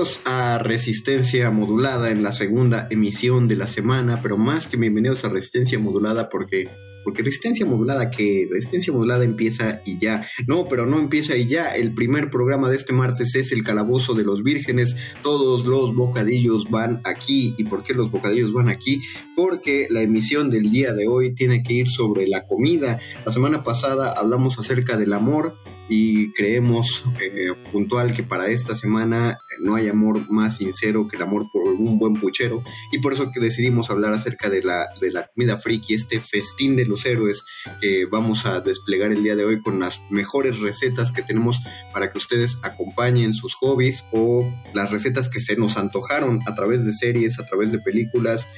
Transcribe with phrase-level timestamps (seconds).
[0.00, 5.26] Bienvenidos a Resistencia Modulada en la segunda emisión de la semana, pero más que bienvenidos
[5.26, 6.70] a Resistencia Modulada porque
[7.04, 10.26] porque Resistencia Modulada que Resistencia Modulada empieza y ya.
[10.46, 11.74] No, pero no empieza y ya.
[11.74, 14.96] El primer programa de este martes es El Calabozo de los Vírgenes.
[15.22, 17.54] Todos los bocadillos van aquí.
[17.58, 19.02] ¿Y por qué los bocadillos van aquí?
[19.36, 22.98] Porque la emisión del día de hoy tiene que ir sobre la comida.
[23.26, 25.56] La semana pasada hablamos acerca del amor
[25.92, 31.22] y creemos eh, puntual que para esta semana no hay amor más sincero que el
[31.22, 32.62] amor por un buen puchero
[32.92, 36.76] y por eso que decidimos hablar acerca de la, de la comida friki, este festín
[36.76, 37.44] de los héroes
[37.80, 41.58] que vamos a desplegar el día de hoy con las mejores recetas que tenemos
[41.92, 46.86] para que ustedes acompañen sus hobbies o las recetas que se nos antojaron a través
[46.86, 48.48] de series, a través de películas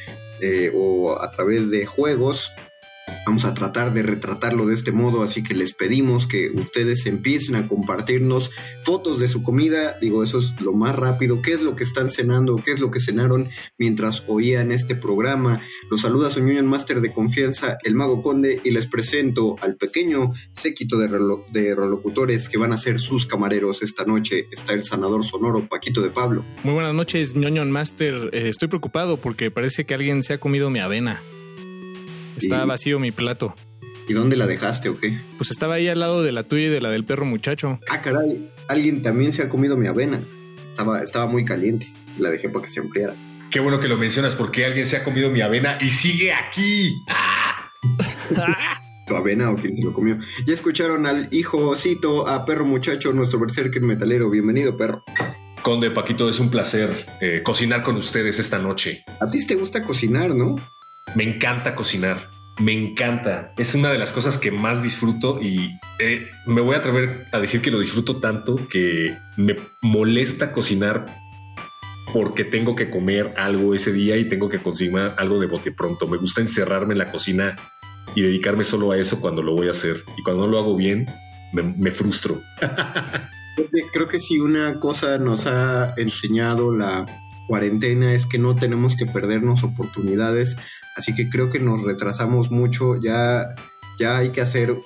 [0.43, 2.53] eh, o a través de juegos
[3.27, 7.57] Vamos a tratar de retratarlo de este modo, así que les pedimos que ustedes empiecen
[7.57, 8.51] a compartirnos
[8.85, 9.97] fotos de su comida.
[10.01, 11.43] Digo, eso es lo más rápido.
[11.43, 12.57] ¿Qué es lo que están cenando?
[12.57, 13.49] ¿Qué es lo que cenaron
[13.79, 15.63] mientras oían este programa?
[15.91, 20.33] Los saluda su Union Master de confianza, el Mago Conde, y les presento al pequeño
[20.53, 21.09] séquito de,
[21.53, 24.49] de relocutores que van a ser sus camareros esta noche.
[24.51, 26.45] Está el sanador sonoro Paquito de Pablo.
[26.65, 28.31] Muy buenas noches, ñoño Master.
[28.33, 31.21] Eh, estoy preocupado porque parece que alguien se ha comido mi avena.
[32.37, 33.55] Está Y- vacío mi plato.
[34.09, 35.21] ¿Y dónde la dejaste o qué?
[35.39, 37.79] Pues estaba ahí al lado de la tuya y de la del perro muchacho.
[37.89, 40.21] Ah, caray, alguien también se ha comido mi avena.
[40.71, 41.93] Estaba, estaba muy caliente.
[42.19, 43.15] La dejé para que se enfriara.
[43.51, 46.93] Qué bueno que lo mencionas porque alguien se ha comido mi avena y sigue aquí.
[47.09, 47.71] ¡Ah!
[49.07, 50.19] tu avena o quien se lo comió.
[50.47, 54.31] Ya escucharon al hijocito, a perro muchacho, nuestro berserker metalero.
[54.31, 55.05] Bienvenido, perro.
[55.63, 59.05] Conde Paquito, es un placer eh, cocinar con ustedes esta noche.
[59.21, 60.57] A ti te gusta cocinar, ¿no?
[61.15, 62.31] Me encanta cocinar.
[62.59, 63.55] Me encanta.
[63.57, 67.41] Es una de las cosas que más disfruto y eh, me voy a atrever a
[67.41, 71.07] decir que lo disfruto tanto que me molesta cocinar
[72.13, 76.07] porque tengo que comer algo ese día y tengo que conseguir algo de bote pronto.
[76.07, 77.57] Me gusta encerrarme en la cocina
[78.15, 80.05] y dedicarme solo a eso cuando lo voy a hacer.
[80.19, 81.07] Y cuando no lo hago bien,
[81.53, 82.41] me, me frustro.
[83.55, 87.05] Creo que, creo que si una cosa nos ha enseñado la
[87.49, 90.57] cuarentena es que no tenemos que perdernos oportunidades.
[90.97, 93.01] Así que creo que nos retrasamos mucho.
[93.01, 93.55] Ya,
[93.99, 94.77] ya hay que hacer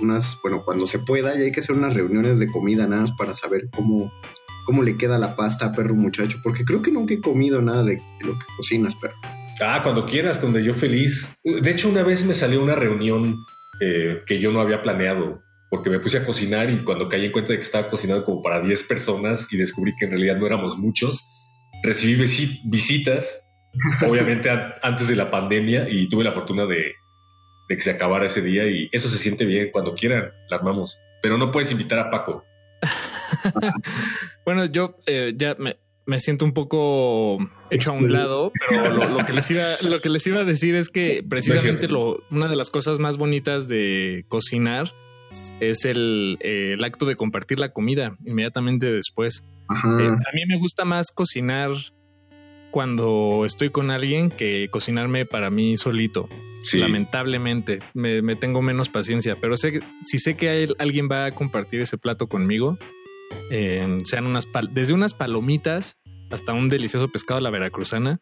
[0.00, 3.12] unas, bueno, cuando se pueda, ya hay que hacer unas reuniones de comida nada más
[3.12, 4.12] para saber cómo,
[4.66, 6.38] cómo le queda la pasta a perro muchacho.
[6.42, 9.14] Porque creo que nunca he comido nada de, lo que cocinas, perro.
[9.60, 11.36] Ah, cuando quieras, cuando yo feliz.
[11.42, 13.36] De hecho, una vez me salió una reunión
[13.80, 17.32] eh, que yo no había planeado, porque me puse a cocinar y cuando caí en
[17.32, 20.46] cuenta de que estaba cocinando como para 10 personas y descubrí que en realidad no
[20.46, 21.26] éramos muchos,
[21.82, 23.47] recibí visi- visitas,
[24.06, 26.92] obviamente an- antes de la pandemia y tuve la fortuna de,
[27.68, 30.98] de que se acabara ese día y eso se siente bien, cuando quieran, la armamos,
[31.22, 32.44] pero no puedes invitar a Paco.
[34.44, 35.76] Bueno, yo eh, ya me,
[36.06, 37.38] me siento un poco
[37.70, 40.44] hecho a un lado, pero lo, lo que les iba, lo que les iba a
[40.44, 44.94] decir es que precisamente lo, una de las cosas más bonitas de cocinar
[45.60, 49.44] es el, eh, el acto de compartir la comida inmediatamente después.
[49.70, 51.70] Eh, a mí me gusta más cocinar
[52.70, 56.28] cuando estoy con alguien que cocinarme para mí solito.
[56.62, 56.78] Sí.
[56.78, 61.26] Lamentablemente, me, me tengo menos paciencia, pero sé que si sé que hay- alguien va
[61.26, 62.78] a compartir ese plato conmigo,
[63.50, 65.98] eh, sean unas desde unas palomitas
[66.30, 68.20] hasta un delicioso pescado a la veracruzana,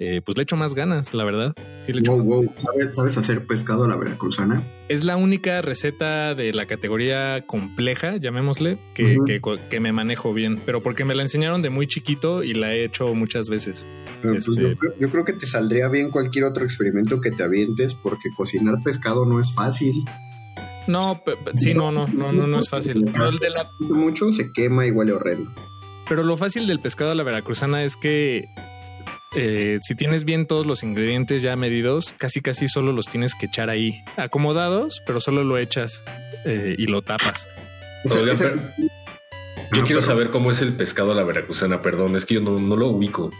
[0.00, 1.54] eh, pues le echo más ganas, la verdad.
[1.78, 2.52] Sí, le echo Wow, más wow.
[2.54, 4.62] ¿Sabes, sabes hacer pescado a la veracruzana?
[4.88, 9.24] es la única receta de la categoría compleja, llamémosle, que, Ujú.
[9.24, 12.74] que- que me manejo bien, pero porque me la enseñaron de muy chiquito y la
[12.74, 13.86] he hecho muchas veces.
[14.20, 17.30] Pero, pues, Este- yo, creo, yo creo que te saldría bien cualquier otro experimento que
[17.30, 19.94] te avientes porque cocinar pescado no es fácil.
[20.86, 21.22] No,
[21.56, 23.06] sí, no, no, no, no, no es fácil.
[23.10, 25.50] Pero, el de la- Mucho se quema y huele horrendo.
[26.08, 28.44] pero lo fácil del pescado a la veracruzana es que
[29.36, 33.46] eh, si tienes bien todos los ingredientes ya medidos, casi casi solo los tienes que
[33.46, 36.04] echar ahí, acomodados, pero solo lo echas
[36.44, 37.48] eh, y lo tapas.
[38.10, 38.14] Ah,
[39.72, 42.40] Yo quiero pero saber cómo es el pescado a la veracruzana, perdón, es que yo
[42.40, 43.30] no, no lo ubico.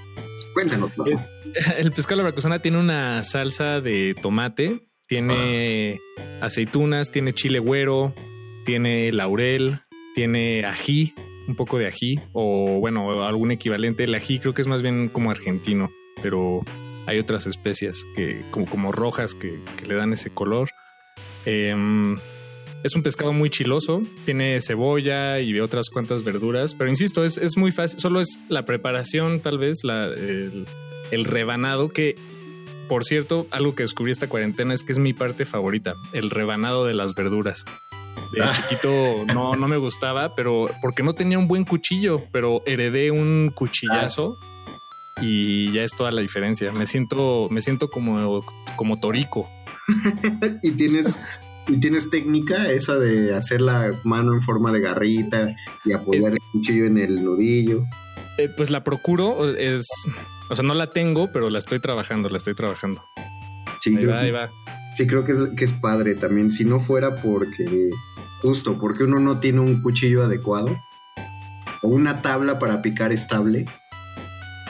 [0.52, 0.92] Cuéntanos,
[1.78, 6.00] El pescado a la veracruzana tiene una salsa de tomate, tiene
[6.40, 8.14] aceitunas, tiene chile güero,
[8.64, 9.80] tiene laurel,
[10.14, 11.14] tiene ají,
[11.46, 14.04] un poco de ají, o bueno, algún equivalente.
[14.04, 15.90] El ají creo que es más bien como argentino,
[16.22, 16.60] pero
[17.06, 20.70] hay otras especias que como, como rojas que, le dan ese color.
[21.44, 22.16] Em,
[22.82, 27.56] es un pescado muy chiloso, tiene cebolla y otras cuantas verduras, pero insisto, es, es
[27.56, 30.66] muy fácil, solo es la preparación, tal vez, la, el,
[31.10, 32.16] el rebanado, que
[32.88, 36.84] por cierto, algo que descubrí esta cuarentena es que es mi parte favorita, el rebanado
[36.84, 37.64] de las verduras.
[38.32, 38.52] De Ah.
[38.54, 43.52] chiquito no, no me gustaba, pero porque no tenía un buen cuchillo, pero heredé un
[43.54, 44.38] cuchillazo
[45.20, 46.72] y ya es toda la diferencia.
[46.72, 48.44] Me siento, me siento como,
[48.76, 49.48] como torico.
[50.62, 51.18] y tienes
[51.66, 56.38] y tienes técnica esa de hacer la mano en forma de garrita y apoyar el
[56.52, 57.84] cuchillo en el nudillo.
[58.36, 59.86] Eh, pues la procuro, es,
[60.50, 63.02] o sea, no la tengo, pero la estoy trabajando, la estoy trabajando.
[63.80, 64.50] Sí, Ahí va.
[64.94, 66.50] Sí, creo que es, que es padre también.
[66.52, 67.90] Si no fuera porque,
[68.42, 70.76] justo, porque uno no tiene un cuchillo adecuado
[71.82, 73.66] o una tabla para picar estable.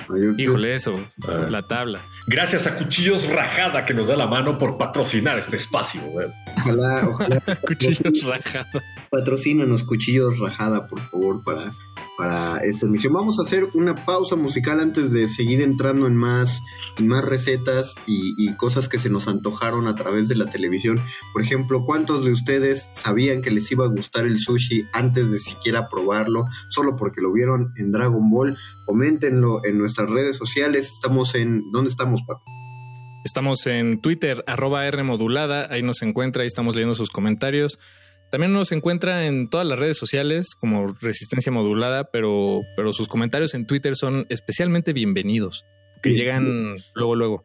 [0.09, 1.47] Yo- Híjole, eso, Ah.
[1.49, 2.03] la tabla.
[2.27, 6.03] Gracias a Cuchillos Rajada que nos da la mano por patrocinar este espacio.
[6.03, 6.27] güey.
[6.59, 8.83] Ojalá, ojalá Cuchillos rajados.
[9.11, 11.73] patrocínanos cuchillos rajada, por favor, para,
[12.17, 13.13] para esta emisión.
[13.13, 16.63] Vamos a hacer una pausa musical antes de seguir entrando en más,
[16.99, 21.03] en más recetas y, cosas que se nos antojaron a través de la televisión.
[21.33, 25.39] Por ejemplo, ¿cuántos de ustedes sabían que les iba a gustar el sushi antes de
[25.39, 28.57] siquiera probarlo, solo porque lo vieron en Dragon Ball?
[28.87, 30.93] Coméntenlo en nuestras redes sociales.
[30.93, 31.71] Estamos en...
[31.73, 32.45] ¿Dónde estamos, Paco?
[33.25, 37.79] Estamos en Twitter, arroba R modulada, ahí nos encuentra, ahí estamos leyendo sus comentarios.
[38.35, 43.55] También nos encuentra en todas las redes sociales como Resistencia Modulada, pero, pero sus comentarios
[43.55, 45.65] en Twitter son especialmente bienvenidos,
[46.03, 47.45] que Sí, llegan luego, luego.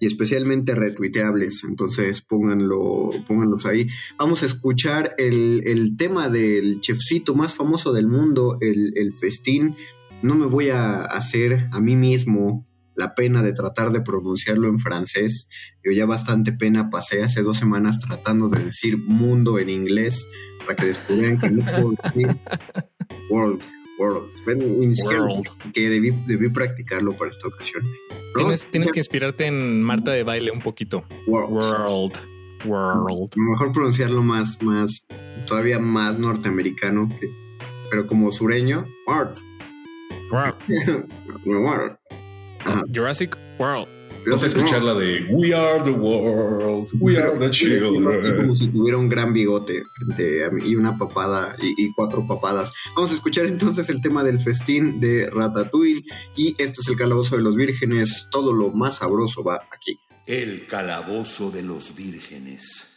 [0.00, 1.62] y especialmente retuiteables.
[1.68, 3.86] Entonces pónganlo, pónganlos ahí.
[4.18, 9.76] Vamos a escuchar el, el tema del chefcito más famoso del mundo, el, el festín.
[10.22, 12.66] No me voy a hacer a mí mismo
[13.00, 15.48] la pena de tratar de pronunciarlo en francés.
[15.82, 20.28] Yo ya bastante pena pasé hace dos semanas tratando de decir mundo en inglés
[20.60, 22.28] para que descubrieran que no puedo decir
[23.30, 23.62] world.
[23.98, 24.32] World.
[25.04, 25.44] World.
[25.74, 27.82] que debí, debí practicarlo para esta ocasión.
[28.34, 31.04] Tienes, tienes que inspirarte en Marta de baile un poquito.
[31.26, 31.52] World.
[31.54, 32.16] World.
[32.64, 33.30] World.
[33.36, 35.06] mejor pronunciarlo más, más,
[35.46, 37.30] todavía más norteamericano, que-
[37.90, 39.36] pero como sureño, World.
[40.30, 40.56] World.
[42.64, 42.82] Ajá.
[42.94, 43.88] Jurassic World.
[44.26, 48.52] Vamos a escuchar la de We are the world, we are the decirlo así como
[48.52, 48.54] children.
[48.54, 52.70] si tuviera un gran bigote frente a mí y una papada y, y cuatro papadas.
[52.94, 56.04] Vamos a escuchar entonces el tema del festín de Ratatouille
[56.36, 58.28] y este es el calabozo de los vírgenes.
[58.30, 59.98] Todo lo más sabroso va aquí.
[60.26, 62.89] El calabozo de los vírgenes.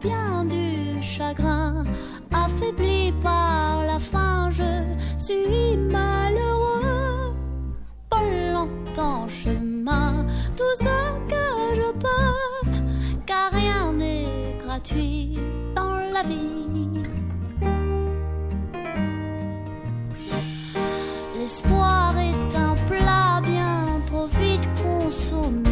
[0.00, 1.84] Bien du chagrin.
[2.32, 4.72] Affaibli par la faim, je
[5.18, 7.34] suis malheureux.
[8.08, 10.26] Pas longtemps chemin,
[10.56, 10.96] tout ce
[11.32, 12.70] que je peux,
[13.26, 15.38] car rien n'est gratuit
[15.74, 16.88] dans la vie.
[21.36, 25.70] L'espoir est un plat bien trop vite consommé.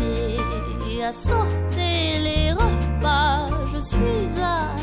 [1.01, 1.78] À repas,
[4.01, 4.78] 绿色。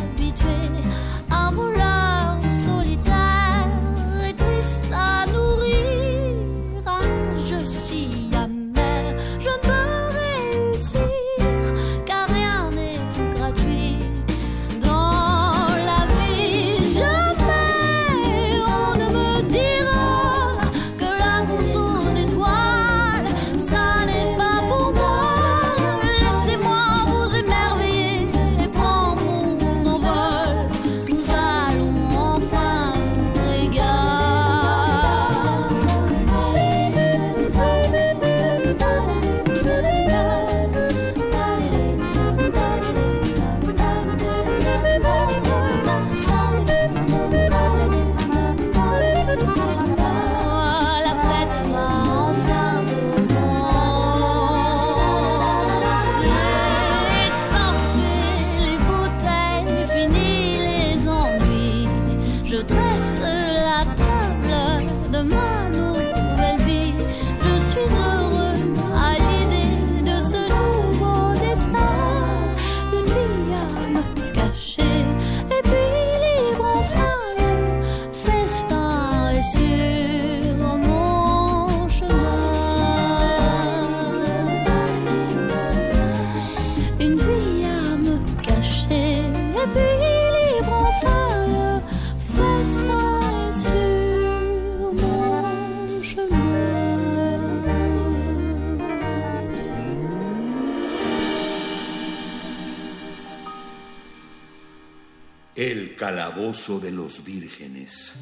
[106.05, 108.15] Calabozo de los vírgenes.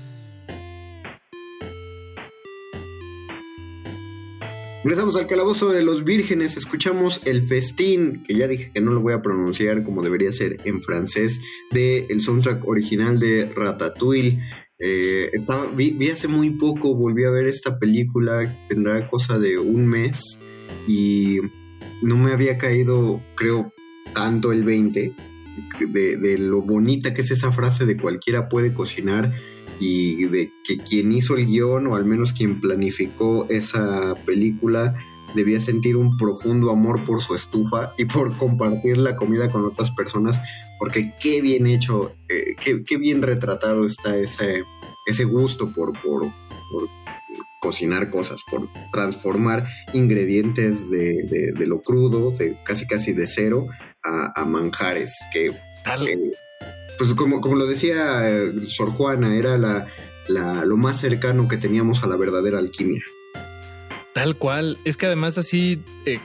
[4.86, 9.02] Regresamos al calabozo de los vírgenes, escuchamos el festín, que ya dije que no lo
[9.02, 14.40] voy a pronunciar como debería ser en francés, del el soundtrack original de Ratatouille.
[14.80, 19.58] Eh, estaba, vi, vi hace muy poco, volví a ver esta película, tendrá cosa de
[19.58, 20.40] un mes,
[20.88, 21.40] y
[22.02, 23.74] no me había caído, creo,
[24.14, 25.33] tanto el 20
[25.80, 29.34] de, lo bonita que es esa frase de cualquiera puede cocinar
[29.80, 34.96] y de que quien hizo el guion o al menos quien planificó esa película
[35.36, 39.92] debía sentir un profundo amor por su estufa y por compartir la comida con otras
[39.92, 40.40] personas
[40.80, 44.64] porque qué bien hecho, eh, qué, qué, bien retratado está ese,
[45.08, 46.90] ese gusto por, por, por
[47.62, 53.68] cocinar cosas, por transformar ingredientes de, de, de, lo crudo, de casi casi de cero,
[54.04, 56.32] a, a manjares, que eh,
[56.98, 59.88] pues como, como lo decía eh, Sor Juana, era la,
[60.28, 63.02] la, lo más cercano que teníamos a la verdadera alquimia.
[64.14, 66.20] Tal cual, es que además así, eh,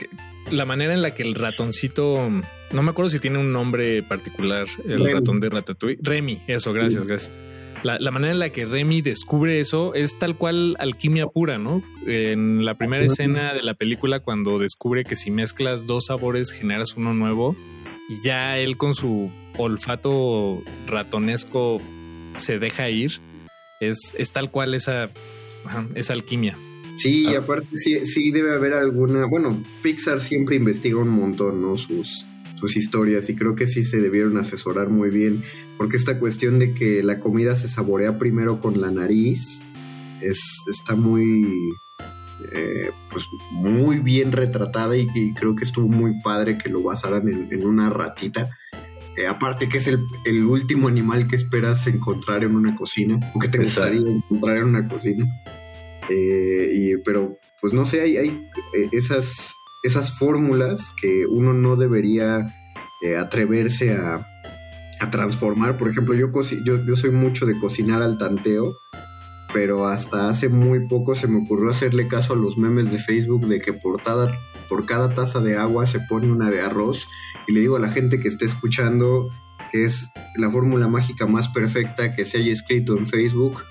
[0.51, 2.31] la manera en la que el ratoncito,
[2.71, 5.13] no me acuerdo si tiene un nombre particular, el Remy.
[5.13, 7.09] ratón de Ratatouille, Remy, eso, gracias, sí.
[7.09, 7.37] gracias.
[7.83, 11.83] La, la, manera en la que Remy descubre eso es tal cual alquimia pura, ¿no?
[12.07, 16.97] En la primera escena de la película, cuando descubre que si mezclas dos sabores generas
[16.97, 17.57] uno nuevo,
[18.09, 21.81] y ya él con su olfato ratonesco
[22.37, 23.21] se deja ir,
[23.81, 25.11] es, es tal cual esa,
[25.95, 26.57] esa alquimia.
[26.97, 31.77] Sí, y aparte sí, sí debe haber alguna, bueno, Pixar siempre investiga un montón, ¿no?
[31.77, 32.27] Sus,
[32.59, 35.45] sus historias y creo que sí se debieron asesorar muy bien
[35.77, 39.62] porque esta cuestión de que la comida se saborea primero con la nariz
[40.21, 41.47] es, está muy
[42.53, 47.29] eh, pues muy bien retratada y, y, creo que estuvo muy padre que lo basaran
[47.29, 48.50] en, en una ratita
[49.17, 53.38] eh, aparte que es el, el, último animal que esperas encontrar en una cocina o
[53.38, 53.93] que te Exacto.
[53.93, 55.27] gustaría encontrar en una cocina
[56.09, 58.49] eh, y, pero pues no sé hay, hay
[58.93, 62.55] esas esas fórmulas que uno no debería
[63.03, 64.27] eh, atreverse a,
[65.01, 65.77] a, transformar.
[65.77, 66.31] Por ejemplo, yo,
[66.65, 68.77] yo, soy mucho de cocinar al tanteo,
[69.53, 73.47] pero hasta hace muy poco se me ocurrió hacerle caso a los memes de Facebook
[73.47, 74.33] de que por, cada,
[74.69, 77.07] por cada taza de agua se pone una de arroz.
[77.47, 79.29] Y le digo a la gente que esté escuchando
[79.73, 83.63] que es la fórmula mágica más perfecta que se haya escrito en Facebook.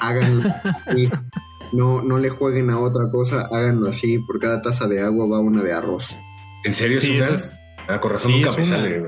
[0.00, 0.42] Háganlo.
[1.72, 4.18] no, no le jueguen a otra cosa, háganlo así.
[4.18, 6.16] Por cada taza de agua va una de arroz.
[6.64, 7.24] ¿En serio Sí, es una?
[7.26, 7.50] esa es-
[7.88, 8.76] Ah, con razón Sí, nunca es me una.
[8.82, 9.02] sale.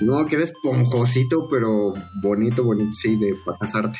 [0.00, 3.98] No, queda esponjosito, pero bonito, bonito, sí, de para casarte.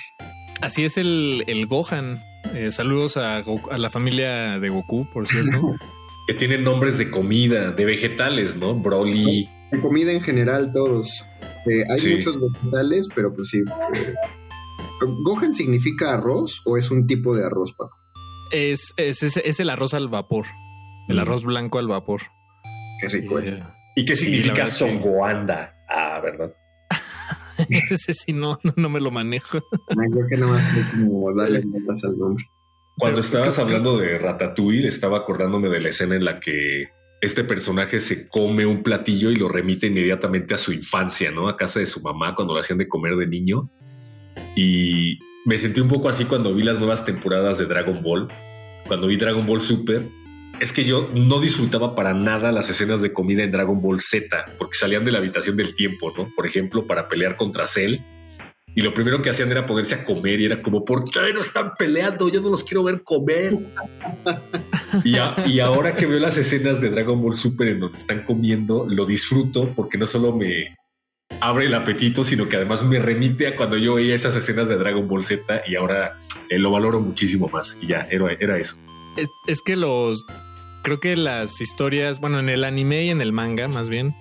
[0.61, 2.23] Así es el, el Gohan.
[2.55, 5.61] Eh, saludos a, Goku- a la familia de Goku, por cierto.
[6.29, 8.75] Que tienen nombres de comida, de vegetales, ¿no?
[8.75, 9.49] Broly.
[9.71, 11.25] De comida en general, todos.
[11.71, 12.15] Eh, hay Sí.
[12.15, 13.59] muchos vegetales, pero pues sí.
[13.95, 14.15] eh,
[15.25, 17.97] ¿Gohan significa arroz o es un tipo de arroz, Paco?
[18.53, 20.47] es, es, es, es el arroz al vapor.
[21.09, 21.21] El Mm.
[21.21, 22.23] arroz blanco al vapor.
[23.01, 23.53] Qué rico es.
[23.55, 23.63] Eh,
[23.97, 24.79] ¿Y qué significa sí.
[24.79, 25.75] Songoanda?
[25.89, 26.53] Ah, ¿verdad?
[27.91, 29.59] ese sí no, no, no me lo manejo.
[29.89, 32.45] Creo que nada más como darle al nombre.
[32.99, 36.89] Cuando Pero estabas hablando de Ratatouille, estaba acordándome de la escena en la que
[37.21, 41.49] este personaje se come un platillo y lo remite inmediatamente a su infancia, ¿no?
[41.49, 43.71] A casa de su mamá cuando lo hacían de comer de niño.
[44.55, 48.29] Y me sentí un poco así cuando vi las nuevas temporadas de Dragon Ball.
[48.87, 50.09] Cuando vi Dragon Ball Super,
[50.61, 54.27] es que yo no disfrutaba para nada las escenas de comida en Dragon Ball Z,
[54.59, 56.29] porque salían de la habitación del tiempo, ¿no?
[56.35, 57.99] Por ejemplo, para pelear contra Cell.
[58.75, 61.41] Y lo primero que hacían era ponerse a comer y era como, ¿por qué no
[61.41, 62.29] están peleando?
[62.29, 63.55] Yo no los quiero ver comer.
[65.05, 69.07] y, ahora que veo las escenas de Dragon Ball Super en donde están comiendo, lo
[69.07, 70.77] disfruto porque no solo me
[71.41, 74.77] abre el apetito, sino que además me remite a cuando yo veía esas escenas de
[74.77, 77.79] Dragon Ball Z y ahora eh, lo valoro muchísimo más.
[77.83, 78.77] Y ya, era, era eso.
[79.17, 80.25] Es, es que los.
[80.83, 84.15] Creo que las historias, bueno, en el anime y en el manga, más bien,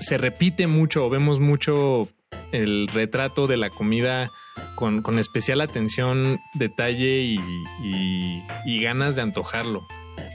[0.00, 2.08] se repite mucho, vemos mucho
[2.52, 4.30] el retrato de la comida
[4.76, 7.38] con, con especial atención, detalle y,
[7.82, 9.86] y- y ganas de antojarlo.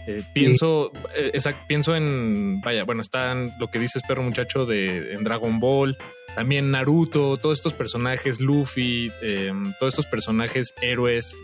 [0.08, 5.14] Eh, pienso, eh, exact- pienso en, vaya, bueno, están lo que dices, perro muchacho, de
[5.14, 5.98] en Dragon Ball,
[6.36, 11.38] también Naruto, todos estos personajes, Luffy, eh, todos estos personajes héroes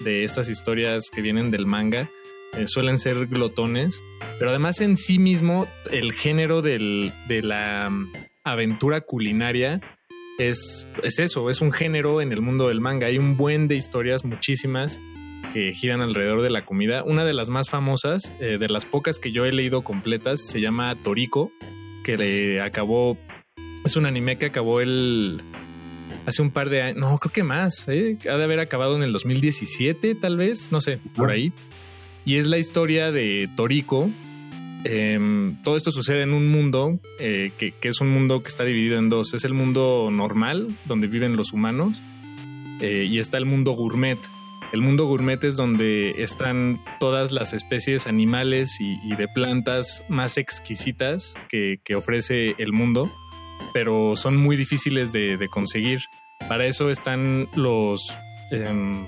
[0.00, 2.10] de estas historias que vienen del manga
[2.54, 4.02] eh, suelen ser glotones,
[4.38, 8.12] pero además en sí mismo el género del- de la mm,
[8.44, 9.80] aventura culinaria
[10.38, 13.06] es, es eso, es un género en el mundo del manga.
[13.06, 15.00] Hay un buen de historias, muchísimas,
[15.52, 17.04] que giran alrededor de la comida.
[17.04, 20.60] Una de las más famosas, eh, de las pocas que yo he leído completas, se
[20.60, 21.52] llama Toriko,
[22.04, 23.16] que le acabó,
[23.84, 25.42] es un anime que acabó el...
[26.26, 28.16] Hace un par de años, no, creo que más, ¿eh?
[28.30, 31.34] ha de haber acabado en el 2017 tal vez, no sé, por Ah.
[31.34, 31.52] ahí.
[32.24, 34.08] Y es la historia de Toriko.
[34.84, 38.64] Em, todo esto sucede en un mundo eh, que, que es un mundo que está
[38.64, 39.34] dividido en dos.
[39.34, 42.02] Es el mundo normal, donde viven los humanos,
[42.80, 44.18] eh, y está el mundo gourmet.
[44.72, 50.38] El mundo gourmet es donde están todas las especies animales y, y de plantas más
[50.38, 53.12] exquisitas que, que ofrece el mundo,
[53.72, 56.00] pero son muy difíciles de, de conseguir.
[56.48, 58.18] Para eso están los...
[58.50, 59.06] em,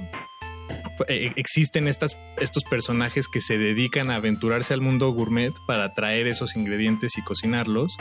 [1.09, 6.27] eh, existen estas, estos personajes que se dedican a aventurarse al mundo gourmet para traer
[6.27, 7.97] esos ingredientes y cocinarlos.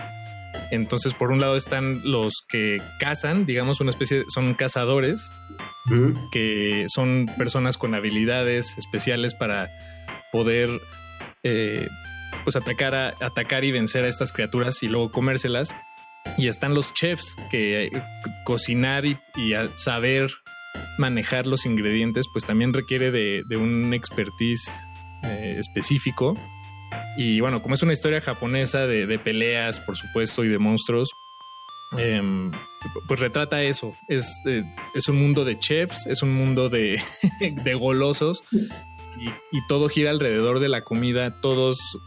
[0.69, 5.31] Entonces, por un lado están los que cazan, digamos, una especie, son cazadores,
[6.31, 9.69] que son personas con habilidades especiales para
[10.31, 10.69] poder
[11.41, 11.87] eh,
[12.43, 15.73] pues atacar, a, atacar y vencer a estas criaturas y luego comérselas.
[16.37, 17.91] Y están los chefs que eh,
[18.43, 19.19] cocinar y,
[19.75, 20.31] saber
[20.97, 24.71] manejar los ingredientes pues también requiere de, un expertise
[25.23, 26.37] eh, específico.
[27.17, 31.11] Y bueno, como es una historia japonesa de, peleas, por supuesto, y de monstruos,
[31.97, 32.51] em,
[33.07, 33.95] pues retrata eso.
[34.07, 34.63] Es, eh,
[34.95, 36.99] es un mundo de chefs, es un mundo de,
[37.79, 38.43] golosos
[39.51, 41.41] y, todo gira alrededor de la comida.
[41.41, 41.97] Todos,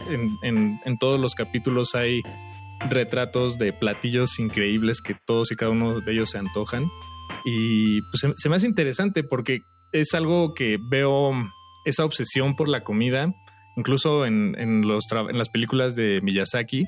[0.43, 2.23] en todos los capítulos hay
[2.91, 6.87] retratos de platillos increíbles que todos y cada uno de ellos se antojan.
[7.45, 9.61] Y pues se, se me hace interesante porque
[9.93, 11.33] es algo que veo
[11.85, 13.33] esa obsesión por la comida,
[13.77, 16.85] incluso en, en los en las películas de Miyazaki,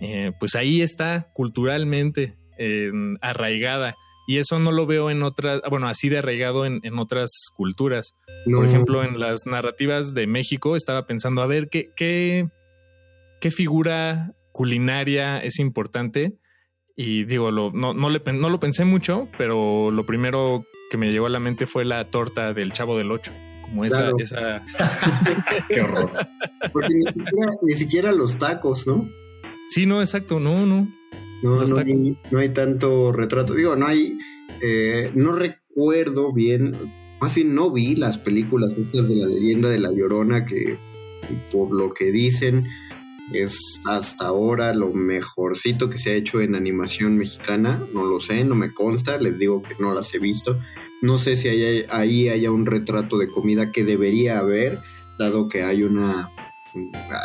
[0.00, 3.94] eh, pues ahí está culturalmente eh, arraigada.
[4.26, 8.14] Y eso no lo veo en otras, bueno, así de arraigado en, en otras culturas.
[8.46, 8.58] No.
[8.58, 12.48] Por ejemplo, en las narrativas de México estaba pensando, a ver, ¿qué, qué,
[13.40, 16.38] qué figura culinaria es importante?
[16.96, 20.98] Y digo, lo, no, no, le, pen- no lo pensé mucho, pero lo primero que
[20.98, 23.32] me llegó a la mente fue la torta del Chavo del Ocho.
[23.62, 24.16] Como esa, Claro.
[24.18, 24.62] esa
[25.68, 26.10] Qué horror.
[26.72, 29.08] Porque ni siquiera, ni siquiera los tacos, ¿no?
[29.68, 30.86] Sí, no, exacto, no, no.
[31.42, 33.54] No, no, hay, no hay tanto retrato.
[33.54, 34.16] Digo, no hay.
[34.60, 36.92] eh, no recuerdo bien.
[37.20, 40.76] Más bien no vi las películas estas de la leyenda de la llorona que,
[41.50, 42.66] por lo que dicen,
[43.32, 47.86] Es hasta ahora lo mejorcito que se ha hecho en animación mexicana.
[47.94, 50.58] No lo sé, no me consta, les digo que no las he visto.
[51.00, 54.80] No sé si hay- ahí haya un retrato de comida que debería haber,
[55.18, 56.30] dado que hay una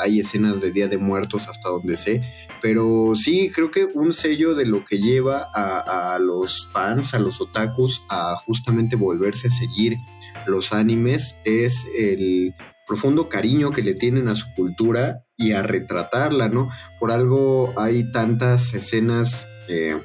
[0.04, 2.22] hay escenas de Día de Muertos hasta donde sé,
[2.62, 7.20] pero sí creo que un sello de lo que lleva a, a los fans, a
[7.20, 10.00] los otakus, a justamente volverse a seguir
[10.48, 12.54] los animes es el
[12.88, 16.70] profundo cariño que le tienen a su cultura y a retratarla, ¿no?
[17.00, 20.00] Por algo hay tantas escenas eh,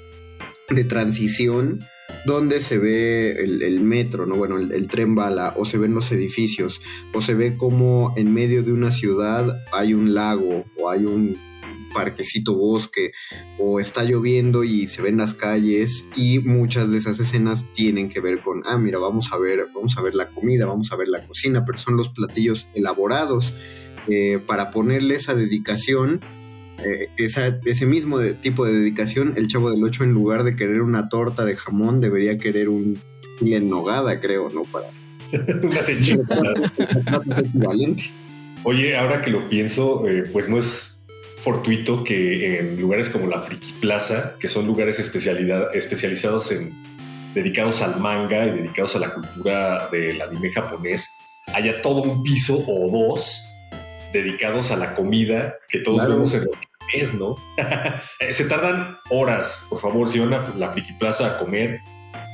[0.68, 1.84] de transición
[2.26, 4.36] donde se ve el, metro, ¿no?
[4.36, 6.80] Bueno, el, el tren bala, o se ven los edificios,
[7.14, 11.36] o se ve como en medio de una ciudad hay un lago, o hay un
[11.92, 13.12] parquecito bosque,
[13.58, 18.20] o está lloviendo y se ven las calles, y muchas de esas escenas tienen que
[18.20, 21.08] ver con, ah, mira, vamos a ver, vamos a ver la comida, vamos a ver
[21.08, 23.54] la cocina, pero son los platillos elaborados.
[24.08, 26.20] eh, para ponerle esa dedicación
[26.84, 30.56] eh, esa- ese mismo de- tipo de dedicación, el chavo del 8 en lugar de
[30.56, 33.00] querer una torta de jamón debería querer un
[33.38, 34.64] chile en nogada, creo, ¿no?
[34.64, 34.86] Para
[35.62, 36.72] Unas enchiladas.
[37.44, 38.04] equivalente.
[38.64, 40.91] Oye, ahora que lo pienso, eh, pues no es
[41.42, 46.72] fortuito que en lugares como la Friki Plaza, que son lugares especialidad, especializados en
[47.34, 51.16] dedicados al manga y dedicados a la cultura del anime japonés,
[51.54, 53.44] haya todo un piso o dos
[54.12, 56.14] dedicados a la comida que todos Claro.
[56.14, 56.56] vemos en los
[56.92, 57.36] animes, ¿no?
[58.30, 61.80] Se tardan horas, por favor, si van a la Friki Plaza a comer,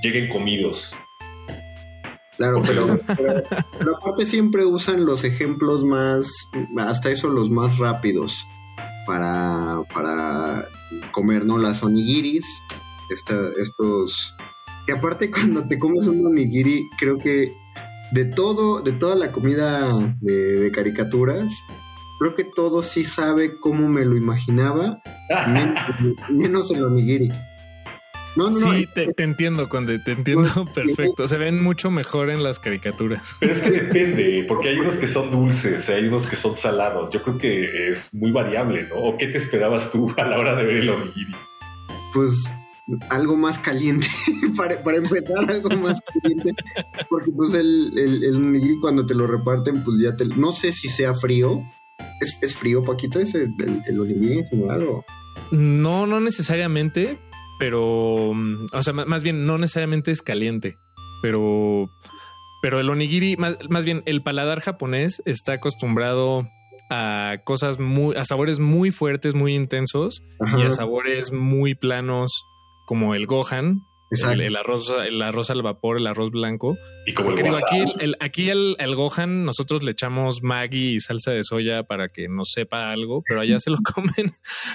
[0.03, 0.94] lleguen comidos.
[2.37, 3.42] Claro, pero, pero,
[3.79, 6.31] pero aparte siempre usan los ejemplos más,
[6.79, 8.47] hasta eso los más rápidos
[9.09, 10.68] para, para
[11.12, 11.57] comer, ¿no?
[11.57, 12.44] Las onigiris,
[13.11, 14.37] esta- estos...
[14.87, 17.53] Que aparte cuando te comes un onigiri, creo que
[18.12, 19.88] de todo, de toda la comida
[20.21, 21.53] de, de caricaturas,
[22.21, 24.99] creo que todo sí sabe cómo me lo imaginaba,
[25.49, 25.75] men-
[26.29, 27.31] menos el onigiri.
[28.37, 31.27] No, no, no, Sí, te, te entiendo, Conde, te entiendo perfecto.
[31.27, 33.37] Se ven mucho mejor en las caricaturas.
[33.41, 37.11] Pero es que depende, porque hay unos que son dulces, hay unos que son salados.
[37.11, 38.97] Yo creo que es muy variable, ¿no?
[38.97, 41.33] ¿O qué te esperabas tú a la hora de ver el onigiri?
[42.14, 42.51] pues
[43.11, 44.07] algo más caliente
[44.57, 46.55] para, para empezar algo más caliente
[47.11, 50.73] porque pues el, el, el onigiri cuando te lo reparten pues ya te no sé
[50.73, 51.62] si sea frío
[52.23, 55.05] es, es frío Paquito ese el, el onigiri en general o
[55.51, 57.19] No, no necesariamente,
[57.59, 60.79] pero, mm, o sea, más bien no necesariamente es caliente,
[61.23, 61.90] pero,
[62.62, 66.49] pero el onigiri, más, más bien el paladar japonés está acostumbrado
[66.90, 70.23] a cosas muy, a sabores muy fuertes, muy intensos
[70.57, 72.33] y a sabores muy planos
[72.87, 76.77] como el gohan, el, el arroz, el arroz al vapor, el arroz blanco.
[77.07, 81.01] Y como el aquí, el, el- aquí el, el Gohan, nosotros le echamos Maggi y
[81.01, 84.33] salsa de soya para que nos sepa algo, pero allá se lo comen,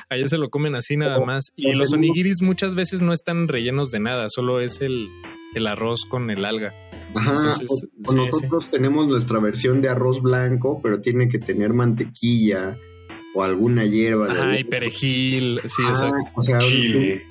[0.10, 1.52] allá se lo comen así nada más.
[1.56, 5.10] Y los onigiris muchas veces no están rellenos de nada, solo es el,
[5.56, 6.74] el arroz con el alga.
[7.15, 7.76] Ajá, entonces, o-
[8.08, 12.78] o sí, nosotros tenemos nuestra versión de arroz blanco pero tiene que tener mantequilla
[13.36, 16.32] o alguna hierba de Ajá, y perejil, sí, Ah, exacto.
[16.36, 17.24] o sea un- Chile.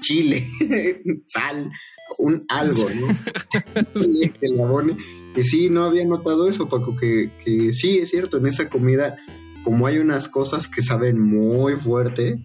[0.00, 0.46] Chile,
[1.26, 1.70] sal,
[2.18, 3.82] un algo, ¿no?
[4.02, 4.96] Sí, que le abone.
[5.36, 9.16] Y sí, no había notado eso, Paco, que, que sí, es cierto, en esa comida,
[9.62, 12.38] como hay unas cosas que saben muy fuerte,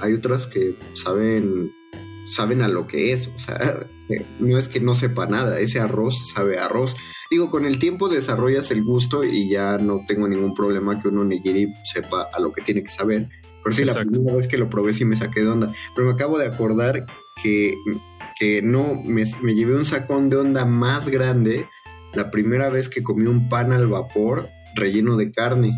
[0.00, 1.72] hay otras que saben,
[2.30, 3.86] saben a lo que es, o sea,
[4.40, 6.96] no es que no sepa nada, ese arroz sabe a arroz.
[7.30, 11.18] Digo, con el tiempo desarrollas el gusto y ya no tengo ningún problema que un
[11.18, 13.30] onigiri sepa a lo que tiene que saber.
[13.64, 15.72] Pero sí, la primera vez que lo probé sí me saqué de onda.
[15.94, 17.06] Pero me acabo de acordar
[17.42, 17.74] que,
[18.38, 21.66] que no, me, me llevé un sacón de onda más grande
[22.14, 25.72] la primera vez que comí un pan al vapor relleno de carne.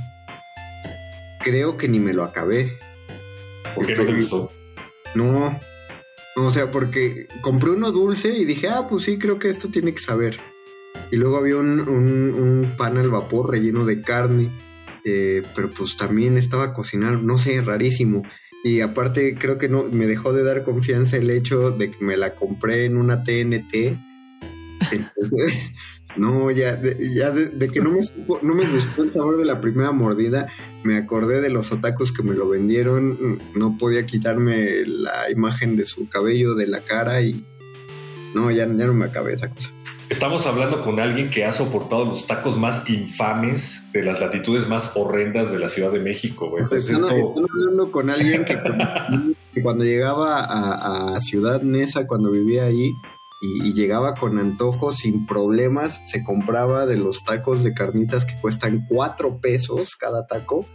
[1.41, 2.79] Creo que ni me lo acabé.
[3.75, 4.51] ¿Por qué no te gustó?
[5.15, 5.61] No,
[6.37, 9.69] no, o sea, porque compré uno dulce y dije, ah, pues sí, creo que esto
[9.69, 10.39] tiene que saber.
[11.13, 14.51] Y luego había un, un- un pan al vapor relleno de carne,
[15.05, 18.23] eh, pero pues también estaba a cocinar, no sé, rarísimo.
[18.65, 22.17] Y aparte creo que no me dejó de dar confianza el hecho de que me
[22.17, 23.99] la compré en una TNT.
[26.17, 29.37] No, ya, de, ya de, de que no me, supo- no me gustó el sabor
[29.37, 30.47] de la primera mordida,
[30.85, 35.87] me acordé de los otakus que me lo vendieron, no podía quitarme la imagen de
[35.87, 37.45] su cabello de la cara y
[38.35, 39.71] no, ya, ya no me acabé esa cosa.
[40.11, 44.93] Estamos hablando con alguien que ha soportado los tacos más infames de las latitudes más
[44.95, 46.57] horrendas de la Ciudad de México.
[46.59, 48.59] esto- están hablando con alguien que,
[49.55, 52.93] que cuando llegaba a, a Ciudad Neza, cuando vivía ahí,
[53.43, 58.39] y, y llegaba con antojos sin problemas, se compraba de los tacos de carnitas que
[58.41, 60.67] cuestan cuatro pesos cada taco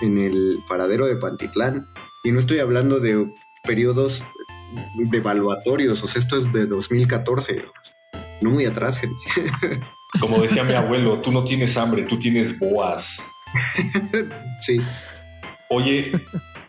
[0.00, 1.86] en el paradero de Pantitlán.
[2.24, 3.26] Y no estoy hablando de
[3.64, 4.22] periodos
[5.10, 7.64] devaluatorios, o sea, esto es de 2014.
[8.40, 9.20] No muy atrás, gente.
[10.20, 13.22] Como decía mi abuelo, tú no tienes hambre, tú tienes boas.
[14.60, 14.80] sí.
[15.68, 16.12] Oye,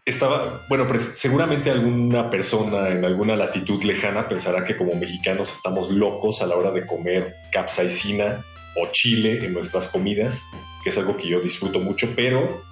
[0.06, 5.89] estaba, bueno, pues seguramente alguna persona en alguna latitud lejana pensará que como mexicanos estamos
[5.89, 8.43] locos a la hora de comer capsaicina
[8.75, 10.49] o chile en nuestras comidas,
[10.84, 12.63] que es algo que yo disfruto mucho, pero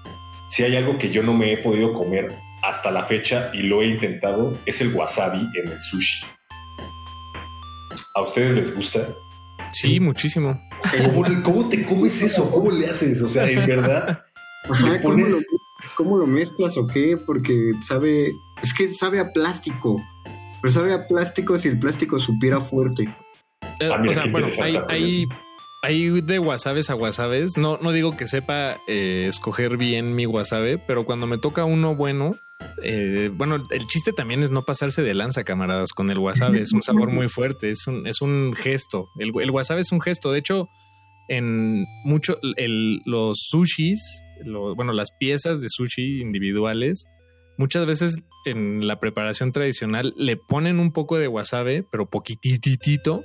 [0.47, 3.81] si hay algo que yo no me he podido comer hasta la fecha y lo
[3.81, 6.25] he intentado, es el wasabi en el sushi.
[8.15, 9.10] ¿A ustedes les gusta?
[9.71, 10.60] Sí, muchísimo.
[11.13, 12.49] ¿Cómo, cómo te comes eso?
[12.49, 13.21] ¿Cómo le haces?
[13.21, 14.23] O sea, en verdad.
[14.69, 15.38] Ajá, ¿cómo, lo,
[15.95, 17.17] cómo lo mezclas o qué?
[17.17, 18.32] Porque sabe,
[18.63, 20.01] es que sabe a plástico.
[20.62, 23.04] Pero sabe a plástico si el plástico supiera fuerte.
[23.82, 24.47] Eh, Ah, mira, o sea, bueno,
[24.88, 25.28] hay,
[25.84, 27.58] hay de wasabes a wasabes.
[27.58, 31.95] No, no digo que sepa eh, escoger bien mi wasabe, pero cuando me toca uno
[31.95, 32.32] bueno,
[32.83, 36.59] eh, bueno, el chiste también es no pasarse de lanza, camaradas, con el wasabe.
[36.61, 39.07] Es un sabor muy fuerte, es un, es un gesto.
[39.19, 40.31] El, el wasabe es un gesto.
[40.31, 40.67] De hecho,
[41.27, 42.37] en mucho,
[43.05, 44.01] los sushis,
[44.75, 47.05] bueno, las piezas de sushi individuales,
[47.57, 53.23] muchas veces en la preparación tradicional le ponen un poco de wasabe, pero poquititito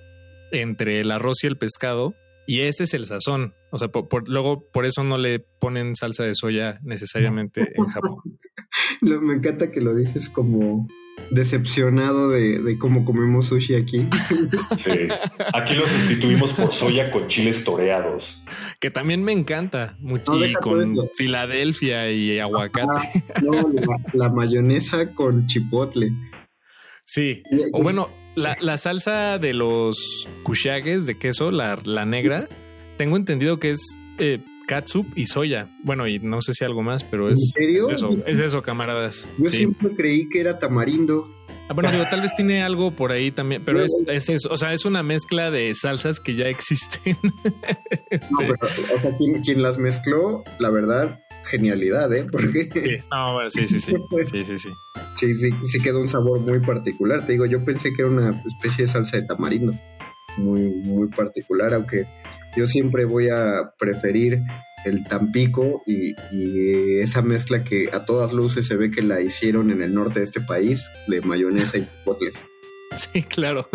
[0.53, 2.15] entre el arroz y el pescado.
[2.47, 3.55] Y ese es el sazón.
[3.71, 8.17] O sea, por- luego por eso no le ponen salsa de soya necesariamente en Japón.
[9.01, 10.89] Lo- me encanta que lo dices como
[11.31, 14.07] decepcionado de, de cómo comemos sushi aquí.
[14.77, 14.91] Sí.
[15.53, 18.43] Aquí lo sustituimos por soya con chiles toreados.
[18.81, 19.97] Que también me encanta.
[20.01, 20.87] mucho No, y con.
[21.15, 22.87] Filadelfia y aguacate.
[22.89, 26.13] Ah, no, la, la mayonesa con chipotle.
[27.05, 27.43] Sí.
[27.73, 32.41] O bueno, la, la salsa de los kushages de queso, la, la negra,
[32.97, 33.83] tengo entendido que es
[34.19, 35.69] eh, catsup y soya.
[35.83, 37.89] Bueno, y no sé si algo más, pero es, ¿En serio?
[37.91, 39.29] es eso, es eso, camaradas.
[39.39, 39.57] Yo Sí.
[39.59, 41.29] siempre creí que era tamarindo.
[41.69, 44.49] Ah, bueno, digo, tal vez tiene algo por ahí también, pero es, es eso.
[44.51, 47.17] O sea, es una mezcla de salsas que ya existen.
[48.11, 48.55] Este, No, pero,
[48.97, 52.27] o sea, quien, quien las mezcló, la verdad, genialidad, ¿eh?
[52.31, 53.05] Porque sí.
[53.11, 53.93] No, bueno, sí, sí, sí.
[54.31, 54.69] Sí, sí, sí.
[55.17, 57.25] sí, sí, sí quedó un sabor muy particular.
[57.25, 59.73] Te digo, yo pensé que era una especie de salsa de tamarindo.
[60.39, 62.05] Muy, muy particular, aunque
[62.57, 64.43] yo siempre voy a preferir
[64.85, 69.71] el Tampico y, y esa mezcla que a todas luces se ve que la hicieron
[69.71, 72.33] en el norte de este país, de mayonesa y chipotle.
[72.97, 73.69] Sí, claro.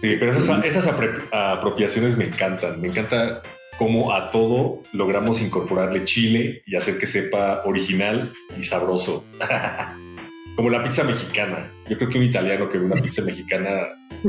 [0.00, 0.86] Sí, pero esas,
[1.32, 2.80] apropiaciones me encantan.
[2.80, 3.42] Me encanta
[3.78, 9.24] cómo a todo logramos incorporarle chile y hacer que sepa original y sabroso.
[10.56, 11.72] Como la pizza mexicana.
[11.88, 13.70] Yo creo que un italiano que ve una pizza mexicana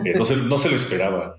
[0.05, 1.37] eh, no, se, no se lo esperaba.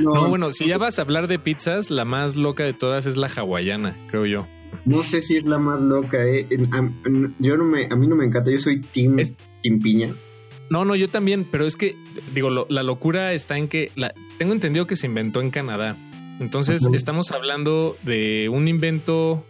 [0.00, 3.16] No, bueno, si ya vas a hablar de pizzas, la más loca de todas es
[3.16, 4.46] la hawaiana, creo yo.
[4.84, 6.46] No sé si es la más loca, ¿eh?
[7.38, 10.14] Yo no me, a mí no me encanta, yo soy team, Es- team piña.
[10.70, 11.96] No, no, yo también, pero es que,
[12.34, 15.96] digo, lo- la locura está en que la, tengo entendido que se inventó en Canadá.
[16.40, 19.44] Entonces, estamos hablando de un invento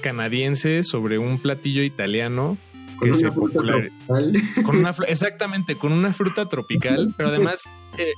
[0.00, 2.56] canadiense sobre un platillo italiano
[2.98, 4.64] Con que se una fruta popular- tropical.
[4.64, 7.62] con una exactamente con una fruta tropical, pero además
[7.98, 8.12] eh,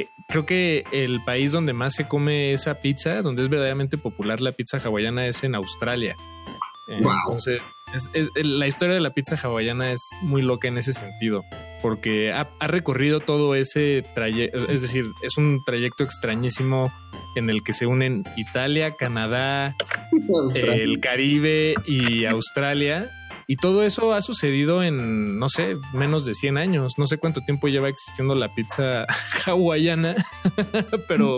[0.00, 4.40] eh, creo que el país donde más se come esa pizza, donde es verdaderamente popular
[4.40, 6.16] la pizza hawaiana, es en Australia.
[6.88, 7.12] Eh, Wow.
[7.24, 7.62] Entonces,
[7.94, 11.42] es- es- la historia de la pizza hawaiana es muy loca en ese sentido,
[11.82, 16.92] porque ha, ha recorrido todo ese trayecto, es decir, es un trayecto extrañísimo
[17.36, 19.74] en el que se unen Italia, Canadá,
[20.42, 20.74] Australia.
[20.82, 23.08] el Caribe y Australia.
[23.46, 26.94] Y todo eso ha sucedido en, no sé, menos de 100 años.
[26.98, 29.04] No sé cuánto tiempo lleva existiendo la pizza
[29.46, 30.14] hawaiana,
[31.08, 31.36] pero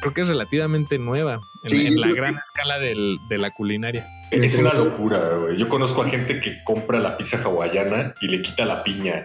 [0.00, 3.38] creo que es relativamente nueva en, Sí, en yo la gran que- escala del- de
[3.38, 4.06] la culinaria.
[4.30, 5.56] Es una locura, güey.
[5.56, 9.24] Yo conozco a gente que compra la pizza hawaiana y le quita la piña,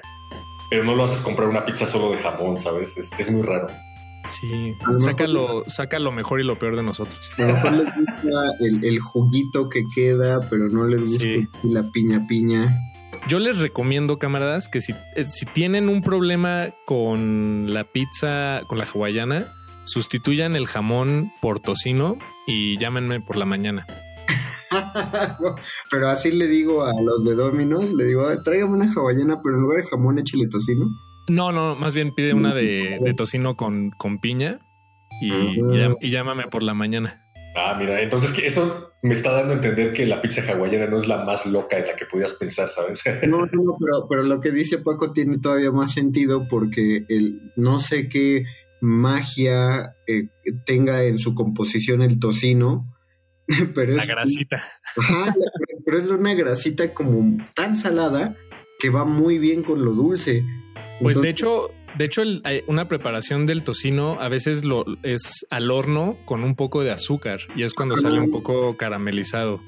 [0.69, 2.97] pero no lo haces comprar una pizza solo de jamón, ¿sabes?
[2.97, 3.67] Es, es muy raro.
[4.25, 7.19] Sí, saca lo, saca lo mejor y lo peor de nosotros.
[7.37, 8.29] A lo mejor les gusta
[8.61, 11.47] el, el juguito que queda, pero no les gusta Sí.
[11.63, 12.77] la piña piña.
[13.27, 18.77] Yo les recomiendo, camaradas, que si, eh, si tienen un problema con la pizza, con
[18.77, 19.53] la hawaiana,
[19.85, 23.85] sustituyan el jamón por tocino y llámenme por la mañana.
[25.91, 29.55] pero así le digo a los de Domino's, le digo, "Ay, tráigame una hawaiana, pero
[29.55, 30.87] en lugar de jamón échale tocino.
[31.29, 34.59] No, no, más bien pide una de, de tocino con, con piña
[35.21, 35.31] y,
[36.01, 37.19] y llámame por la mañana.
[37.55, 40.97] Ah, mira, entonces que eso me está dando a entender que la pizza hawaiana no
[40.97, 43.03] es la más loca en la que podías pensar, ¿sabes?
[43.27, 47.51] No, no, no, pero, pero lo que dice Paco tiene todavía más sentido porque el,
[47.55, 48.43] no sé qué
[48.81, 50.27] magia eh,
[50.65, 52.89] tenga en su composición el tocino
[53.75, 54.63] pero La es, grasita.
[54.97, 55.51] Ajá, la-
[55.85, 58.35] pero es una grasita como tan salada
[58.79, 60.43] que va muy bien con lo dulce.
[61.01, 65.45] Pues de hecho, de hecho, el- hay una preparación del tocino a veces lo es
[65.49, 69.61] al horno con un poco de azúcar y es cuando sale un poco caramelizado.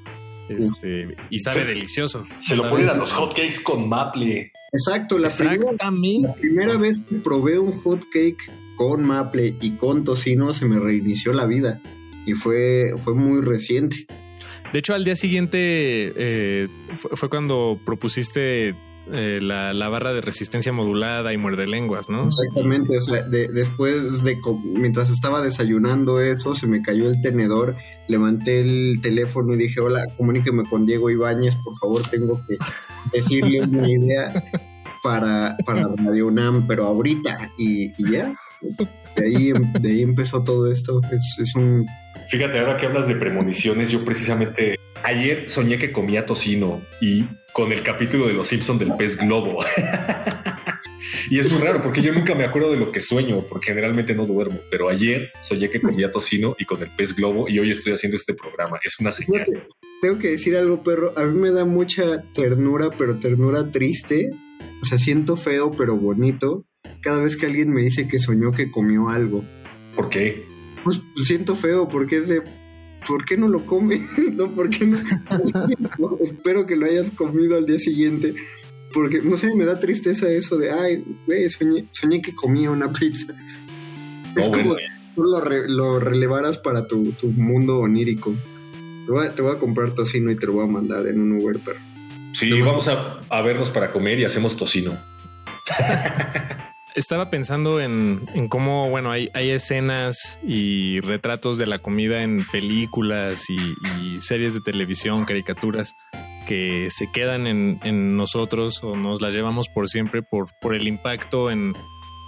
[0.48, 1.68] Este, y sabe Sí.
[1.68, 2.26] delicioso.
[2.40, 4.52] Se lo ponen a los hotcakes con maple.
[4.72, 6.28] Exacto, la primera, Exactamente.
[6.28, 10.80] la primera vez que probé un hot cake con maple y con tocino se me
[10.80, 11.82] reinició la vida
[12.28, 14.06] y fue, fue muy reciente.
[14.72, 15.58] De hecho, al día siguiente
[16.16, 18.76] eh, fue, fue cuando propusiste
[19.12, 22.26] eh, la, la barra de resistencia modulada y muerde lenguas, ¿no?
[22.26, 27.76] Exactamente, o sea, de- después de mientras estaba desayunando eso, se me cayó el tenedor,
[28.08, 32.58] levanté el teléfono y dije, hola, comuníqueme con Diego Ibáñez, por favor, tengo que
[33.16, 34.44] decirle una idea
[35.04, 38.34] para, para Radio UNAM, pero ahorita, y, y ya,
[39.16, 41.86] de ahí, de ahí empezó todo esto, es, es un...
[42.28, 47.24] Fíjate, ahora que hablas de premoniciones, yo precisamente ayer soñé que comía tocino y
[47.56, 49.64] con el capítulo de Los Simpson del pez globo.
[51.30, 54.14] y es muy raro porque yo nunca me acuerdo de lo que sueño, porque generalmente
[54.14, 57.72] no duermo, pero ayer soñé que comía tocino y con el pez globo y hoy
[57.72, 58.78] estoy haciendo este programa.
[58.84, 59.46] Es una señal.
[60.02, 64.32] Tengo que decir algo, perro, a mí me da mucha ternura, pero ternura triste,
[64.82, 66.66] o sea, siento feo, pero bonito,
[67.02, 69.46] cada vez que alguien me dice que soñó que comió algo.
[69.96, 70.44] ¿Por qué?
[70.84, 72.44] Pues siento feo porque es de.
[73.08, 74.02] ¿Por qué no lo come?
[74.34, 74.98] no, ¿por qué no?
[76.24, 78.34] Espero que lo hayas comido al día siguiente.
[78.94, 82.92] Porque, no sé, me da tristeza eso de, ay, güey, soñé, soñé que comía una
[82.92, 83.34] pizza.
[84.36, 84.82] Es No, como si
[85.16, 88.34] tú lo, re- lo relevaras para tu, tu mundo onírico.
[89.06, 91.20] Te voy, a, te voy a comprar tocino y te lo voy a mandar en
[91.22, 91.80] un Uber, pero.
[92.34, 94.98] Sí, vamos a, a vernos para comer y hacemos tocino.
[96.96, 102.46] Estaba pensando en, en cómo, bueno, hay, hay escenas y retratos de la comida en
[102.52, 103.58] películas y,
[104.00, 105.94] y series de televisión, caricaturas,
[106.48, 110.88] que se quedan en, en nosotros o nos las llevamos por siempre por, por el
[110.88, 111.74] impacto en,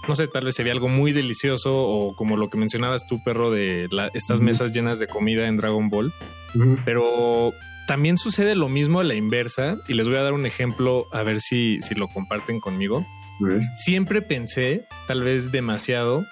[0.06, 3.22] no sé, tal vez se ve algo muy delicioso o como lo que mencionabas tú,
[3.24, 6.12] perro, de la- estas mesas llenas de comida en Dragon Ball.
[6.84, 7.52] Pero
[7.86, 11.22] también sucede lo mismo a la inversa y les voy a dar un ejemplo a
[11.22, 13.06] ver si, si lo comparten conmigo.
[13.74, 16.24] Siempre pensé, tal vez demasiado,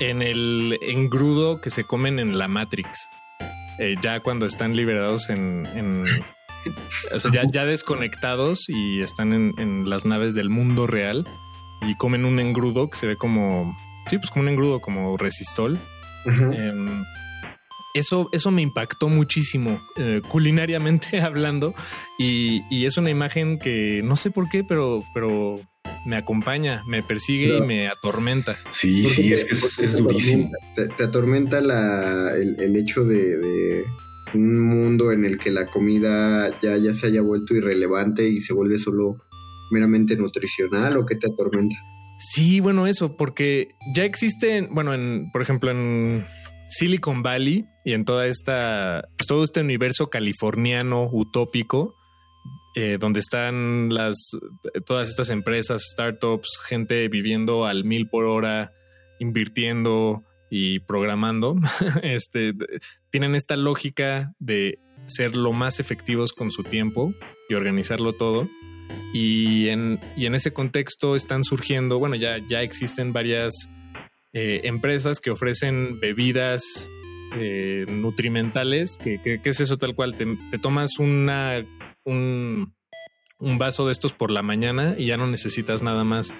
[0.00, 3.08] en el engrudo que se comen en la Matrix.
[3.78, 5.66] Eh, ya cuando están liberados en...
[5.66, 6.04] en-
[7.12, 11.26] o sea, ya, ya desconectados y están en, en las naves del mundo real
[11.82, 13.76] y comen un engrudo que se ve como...
[14.06, 15.80] Sí, pues como un engrudo, como resistol.
[16.26, 17.04] Em,
[17.94, 21.74] eso, eso me impactó muchísimo, eh, culinariamente hablando,
[22.18, 25.60] y, y es una imagen que no sé por qué, pero, pero
[26.08, 27.64] me acompaña, me persigue Claro.
[27.64, 28.54] y me atormenta.
[28.70, 30.50] Sí, ¿Por sí, es que es, ¿Por qué es te durísimo.
[30.50, 30.74] atormenta?
[30.74, 33.84] Te, te atormenta la, el, el hecho de, de
[34.34, 38.52] un mundo en el que la comida ya, ya se haya vuelto irrelevante y se
[38.54, 39.16] vuelve solo
[39.70, 41.76] meramente nutricional o qué te atormenta?
[42.18, 46.24] Sí, bueno, eso, porque ya existen, bueno, en, por ejemplo, en
[46.70, 51.94] Silicon Valley y en toda esta, pues, todo este universo californiano utópico,
[52.80, 54.14] eh, donde están las,
[54.86, 58.72] todas estas empresas, startups, gente viviendo al mil por hora,
[59.18, 61.56] invirtiendo y programando,
[62.02, 62.52] este,
[63.10, 67.12] tienen esta lógica de ser lo más efectivos con su tiempo
[67.48, 68.48] y organizarlo todo.
[69.12, 73.52] Y en, y en ese contexto están surgiendo, bueno, ya, ya existen varias
[74.32, 76.88] eh, empresas que ofrecen bebidas
[77.36, 81.64] eh, nutrimentales, que, que- que es eso tal cual, te, te tomas una,
[82.08, 82.74] un,
[83.38, 86.32] un vaso de estos por la mañana y ya no necesitas nada más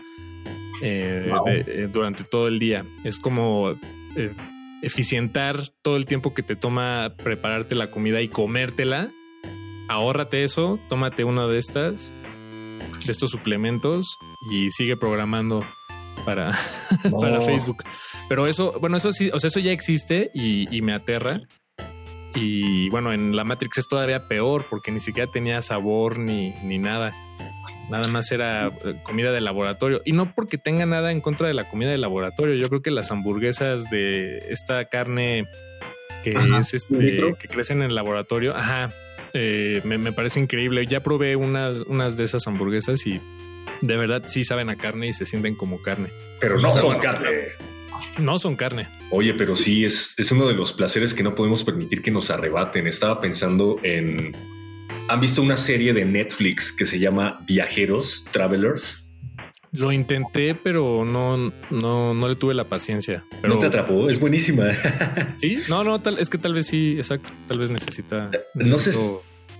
[0.82, 1.44] eh, Wow.
[1.44, 2.84] de- eh, durante todo el día.
[3.04, 3.70] Es como
[4.16, 4.34] eh,
[4.82, 9.10] eficientar todo el tiempo que te toma prepararte la comida y comértela.
[9.88, 12.12] Ahórrate eso, tómate una de estas,
[13.06, 14.06] de estos suplementos
[14.52, 15.64] y sigue programando
[16.24, 16.50] para,
[17.20, 17.40] para.
[17.40, 17.82] Facebook.
[18.28, 21.40] Pero eso, bueno, eso sí, o sea, eso ya existe y, y me aterra.
[22.40, 26.78] Y bueno, en la Matrix es todavía peor porque ni siquiera tenía sabor ni, ni
[26.78, 27.14] nada.
[27.90, 30.02] Nada más era eh, comida de laboratorio.
[30.04, 32.54] Y no porque tenga nada en contra de la comida de laboratorio.
[32.54, 35.48] Yo creo que las hamburguesas de esta carne
[36.22, 38.92] que Ajá, es este, que crecen en el laboratorio, ajá,
[39.32, 40.86] eh, me, me parece increíble.
[40.86, 43.20] Ya probé unas, unas de esas hamburguesas y
[43.80, 46.10] de verdad sí saben a carne y se sienten como carne.
[46.40, 47.30] Pero no Pero son bueno, carne.
[48.18, 48.88] No son carne.
[49.10, 52.30] Oye, pero sí, es, es uno de los placeres que no podemos permitir que nos
[52.30, 52.86] arrebaten.
[52.86, 54.36] Estaba pensando en...
[55.08, 59.08] ¿Han visto una serie de Netflix que se llama Viajeros, Travelers?
[59.72, 63.24] Lo intenté, pero no, no, no le tuve la paciencia.
[63.42, 64.68] Pero, No te atrapó, es buenísima.
[65.36, 67.32] Sí, no, no, tal, es que tal vez sí, exacto.
[67.46, 68.30] Tal vez necesita.
[68.54, 68.92] No sé,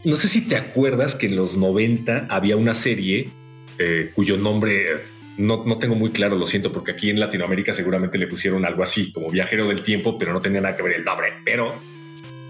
[0.05, 3.31] no sé si te acuerdas que en los 90 había una serie
[3.79, 5.03] eh, cuyo nombre
[5.39, 8.83] no, no tengo muy claro, lo siento, porque aquí en Latinoamérica seguramente le pusieron algo
[8.83, 11.29] así, como viajero del tiempo, pero no tenía nada que ver el nombre.
[11.45, 11.75] Pero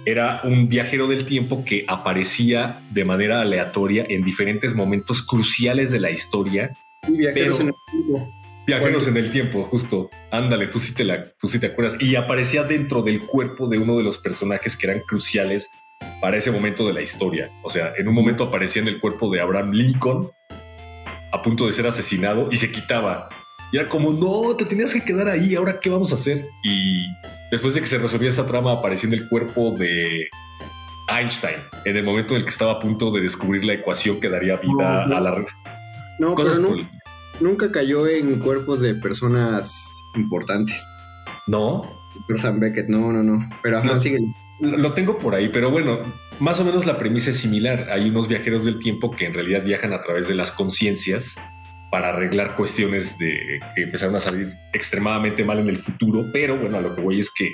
[0.05, 6.01] era un viajero del tiempo que aparecía de manera aleatoria en diferentes momentos cruciales de
[6.01, 6.76] la historia.
[7.07, 8.34] Y viajeros Pero- en el tiempo.
[8.66, 10.11] Viajeros en el tiempo, justo.
[10.30, 11.97] Ándale, tú sí, te la, tú sí te acuerdas.
[12.01, 15.70] Y aparecía dentro del cuerpo de uno de los personajes que eran cruciales
[16.20, 17.51] para ese momento de la historia.
[17.62, 20.30] O sea, en un momento aparecía en el cuerpo de Abraham Lincoln
[21.32, 23.28] a punto de ser asesinado y se quitaba.
[23.72, 26.46] Y era como, no, te tenías que quedar ahí, ahora qué vamos a hacer.
[26.64, 27.06] Y
[27.50, 30.26] después de que se resolvía esa trama, aparecía en el cuerpo de
[31.08, 34.28] Einstein, en el momento en el que estaba a punto de descubrir la ecuación que
[34.28, 35.16] daría vida No, no.
[35.16, 35.44] a la...
[36.18, 36.76] No, Cosas pero
[37.40, 39.72] nunca cayó en cuerpos de personas
[40.16, 40.84] importantes.
[41.46, 41.82] No,
[42.36, 43.48] Sam Beckett, no, no, no.
[43.62, 44.00] Pero ajá, No.
[44.00, 44.34] síguele.
[44.60, 46.00] Lo tengo por ahí, pero bueno,
[46.41, 47.89] más o menos la premisa es similar.
[47.91, 51.36] Hay unos viajeros del tiempo que en realidad viajan a través de las conciencias
[51.91, 56.78] para arreglar cuestiones de que empezaron a salir extremadamente mal en el futuro, pero bueno,
[56.78, 57.51] a lo que voy es que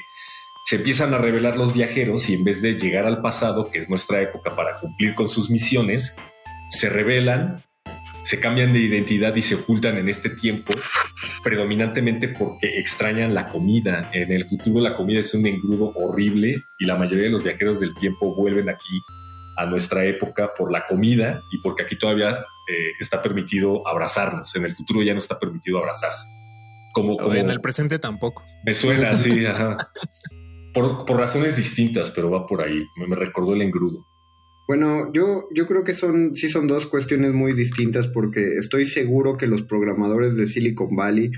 [0.67, 3.89] se empiezan a revelar los viajeros y en vez de llegar al pasado, que es
[3.89, 6.17] nuestra época, para cumplir con sus misiones,
[6.71, 7.63] se revelan,
[8.23, 10.73] se cambian de identidad y se ocultan en este tiempo
[11.43, 14.11] predominantemente porque extrañan la comida.
[14.13, 17.81] En el futuro la comida es un engrudo horrible y la mayoría de los viajeros
[17.81, 19.01] del tiempo vuelven aquí
[19.57, 22.31] a nuestra época por la comida y porque aquí todavía
[22.69, 24.55] eh, está permitido abrazarnos.
[24.57, 26.27] En el futuro ya no está permitido abrazarse.
[26.93, 28.45] Como, como En el presente tampoco.
[28.65, 29.77] me suena así, ajá.
[30.73, 32.85] Por, por razones distintas, pero va por ahí.
[32.97, 34.07] Me, me recordó el engrudo.
[34.67, 39.37] Bueno, yo, yo creo que son, sí son dos cuestiones muy distintas porque estoy seguro
[39.37, 41.31] que los programadores de Silicon Valley,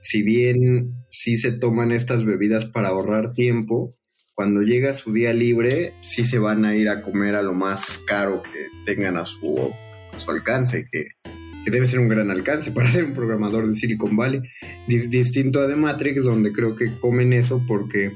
[0.00, 3.96] si bien sí se toman estas bebidas para ahorrar tiempo,
[4.34, 8.02] cuando llega su día libre, sí se van a ir a comer a lo más
[8.08, 9.72] caro que tengan a su,
[10.12, 11.04] a su alcance, que,
[11.64, 14.40] que debe ser un gran alcance para ser un programador de Silicon Valley.
[14.88, 18.12] Di- distinto a The Matrix, donde creo que comen eso porque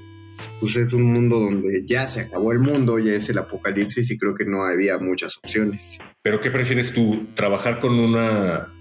[0.61, 4.19] pues es un mundo donde ya se acabó el mundo, ya es el apocalipsis y
[4.19, 5.99] creo que no había muchas opciones.
[6.23, 7.27] ¿Pero qué prefieres tú?
[7.35, 8.75] ¿Trabajar con una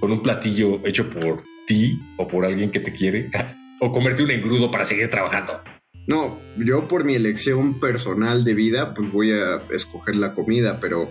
[0.00, 3.30] con un platillo hecho por ti o por alguien que te quiere?
[3.80, 5.60] ¿O comerte un engrudo para seguir trabajando?
[6.06, 11.10] No, yo por mi elección personal de vida, pues voy a escoger la comida, pero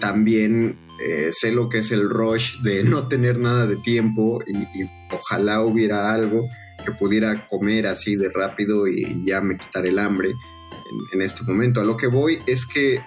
[0.00, 4.82] también eh, sé lo que es el rush de no tener nada de tiempo y,
[4.82, 6.48] y ojalá hubiera algo
[6.92, 11.42] que pudiera comer así de rápido y ya me quitar el hambre en, en este
[11.44, 11.80] momento.
[11.80, 13.00] A lo que voy es que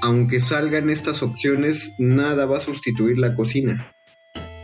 [0.00, 3.92] aunque salgan estas opciones, nada va a sustituir la cocina.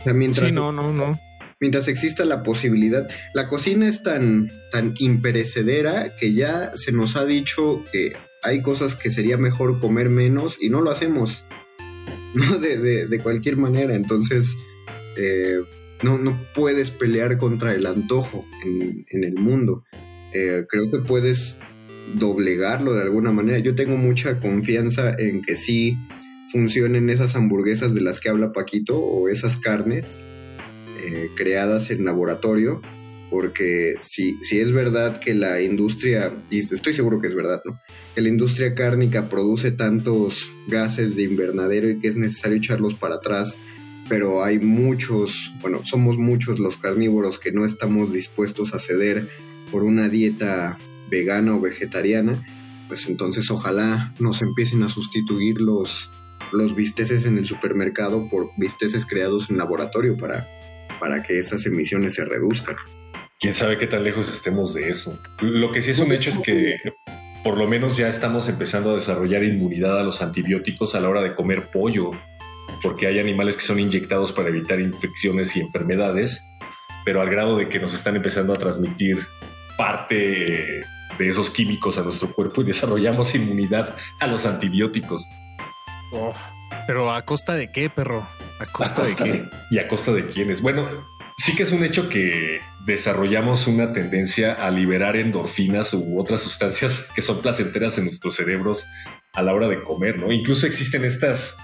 [0.01, 1.19] O sea, mientras Sí, no, no, no.
[1.59, 3.07] mientras exista la posibilidad.
[3.33, 8.95] La cocina es tan, tan imperecedera que ya se nos ha dicho que hay cosas
[8.95, 11.45] que sería mejor comer menos y no lo hacemos.
[12.35, 13.95] No de, de- de cualquier manera.
[13.95, 14.55] Entonces,
[15.17, 15.57] eh,
[16.03, 19.83] no, no puedes pelear contra el antojo en, el mundo.
[20.33, 21.59] Eh, creo que puedes
[22.15, 23.59] doblegarlo de alguna manera.
[23.59, 25.97] Yo tengo mucha confianza en que sí
[26.51, 30.23] funcionen esas hamburguesas de las que habla Paquito o esas carnes
[31.05, 32.81] eh, creadas en laboratorio,
[33.29, 37.79] porque si, si es verdad que la industria, y estoy seguro que es verdad, ¿no?
[38.15, 43.15] Que la industria cárnica produce tantos gases de invernadero y que es necesario echarlos para
[43.15, 43.57] atrás,
[44.09, 49.29] pero hay muchos, bueno, somos muchos los carnívoros que no estamos dispuestos a ceder
[49.71, 50.77] por una dieta
[51.09, 52.45] vegana o vegetariana,
[52.87, 56.11] pues entonces ojalá nos empiecen a sustituir los,
[56.51, 60.47] los bisteces en el supermercado por bisteces creados en laboratorio para,
[60.99, 62.75] para que esas emisiones se reduzcan.
[63.39, 65.19] quién sabe qué tan lejos estemos de eso.
[65.41, 66.75] Lo que sí es un hecho es que
[67.43, 71.21] por lo menos ya estamos empezando a desarrollar inmunidad a los antibióticos a la hora
[71.21, 72.11] de comer pollo,
[72.81, 76.41] porque hay animales que son inyectados para evitar infecciones y enfermedades,
[77.05, 79.25] pero al grado de que nos están empezando a transmitir
[79.77, 80.83] parte
[81.17, 85.25] de esos químicos a nuestro cuerpo y desarrollamos inmunidad a los antibióticos.
[86.11, 86.33] Oh,
[86.87, 88.27] pero a costa de qué, perro?
[88.59, 89.31] ¿A ¿A costa, de qué?
[89.31, 90.61] de- ¿Y a costa de quiénes?
[90.61, 90.87] Bueno,
[91.37, 97.07] sí que es un hecho que desarrollamos una tendencia a liberar endorfinas u otras sustancias
[97.15, 98.85] que son placenteras en nuestros cerebros
[99.33, 100.31] a la hora de comer, ¿no?
[100.31, 101.57] Incluso existen estas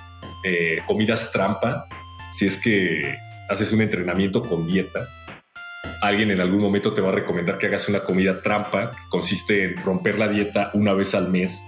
[0.46, 1.88] eh, comidas trampa,
[2.32, 3.18] si es que
[3.50, 5.10] haces un entrenamiento con dieta.
[6.02, 9.64] Alguien en algún momento te va a recomendar que hagas una comida trampa, que consiste
[9.64, 11.64] en romper la dieta una vez al mes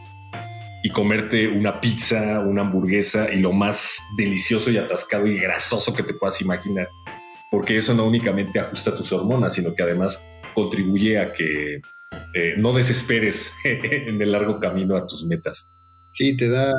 [0.83, 6.03] y comerte una pizza, una hamburguesa y lo más delicioso y atascado y grasoso que
[6.03, 6.87] te puedas imaginar.
[7.49, 10.23] porque eso no únicamente ajusta tus hormonas, sino que además
[10.53, 11.79] contribuye a que
[12.33, 15.71] eh, no desesperes en el largo camino a tus metas.
[16.11, 16.73] Sí, te da,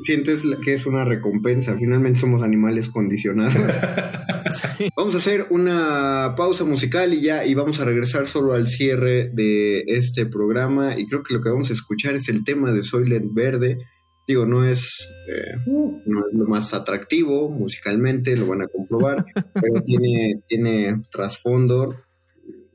[0.00, 1.76] sientes que es una recompensa.
[1.78, 3.54] Finalmente somos animales condicionados.
[4.96, 9.30] Vamos a hacer una pausa musical y ya, y vamos a regresar solo al cierre
[9.32, 10.98] de este programa.
[10.98, 13.78] Y creo que lo que vamos a escuchar es el tema de Soylent Verde.
[14.26, 14.90] Digo, no es,
[15.28, 19.24] eh, no es lo más atractivo musicalmente, lo van a comprobar,
[19.54, 21.96] pero tiene, tiene trasfondo.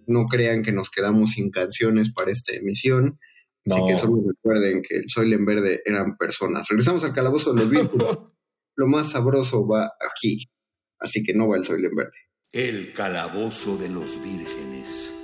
[0.07, 3.19] No crean que nos quedamos sin canciones para esta emisión.
[3.65, 6.67] Así que solo recuerden que el Soylent Verde eran personas.
[6.67, 8.17] Regresamos al calabozo de los vírgenes.
[8.75, 10.49] lo más sabroso va aquí.
[10.99, 12.17] Así que no va el Soylent Verde.
[12.51, 15.18] El calabozo de los vírgenes.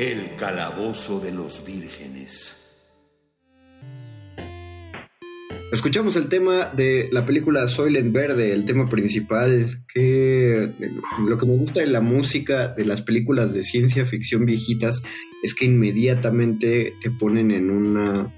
[0.00, 2.56] El calabozo de los vírgenes.
[5.70, 10.72] Escuchamos el tema de la película Soylent Verde, el tema principal, que
[11.22, 15.02] lo que me gusta de la música de las películas de ciencia ficción viejitas
[15.42, 18.34] es que inmediatamente te ponen en una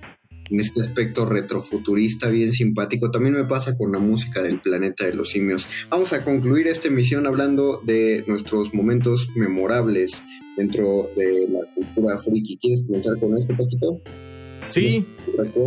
[0.51, 3.13] en este aspecto retrofuturista bien simpático.
[3.13, 5.69] También me pasa con la música del planeta de los simios.
[5.91, 10.25] Vamos a concluir esta emisión hablando de nuestros momentos memorables
[10.57, 12.59] dentro de la cultura friki.
[12.59, 14.01] ¿Quieres comenzar con este Paquito?
[14.69, 15.07] Sí,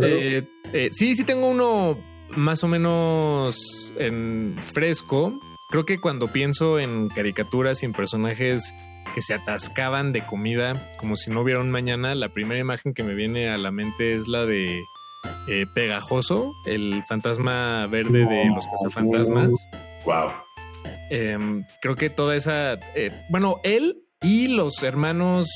[0.02, 1.98] eh, eh, sí, sí tengo uno
[2.30, 5.38] más o menos en fresco,
[5.70, 8.74] creo que cuando pienso en caricaturas y en personajes
[9.14, 13.02] que se atascaban de comida como si no hubiera un mañana, la primera imagen que
[13.02, 14.82] me viene a la mente es la de
[15.48, 19.50] eh, Pegajoso, el fantasma verde de los cazafantasmas.
[20.04, 20.30] Wow.
[21.10, 22.74] Em, creo que toda esa.
[22.94, 25.46] eh, bueno, él y los hermanos,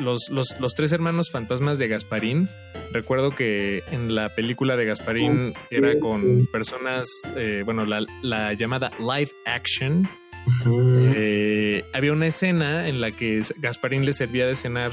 [0.00, 2.48] los, los, los tres hermanos fantasmas de Gasparín.
[2.92, 8.90] Recuerdo que en la película de Gasparín era con personas, eh, bueno, la, la llamada
[8.98, 10.08] live action.
[11.14, 14.92] Eh, había una escena en la que Gasparín le servía de cenar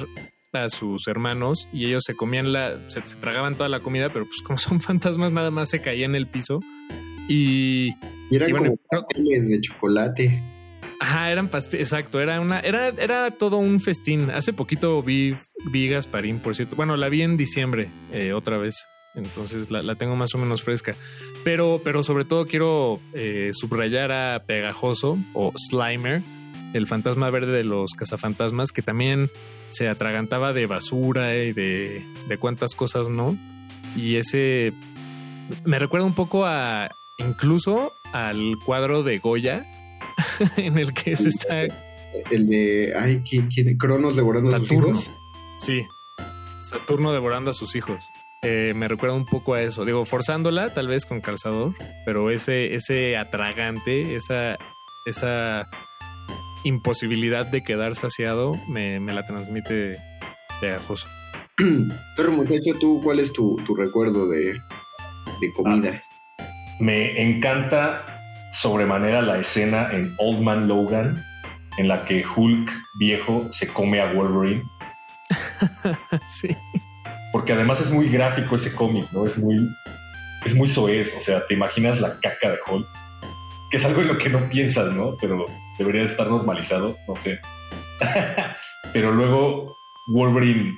[0.54, 4.26] a sus hermanos y ellos se comían la, se, se tragaban toda la comida, pero
[4.26, 6.60] pues como son fantasmas nada más se caía en el piso
[7.28, 7.90] y
[8.30, 10.44] Y eran Y bueno, como creo- pasteles de chocolate.
[11.00, 14.32] Ajá, eran pasteles, exacto, era una, era, era todo un festín.
[14.32, 15.36] Hace poquito vi,
[15.72, 16.76] vi Gasparín, por cierto.
[16.76, 18.88] Bueno, la vi en diciembre eh, otra vez.
[19.14, 20.96] Entonces la, la tengo más o menos fresca.
[21.44, 26.24] Pero, pero sobre todo quiero eh, subrayar a Pegajoso o Slimer,
[26.74, 29.32] el fantasma verde de los cazafantasmas, que también
[29.70, 33.38] se atragantaba de basura y de, de cuántas cosas no.
[33.96, 34.74] Y ese
[35.64, 39.66] me recuerda un poco a incluso al cuadro de Goya
[40.58, 41.64] en el que se está
[42.32, 42.94] El de.
[42.96, 43.48] Ay, ¿quién?
[43.48, 43.78] quién?
[43.78, 44.90] Cronos devorando a sus Saturno.
[44.90, 45.12] hijos.
[45.60, 45.86] Sí,
[46.60, 48.04] Saturno devorando a sus hijos.
[48.44, 49.84] Eh, me recuerda un poco a eso.
[49.86, 51.74] Digo, forzándola, tal vez con calzador,
[52.06, 54.58] pero ese, ese atragante, esa,
[55.06, 55.68] esa
[56.64, 59.98] imposibilidad de quedar saciado, me, me la transmite
[60.62, 61.08] pegajoso.
[62.16, 64.54] Pero muchacho, ¿tú cuál es tu, tu recuerdo de,
[65.42, 66.00] de comida?
[66.80, 68.17] Me encanta
[68.62, 71.24] sobremanera la escena en Old Man Logan
[71.78, 74.68] en la que Hulk viejo se come a Wolverine.
[76.30, 76.50] sí.
[77.32, 79.26] Porque además es muy gráfico ese cómic, ¿no?
[79.26, 79.56] Es muy,
[80.44, 81.16] es muy soez.
[81.16, 82.88] O sea, te imaginas la caca de Hulk,
[83.70, 85.16] que es algo en lo que no piensas, ¿no?
[85.22, 85.46] Pero
[85.78, 87.40] debería de estar normalizado, no sé.
[88.94, 89.78] Pero luego
[90.08, 90.76] Wolverine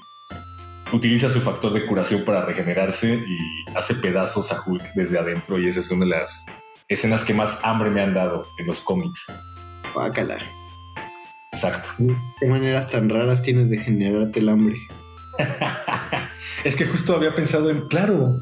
[0.92, 3.38] utiliza su factor de curación para regenerarse y
[3.74, 6.46] hace pedazos a Hulk desde adentro y esa es una de las
[6.90, 9.32] escenas que más hambre me han dado en los cómics.
[9.94, 10.38] Guácala.
[11.54, 11.90] Exacto.
[12.40, 14.76] ¿Qué maneras tan raras tienes de generarte el hambre?
[16.64, 18.36] es que justo había pensado en, claro,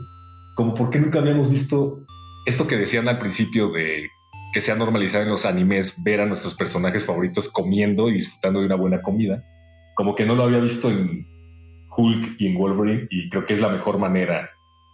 [0.55, 1.99] como por qué nunca habíamos visto
[2.45, 4.09] esto que decían al principio de
[4.53, 8.61] que se ha normalizado en los animes ver a nuestros personajes favoritos comiendo y disfrutando
[8.61, 9.43] de una buena comida.
[9.95, 11.27] Como que no lo había visto en
[11.97, 14.49] Hulk y en Wolverine y creo que es la mejor manera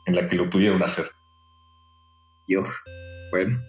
[0.05, 1.05] en la que lo pudieron hacer.
[2.47, 2.63] Yo,
[3.33, 3.65] bueno,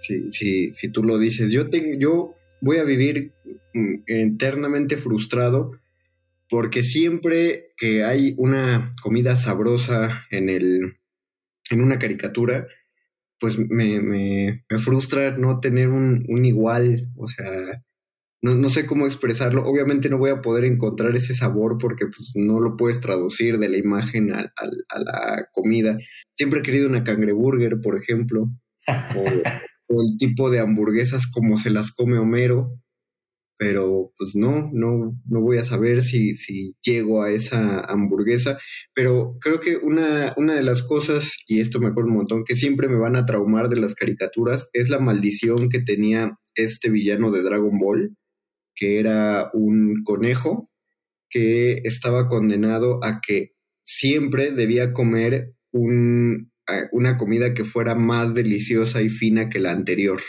[0.00, 3.32] si, si, si tú lo dices, yo, tengo, yo voy a vivir
[3.74, 5.72] mm, eternamente frustrado
[6.48, 10.98] porque siempre que hay una comida sabrosa en, el,
[11.68, 12.68] en una caricatura,
[13.40, 17.82] pues me, me, me frustra no tener un, un igual, o sea,
[18.44, 19.64] no, no, sé cómo expresarlo.
[19.64, 23.70] Obviamente no voy a poder encontrar ese sabor porque pues, no lo puedes traducir de
[23.70, 25.96] la imagen a, a, a, la comida.
[26.36, 28.50] Siempre he querido una cangreburger, por ejemplo,
[28.86, 28.92] o,
[29.88, 32.78] o, el tipo de hamburguesas como se las come Homero,
[33.56, 38.58] pero pues no, no, no voy a saber si, si llego a esa hamburguesa.
[38.94, 42.56] Pero creo que una, una de las cosas, y esto me acuerdo un montón, que
[42.56, 47.30] siempre me van a traumar de las caricaturas, es la maldición que tenía este villano
[47.30, 48.14] de Dragon Ball
[48.74, 50.70] que era un conejo
[51.28, 53.54] que estaba condenado a que
[53.84, 56.52] siempre debía comer un,
[56.92, 60.20] una comida que fuera más deliciosa y fina que la anterior.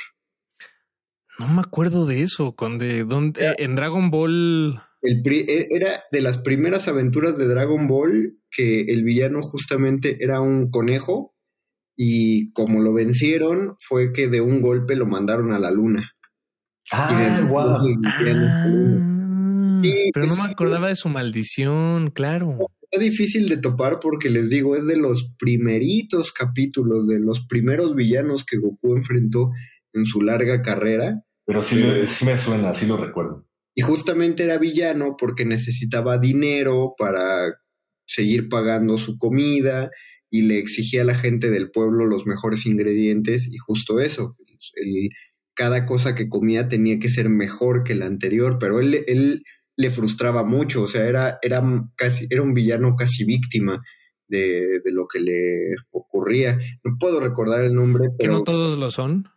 [1.38, 3.06] No me acuerdo de eso, dónde
[3.58, 4.80] en Dragon Ball.
[5.02, 10.18] El pri, e, era de las primeras aventuras de Dragon Ball que el villano justamente
[10.22, 11.36] era un conejo
[11.98, 16.15] y como lo vencieron fue que de un golpe lo mandaron a la luna.
[16.92, 17.70] Ah, wow.
[17.70, 17.96] ah, sí,
[20.14, 22.58] pero pues, no me acordaba de su maldición, claro.
[22.84, 27.96] Está difícil de topar porque les digo, es de los primeritos capítulos, de los primeros
[27.96, 29.52] villanos que Goku enfrentó
[29.94, 31.24] en su larga carrera.
[31.46, 33.48] Pero sí, eh, sí me suena, sí lo recuerdo.
[33.76, 37.54] Y justamente era villano porque necesitaba dinero para
[38.06, 39.90] seguir pagando su comida
[40.30, 44.38] y le exigía a la gente del pueblo los mejores ingredientes y justo eso,
[44.76, 45.10] el,
[45.56, 49.44] cada cosa que comía tenía que ser mejor que la anterior, pero él, él
[49.78, 51.64] le frustraba mucho, o sea, era, era,
[51.96, 53.82] casi, era un villano casi víctima
[54.28, 56.58] de, de, lo que le ocurría.
[56.84, 58.34] No puedo recordar el nombre, pero...
[58.34, 59.28] ¿Que no todos lo son?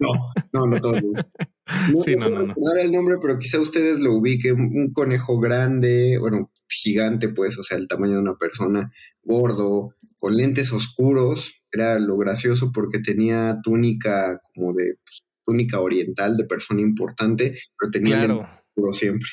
[0.00, 0.12] no,
[0.52, 1.02] no, no todos.
[1.02, 2.46] No, sí, no, no, no.
[2.46, 4.60] recordar el nombre, pero quizá ustedes lo ubiquen.
[4.60, 8.92] Un conejo grande, bueno, gigante, pues, o sea, el tamaño de una persona,
[9.26, 11.60] gordo, con lentes oscuros.
[11.72, 17.90] Era lo gracioso porque tenía túnica como de pues, túnica oriental de persona importante, pero
[17.90, 18.34] tenía Claro.
[18.36, 19.28] lentes oscuros siempre.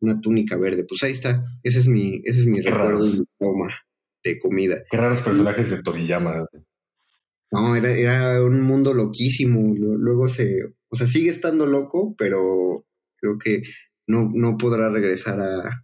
[0.00, 0.84] Una túnica verde.
[0.88, 1.44] Pues ahí está.
[1.62, 3.12] Ese es mi, ese es mi Qué recuerdo raros.
[3.12, 3.74] de mi trauma
[4.24, 4.82] de comida.
[4.90, 6.46] Qué raros personajes de Toriyama.
[7.52, 9.74] No, era, era un mundo loquísimo.
[9.74, 12.84] Lu- Luego se, o sea, sigue estando loco, pero
[13.16, 13.62] creo que
[14.06, 15.83] no, no podrá regresar a,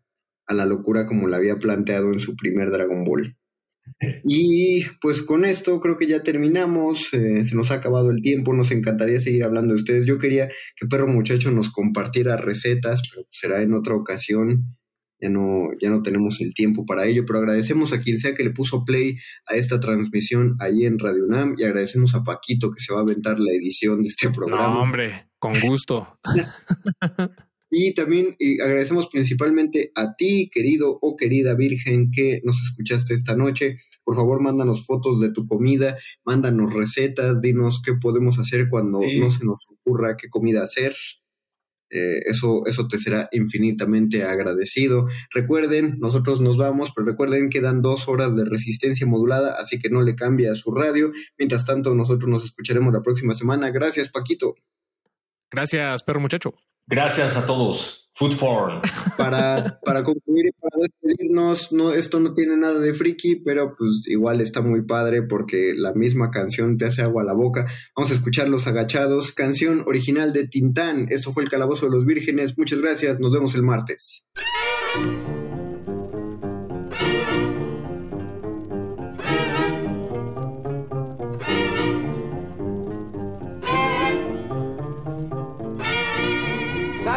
[0.51, 3.37] a la locura como la había planteado en su primer Dragon Ball.
[4.25, 8.53] Y pues con esto creo que ya terminamos, eh, se nos ha acabado el tiempo,
[8.53, 10.07] nos encantaría seguir hablando de ustedes.
[10.07, 14.77] Yo quería que Perro Muchacho nos compartiera recetas, pero será en otra ocasión.
[15.21, 18.43] Ya no, ya no tenemos el tiempo para ello, pero agradecemos a quien sea que
[18.43, 22.83] le puso play a esta transmisión ahí en Radio UNAM y agradecemos a Paquito que
[22.83, 24.75] se va a aventar la edición de este programa.
[24.75, 26.19] No, hombre, con gusto.
[27.71, 33.37] Y también eh, agradecemos principalmente a ti, querido o querida Virgen, que nos escuchaste esta
[33.37, 33.77] noche.
[34.05, 39.19] Por favor, mándanos fotos de tu comida, mándanos recetas, dinos qué podemos hacer cuando Sí.
[39.21, 40.95] no se nos ocurra qué comida hacer.
[41.93, 45.07] Eh, eso, eso te será infinitamente agradecido.
[45.35, 49.91] Recuerden, nosotros nos vamos, pero recuerden que dan dos horas de resistencia modulada, así que
[49.91, 51.11] no le cambie a su radio.
[51.39, 53.71] Mientras tanto, nosotros nos escucharemos la próxima semana.
[53.71, 54.55] Gracias, Paquito.
[55.51, 56.55] Gracias, perro muchacho.
[56.87, 58.11] Gracias a todos.
[58.15, 58.81] Food porn.
[59.17, 64.03] para, para concluir y para despedirnos, no, esto no tiene nada de friki, pero pues
[64.09, 67.67] igual está muy padre porque la misma canción te hace agua a la boca.
[67.97, 71.07] Vamos a escuchar Los Agachados, canción original de Tintán.
[71.11, 72.59] Esto fue el Calabozo de los Vírgenes.
[72.59, 74.27] Muchas gracias, nos vemos el martes.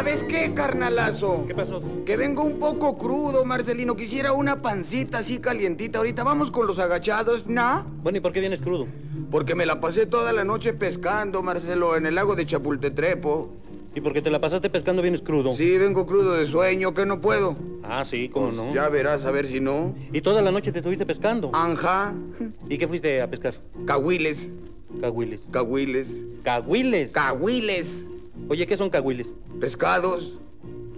[0.04, 1.46] ¿Sabes qué, carnalazo?
[1.48, 1.80] ¿Qué pasó?
[2.04, 3.96] Que vengo un poco crudo, Marcelino.
[3.96, 5.96] Quisiera una pancita así calientita.
[5.96, 7.86] Ahorita vamos con los agachados, ¿no?
[8.02, 8.86] Bueno, ¿y por qué vienes crudo?
[9.30, 13.50] Porque me la pasé toda la noche pescando, Marcelo, en el lago de Chapultetrepo.
[13.94, 15.54] ¿Y por qué te la pasaste pescando vienes crudo?
[15.54, 17.56] Sí, vengo crudo de sueño, que no puedo.
[17.82, 18.74] Ah, sí, cómo Pues no.
[18.74, 19.94] Ya verás, a ver si no.
[20.12, 21.48] ¿Y toda la noche te estuviste pescando?
[21.54, 22.12] Anja,
[22.68, 23.54] ¿Y qué fuiste a pescar?
[23.86, 24.50] cahuiles,
[25.00, 25.40] Cahuiles.
[25.50, 26.08] cahuiles,
[26.42, 27.10] ¿Cahuiles?
[27.12, 28.06] cahuiles,
[28.48, 29.28] Oye, ¿qué son cahuiles?
[29.60, 30.38] pescados.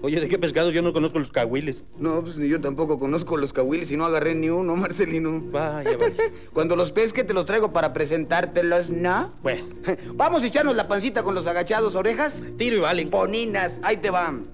[0.03, 0.71] Oye, ¿de qué pescado?
[0.71, 1.85] Yo no conozco los cahuiles.
[1.99, 5.41] No, pues ni yo tampoco conozco los cahuiles y no agarré ni uno, Marcelino.
[5.51, 6.15] Vaya, vaya.
[6.53, 9.33] Cuando los pesque te los traigo para presentártelos, ¿no?
[9.43, 9.65] Bueno,
[10.15, 12.43] Vamos a echarnos la pancita con los agachados orejas.
[12.59, 13.07] tiro y vale.
[13.07, 14.47] Poninas, ahí te van.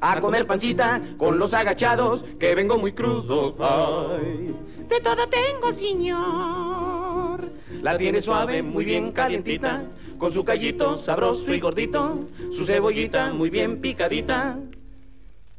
[0.00, 3.56] A comer pancita con los agachados, que vengo muy crudo.
[3.58, 4.54] Ay.
[4.88, 7.48] De todo tengo, señor.
[7.82, 9.82] La tiene suave, muy bien calientita,
[10.18, 12.20] con su callito sabroso y gordito,
[12.52, 14.58] su cebollita muy bien picadita.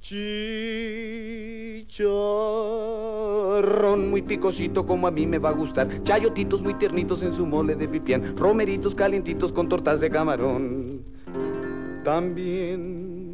[0.02, 0.30] Chicharrón
[4.12, 7.76] muy picosito como a mí me va a gustar, chayotitos muy tiernitos en su mole
[7.76, 11.02] de pipián, romeritos calientitos con tortas de camarón.
[12.04, 13.25] También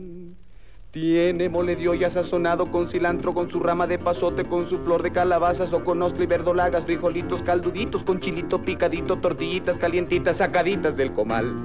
[0.92, 5.02] tiene mole de olla sazonado con cilantro, con su rama de pasote, con su flor
[5.02, 10.98] de calabazas o con ostro y verdolagas, frijolitos calduditos, con chilito picadito, tortillitas calientitas sacaditas
[10.98, 11.56] del comal.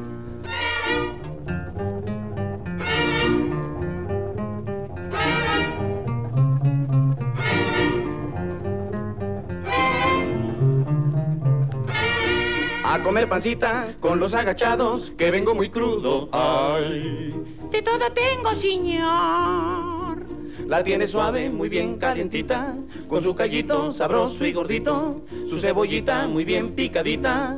[12.85, 16.29] A comer pancita con los agachados, que vengo muy crudo.
[16.31, 17.56] Ay.
[17.71, 20.25] De todo tengo, señor.
[20.67, 22.75] La tiene suave, muy bien calientita,
[23.09, 27.57] con su callito sabroso y gordito, su cebollita muy bien picadita.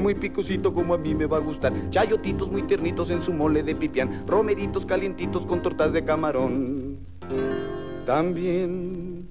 [0.01, 3.63] muy picosito como a mí me va a gustar, chayotitos muy tiernitos en su mole
[3.63, 6.99] de pipián, romeritos calientitos con tortas de camarón.
[8.05, 9.27] También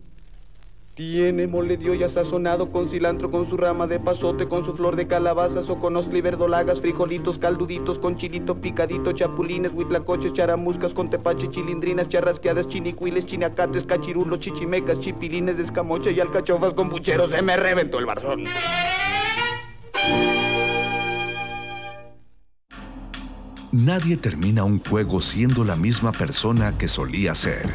[0.95, 4.95] tiene mole de olla sazonado con cilantro, con su rama de pasote, con su flor
[4.95, 10.95] de calabazas o con ostro y verdolagas, frijolitos calduditos, con chilito picadito, chapulines, huitlacoches, charamuscas,
[10.95, 17.31] con tepache, chilindrinas, charrasqueadas, chinicuiles, chinacates, cachirulos, chichimecas, chipilines de escamocha y alcachofas con pucheros.
[17.31, 18.45] Se me reventó el barzón.
[23.73, 27.75] Nadie termina un juego siendo la misma persona que solía ser.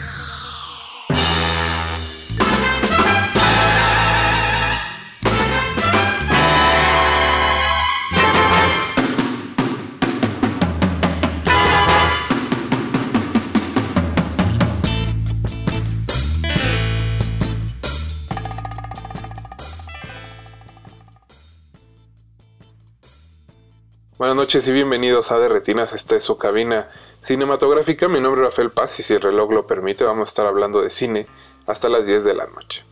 [24.21, 26.91] Buenas noches y bienvenidos a De Retinas, esta es su cabina
[27.23, 28.07] cinematográfica.
[28.07, 30.79] Mi nombre es Rafael Paz y si el reloj lo permite vamos a estar hablando
[30.79, 31.25] de cine
[31.65, 32.83] hasta las 10 de la noche.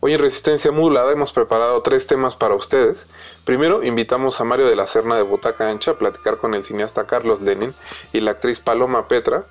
[0.00, 3.02] Hoy en Resistencia Modulada hemos preparado tres temas para ustedes.
[3.46, 7.06] Primero invitamos a Mario de la Serna de Butaca Ancha a platicar con el cineasta
[7.06, 7.70] Carlos Lenin
[8.12, 9.46] y la actriz Paloma Petra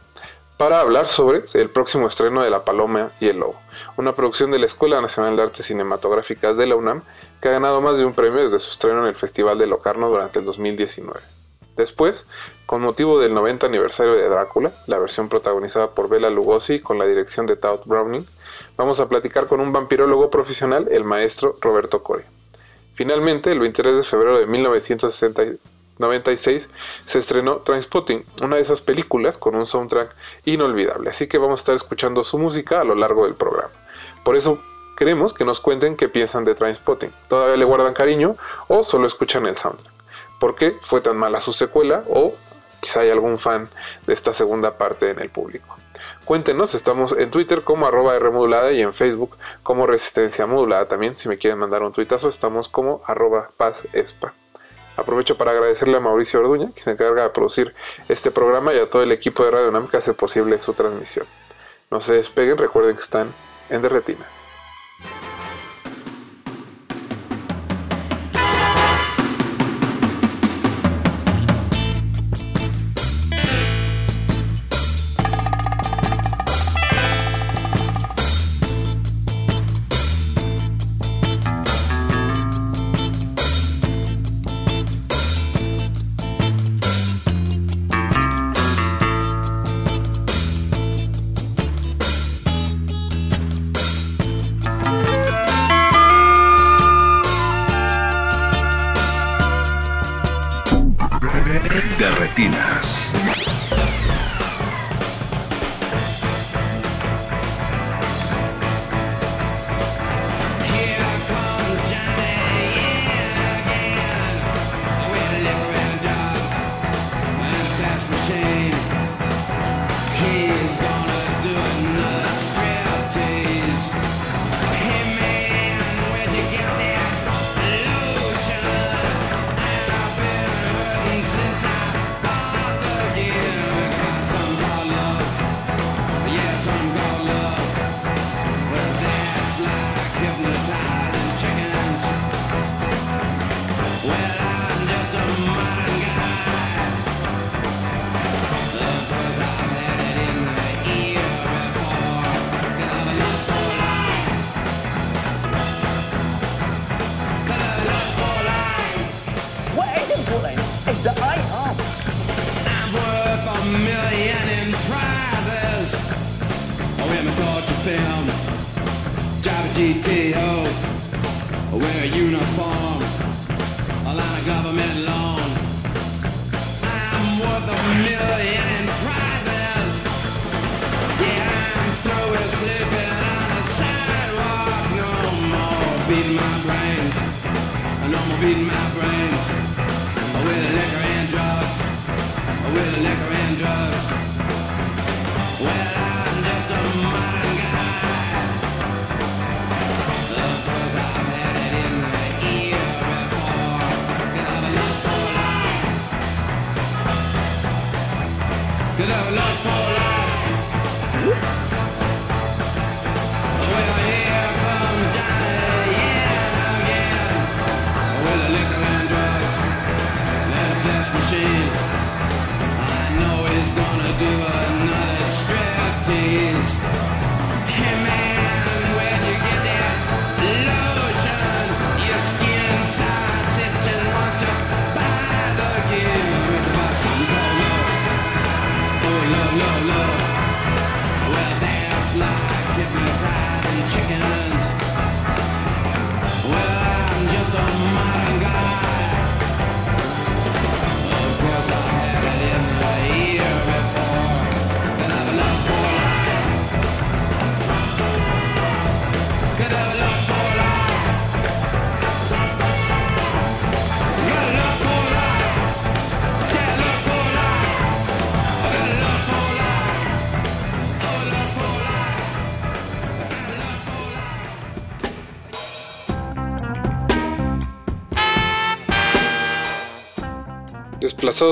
[0.59, 3.61] para hablar sobre el próximo estreno de La Paloma y el Lobo,
[3.95, 7.01] una producción de la Escuela Nacional de Artes Cinematográficas de la UNAM
[7.41, 10.09] que ha ganado más de un premio desde su estreno en el Festival de Locarno
[10.09, 11.17] durante el 2019.
[11.77, 12.25] Después,
[12.65, 17.05] con motivo del 90 aniversario de Drácula, la versión protagonizada por Bela Lugosi con la
[17.05, 18.25] dirección de Todd Browning,
[18.75, 22.25] vamos a platicar con un vampirólogo profesional, el maestro Roberto Core.
[22.95, 24.45] Finalmente, el 23 de febrero de
[25.99, 26.67] 1996
[27.07, 31.61] se estrenó Trainspotting, una de esas películas con un soundtrack inolvidable, así que vamos a
[31.61, 33.73] estar escuchando su música a lo largo del programa.
[34.23, 34.59] Por eso
[34.97, 37.11] queremos que nos cuenten qué piensan de Trainspotting.
[37.27, 38.37] ¿Todavía le guardan cariño
[38.69, 39.93] o solo escuchan el soundtrack?
[40.39, 42.31] ¿Por qué fue tan mala su secuela o
[42.79, 43.69] quizá hay algún fan
[44.07, 45.75] de esta segunda parte en el público?
[46.23, 51.17] Cuéntenos, estamos en Twitter como arroba Rmodulada y en Facebook como Resistencia Modulada también.
[51.17, 54.33] Si me quieren mandar un tuitazo, estamos como arroba Paz Espa.
[54.99, 57.73] Aprovecho para agradecerle a Mauricio Orduña, que se encarga de producir
[58.09, 61.25] este programa, y a todo el equipo de Radio Nam que hace posible su transmisión.
[61.89, 63.33] No se despeguen, recuerden que están
[63.69, 64.25] en Derretina.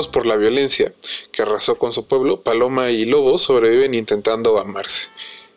[0.08, 0.92] Por la violencia
[1.32, 5.08] que arrasó con su pueblo, Paloma y Lobo sobreviven intentando amarse.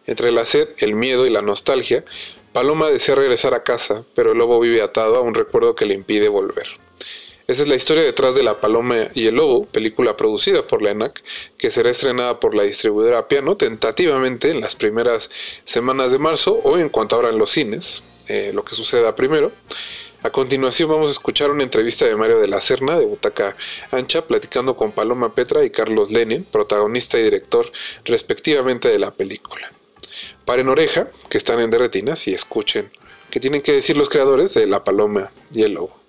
[0.08, 2.06] Entre la sed, el miedo y la nostalgia,
[2.54, 5.94] Paloma desea regresar a casa, pero el lobo vive atado a un recuerdo que le
[5.94, 6.68] impide volver.
[7.48, 10.92] Esa es la historia detrás de La Paloma y el Lobo, película producida por la
[10.92, 11.22] ENAC,
[11.58, 15.30] que será estrenada por la distribuidora Piano tentativamente en las primeras
[15.66, 19.52] semanas de marzo o en cuanto abran los cines, eh, lo que suceda primero.
[20.24, 23.56] A continuación vamos a escuchar una entrevista de Mario de la Serna de Butaca
[23.90, 27.72] Ancha platicando con Paloma Petra y Carlos Lenin, protagonista y director
[28.06, 29.72] respectivamente de la película.
[30.46, 32.92] Paren oreja, que están en derretinas y escuchen
[33.32, 36.00] qué tienen que decir los creadores de La Paloma y el Lobo.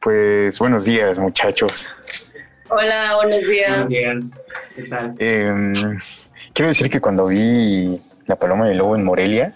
[0.00, 1.90] Pues buenos días, muchachos.
[2.68, 3.70] Hola, buenos días.
[3.70, 4.30] Buenos días.
[4.76, 5.16] ¿Qué tal?
[5.18, 5.52] Eh,
[6.52, 9.52] quiero decir que cuando vi La Paloma y el Lobo en Morelia,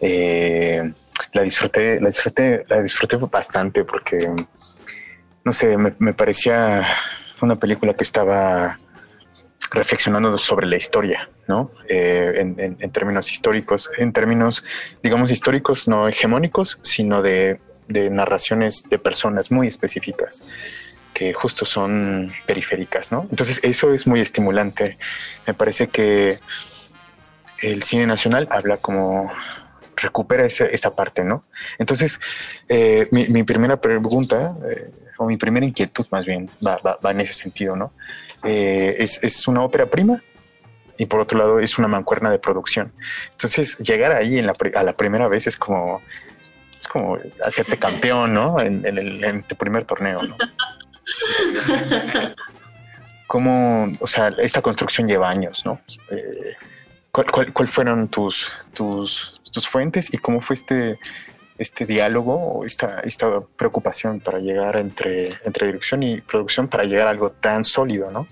[0.00, 0.90] eh,
[1.32, 4.30] la disfruté, la disfruté, la disfruté bastante porque,
[5.44, 6.86] no sé, me, me parecía
[7.40, 8.78] una película que estaba
[9.72, 11.68] reflexionando sobre la historia, ¿no?
[11.88, 14.64] Eh, en, en- en términos históricos, en términos,
[15.02, 20.44] digamos, históricos no hegemónicos, sino de, de narraciones de personas muy específicas
[21.14, 23.26] que justo son periféricas, ¿no?
[23.30, 24.98] Entonces eso es muy estimulante.
[25.46, 26.38] Me parece que
[27.62, 29.32] el cine nacional habla como
[29.96, 31.42] recupera esa, esa parte, ¿no?
[31.78, 32.20] Entonces,
[32.68, 37.10] eh, mi, mi primera pregunta, eh, o mi primera inquietud más bien, va, va- va
[37.10, 37.92] en ese sentido, ¿no?
[38.44, 40.22] Eh, es, es una ópera prima
[40.98, 42.92] y por otro lado es una mancuerna de producción.
[43.32, 46.02] Entonces, llegar ahí en la, a la primera vez es como,
[46.78, 48.60] es como hacerte campeón, ¿no?
[48.60, 50.36] En, en el, en tu primer torneo, ¿no?
[53.26, 55.80] ¿Cómo, o sea, esta construcción lleva años, ¿no?
[56.10, 56.54] Eh,
[57.10, 60.98] ¿cuál, cuál, cuál fueron tus, tus, tus fuentes y cómo fue este,
[61.58, 63.26] este diálogo o esta, esta
[63.56, 68.26] preocupación para llegar entre, entre dirección y producción para llegar a algo tan sólido, ¿no?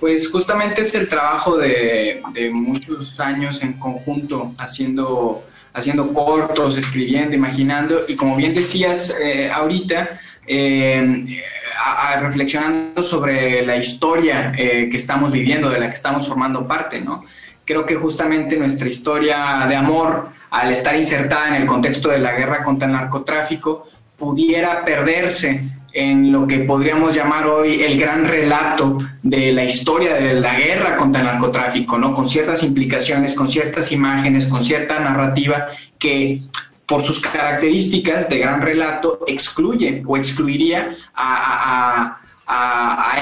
[0.00, 5.44] Pues justamente es el trabajo de, de muchos años en conjunto, haciendo,
[5.74, 11.42] haciendo cortos, escribiendo, imaginando, y como bien decías eh, ahorita, eh,
[11.84, 17.00] a- reflexionando sobre la historia eh, que estamos viviendo, de la que estamos formando parte,
[17.00, 17.24] ¿no?
[17.68, 22.32] Creo que justamente nuestra historia de amor, al estar insertada en el contexto de la
[22.32, 25.60] guerra contra el narcotráfico, pudiera perderse
[25.92, 30.96] en lo que podríamos llamar hoy el gran relato de la historia de la guerra
[30.96, 32.14] contra el narcotráfico, ¿no?
[32.14, 35.66] Con ciertas implicaciones, con ciertas imágenes, con cierta narrativa
[35.98, 36.40] que
[36.86, 42.14] por sus características de gran relato excluye o excluiría a,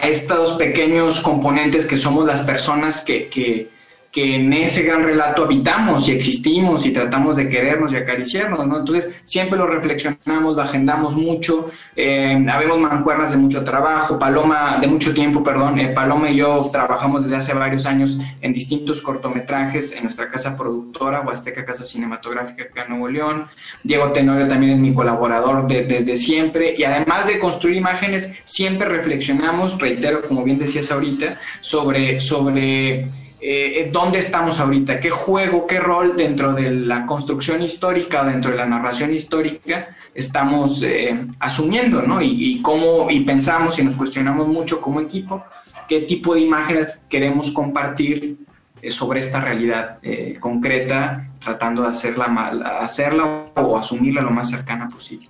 [0.04, 3.74] estos pequeños componentes que somos las personas que-
[4.16, 8.78] que en ese gran relato habitamos y existimos y tratamos de querernos y acariciarnos, ¿no?
[8.78, 14.86] Entonces siempre lo reflexionamos, lo agendamos mucho, eh, habemos mancuernas de mucho trabajo, Paloma, de
[14.86, 19.92] mucho tiempo, perdón, eh, Paloma y yo trabajamos desde hace varios años en distintos cortometrajes
[19.94, 23.44] en nuestra casa productora, Huasteca Casa Cinematográfica acá en Nuevo León,
[23.84, 28.88] Diego Tenorio también es mi colaborador de- desde siempre y además de construir imágenes, siempre
[28.88, 33.04] reflexionamos, reitero, como bien decías ahorita, sobre, sobre
[33.40, 38.56] eh, dónde estamos ahorita, qué juego, qué rol dentro de la construcción histórica dentro de
[38.56, 42.22] la narración histórica estamos eh, asumiendo, ¿no?
[42.22, 45.44] Y, y cómo, y pensamos y nos cuestionamos mucho como equipo
[45.88, 48.36] qué tipo de imágenes queremos compartir
[48.82, 52.26] eh, sobre esta realidad eh, concreta, tratando de hacerla,
[52.80, 55.28] hacerla o asumirla lo más cercana posible.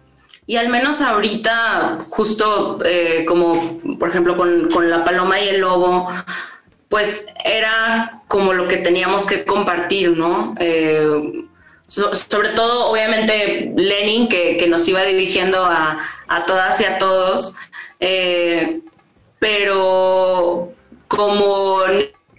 [0.49, 5.61] Y al menos ahorita, justo eh, como por ejemplo con, con la paloma y el
[5.61, 6.09] lobo,
[6.89, 10.55] pues era como lo que teníamos que compartir, ¿no?
[10.61, 11.09] Eh,
[11.87, 17.57] so- sobre todo, obviamente, Lenin, que, nos iba dirigiendo a, a todas y a todos,
[18.01, 18.81] eh,
[19.39, 20.73] pero
[21.09, 21.81] como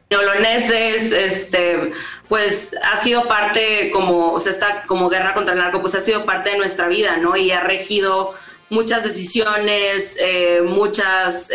[0.09, 1.91] neoloneses, este,
[2.29, 6.01] pues ha sido parte como, o sea, esta como guerra contra el narco, pues ha
[6.01, 7.35] sido parte de nuestra vida, ¿no?
[7.35, 8.33] Y ha regido
[8.69, 11.49] muchas decisiones, eh, muchas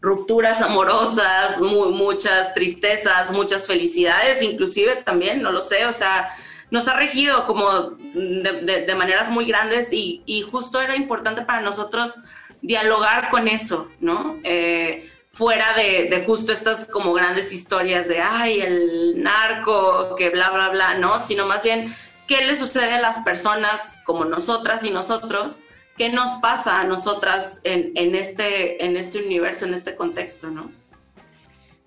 [0.00, 6.30] rupturas amorosas, mu- muchas tristezas, muchas felicidades, inclusive también, no lo sé, o sea,
[6.70, 12.14] nos ha regido como de maneras muy grandes y, y justo era importante para nosotros
[12.60, 14.36] dialogar con eso, ¿no?
[14.44, 20.50] Eh, fuera de, de justo estas como grandes historias de, ay, el narco, que bla,
[20.50, 21.20] bla, bla, ¿no?
[21.20, 21.94] Sino más bien,
[22.26, 25.60] ¿qué le sucede a las personas como nosotras y nosotros?
[25.98, 30.70] ¿Qué nos pasa a nosotras este, en este universo, en este contexto, ¿no?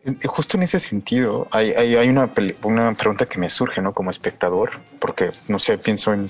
[0.04, 1.74] Eh, Justo en ese sentido, hay,
[2.10, 3.94] una, pregunta que me surge, ¿no?
[3.94, 6.30] Como espectador, porque, no sé, pienso en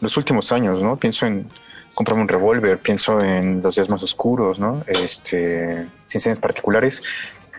[0.00, 0.96] los últimos años, ¿no?
[0.96, 1.48] Pienso en
[1.94, 4.82] cómprame un revólver, pienso en los días más oscuros, ¿no?
[4.88, 7.02] Este, sin escenas particulares,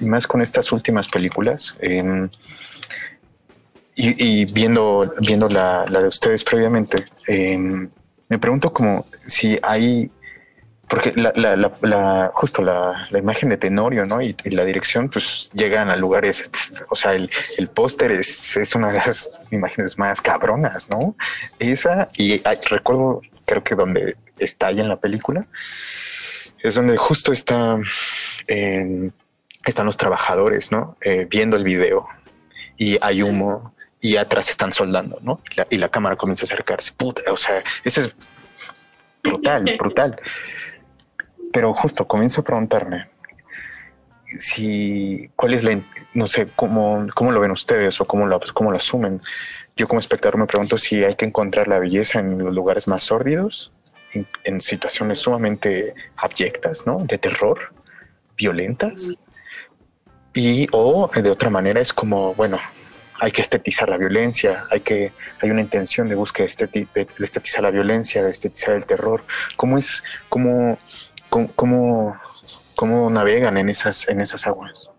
[0.01, 1.77] y más con estas últimas películas.
[1.79, 2.29] em,
[3.95, 7.89] y, viendo, viendo la, la de ustedes previamente, em,
[8.33, 10.09] me pregunto como si hay,
[10.87, 14.21] porque la, la, la, la- justo la, imagen de Tenorio, ¿no?
[14.21, 16.49] Y, la dirección, pues llegan a lugares,
[16.89, 21.15] o sea, el, el póster es, es una de las imágenes más cabronas, ¿no?
[21.59, 25.45] Esa, y recuerdo, creo que donde está ahí en la película,
[26.63, 27.77] es donde justo está,
[28.47, 30.97] están los trabajadores, ¿no?
[31.01, 32.07] Eh, viendo el video
[32.77, 33.73] y hay humo
[34.03, 35.39] y atrás están soldando, ¿no?
[35.49, 36.91] Y la, y la cámara comienza a acercarse.
[36.91, 38.13] Puta, o sea, eso es
[39.23, 40.17] brutal, brutal.
[41.53, 43.07] Pero justo comienzo a preguntarme
[44.39, 45.79] si cuál es la,
[46.13, 49.21] no sé, cómo, cómo lo ven ustedes o cómo lo, cómo lo asumen.
[49.77, 53.03] Yo como espectador me pregunto si hay que encontrar la belleza en los lugares más
[53.03, 53.71] sórdidos,
[54.11, 56.97] en, en situaciones sumamente abyectas, ¿no?
[57.05, 57.73] De terror,
[58.35, 59.13] violentas.
[60.33, 62.59] Y o de otra manera es como, bueno,
[63.23, 67.25] hay que estetizar la violencia, hay que hay una intención de búsqueda esteti- de, de
[67.25, 69.23] estetizar la violencia, de estetizar el terror.
[69.55, 70.77] ¿Cómo es cómo
[71.29, 72.17] cómo, cómo,
[72.75, 74.89] cómo navegan en esas en esas aguas?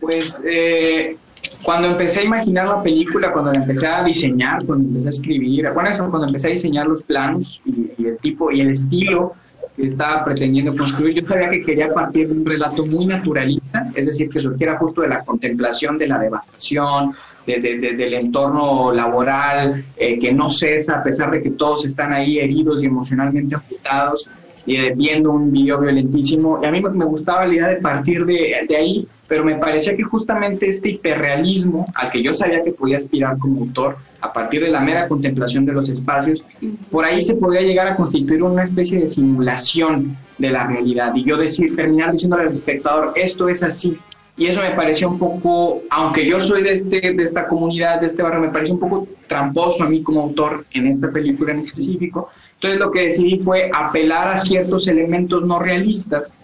[0.00, 1.16] Pues eh,
[1.62, 5.70] cuando empecé a imaginar la película, cuando la empecé a diseñar, cuando empecé a escribir,
[5.72, 9.34] bueno, eso, cuando empecé a diseñar los planos y el tipo y el estilo
[9.76, 14.06] que estaba pretendiendo construir, yo sabía que quería partir de un relato muy naturalista, es
[14.06, 17.12] decir, que surgiera justo de la contemplación de la devastación,
[17.46, 22.12] de- de- del entorno laboral, eh, que no cesa a pesar de que todos están
[22.12, 24.28] ahí heridos y emocionalmente afectados
[24.64, 26.60] y eh, viendo un video violentísimo.
[26.62, 29.96] Y a mí me gustaba la idea de partir de, de ahí, pero me parecía
[29.96, 34.62] que justamente este hiperrealismo al que yo sabía que podía aspirar como autor, a partir
[34.62, 36.42] de la mera contemplación de los espacios,
[36.90, 41.24] por ahí se podía llegar a constituir una especie de simulación de la realidad y
[41.24, 43.98] yo decir, terminar diciéndole al espectador, esto es así.
[44.36, 48.08] Y eso me pareció un poco, aunque yo soy de, este, de esta comunidad, de
[48.08, 51.60] este barrio, me pareció un poco tramposo a mí como autor en esta película en
[51.60, 52.30] específico.
[52.54, 56.34] Entonces lo que decidí fue apelar a ciertos elementos no realistas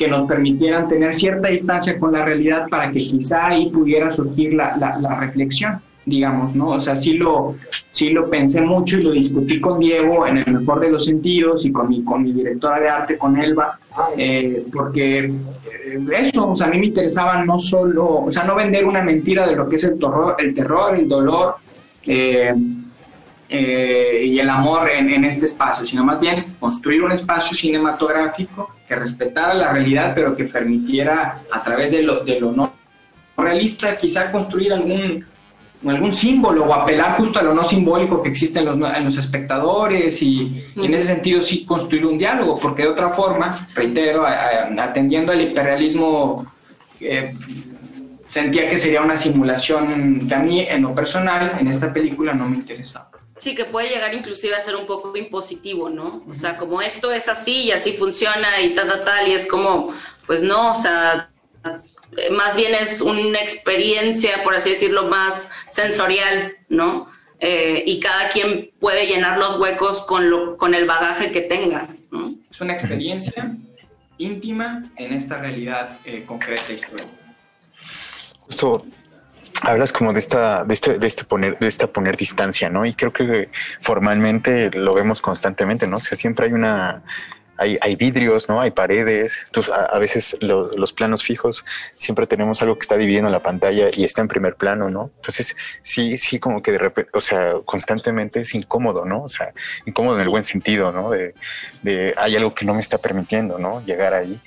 [0.00, 4.54] que nos permitieran tener cierta distancia con la realidad para que quizá ahí pudiera surgir
[4.54, 6.68] la, la, reflexión, digamos, ¿no?
[6.68, 7.56] O sea, sí lo,
[7.90, 11.66] sí lo pensé mucho y lo discutí con Diego en el mejor de los sentidos
[11.66, 13.78] y con mi, con mi directora de arte, con Elba,
[14.16, 18.54] eh, porque eh, eso, o sea, a mí me interesaba no solo, o sea, no
[18.54, 21.56] vender una mentira de lo que es el terror, el, terror, el dolor,
[22.06, 22.54] eh,
[23.52, 28.94] eh, y el amor en, este espacio, sino más bien construir un espacio cinematográfico que
[28.94, 32.72] respetara la realidad, pero que permitiera a través de lo, de lo no
[33.36, 35.24] realista quizá construir algún,
[35.86, 39.16] algún símbolo o apelar justo a lo no simbólico que existe en los, en los
[39.16, 44.30] espectadores y, en ese sentido sí construir un diálogo, porque de otra forma, reitero, a-
[44.32, 46.52] a- atendiendo al hiperrealismo,
[47.00, 47.34] eh,
[48.28, 52.46] sentía que sería una simulación que a mí en lo personal en esta película no
[52.48, 53.08] me interesaba.
[53.40, 56.22] Sí, que puede llegar inclusive a ser un poco impositivo, ¿no?
[56.28, 59.46] O sea, como esto es así y así funciona y tal, tal, tal, y es
[59.46, 59.94] como,
[60.26, 61.30] pues no, o sea,
[62.18, 67.10] eh, más bien es una experiencia, por así decirlo, más sensorial, ¿no?
[67.38, 71.88] Eh, y cada quien puede llenar los huecos con, lo, con el bagaje que tenga,
[72.10, 72.34] ¿no?
[72.50, 73.56] Es una experiencia
[74.18, 77.08] íntima en esta realidad eh, concreta histórica.
[78.40, 78.84] Justo
[79.62, 82.84] hablas como de esta, de este, de este poner, de esta poner distancia, ¿no?
[82.86, 83.48] Y creo que
[83.80, 85.96] formalmente lo vemos constantemente, ¿no?
[85.98, 87.02] O sea, siempre hay una,
[87.58, 88.60] hay, hay vidrios, ¿no?
[88.60, 89.42] Hay paredes.
[89.46, 91.64] Entonces, a, veces lo- los planos fijos
[91.96, 95.10] siempre tenemos algo que está dividiendo la pantalla y está en primer plano, ¿no?
[95.16, 99.24] Entonces, sí, sí, como que de repente, o sea, constantemente es incómodo, ¿no?
[99.24, 99.52] O sea,
[99.84, 101.10] incómodo en el buen sentido, ¿no?
[101.10, 101.34] De,
[102.16, 103.82] hay algo que no me está permitiendo, ¿no?
[103.84, 104.40] Llegar ahí.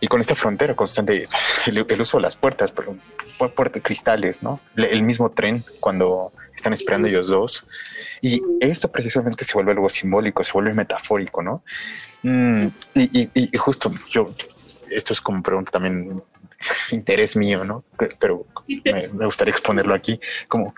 [0.00, 1.26] Y con esta frontera constante,
[1.66, 2.98] el, uso de las puertas, pu-
[3.38, 4.60] puertas cristales, ¿no?
[4.76, 7.66] El mismo tren cuando están esperando ellos dos.
[8.20, 11.62] Y esto precisamente se vuelve algo simbólico, se vuelve metafórico, ¿no?
[12.22, 14.34] Mm, y, y- y justo yo,
[14.90, 16.22] esto es como pregunta también,
[16.90, 17.84] interés mío, ¿no?
[18.18, 18.46] Pero
[18.84, 20.74] me, me gustaría exponerlo aquí, como,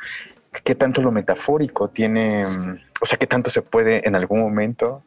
[0.65, 5.03] ¿qué tanto lo metafórico tiene, mm, o sea, qué tanto se puede en algún momento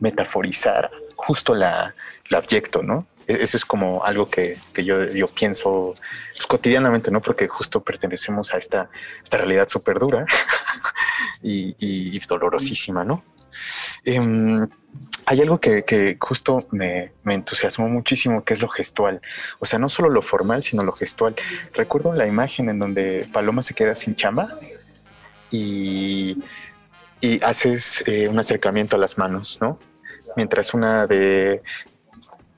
[0.00, 1.94] metaforizar justo la,
[2.28, 3.06] el abyecto, ¿no?
[3.32, 5.94] E- Eso es como algo que, que yo, yo pienso
[6.34, 7.20] pues, cotidianamente, ¿no?
[7.20, 8.90] Porque justo pertenecemos a esta,
[9.22, 10.24] esta realidad súper dura
[11.42, 13.22] y, dolorosísima, ¿no?
[14.04, 14.68] Em,
[15.26, 19.20] hay algo que, que justo me, me entusiasmó muchísimo, que es lo gestual.
[19.58, 21.34] O sea, no solo lo formal, sino lo gestual.
[21.74, 24.48] Recuerdo la imagen en donde Paloma se queda sin chamba
[25.50, 26.36] y
[27.22, 29.78] y haces eh, un acercamiento a las manos, ¿no?
[30.36, 31.62] Mientras una de,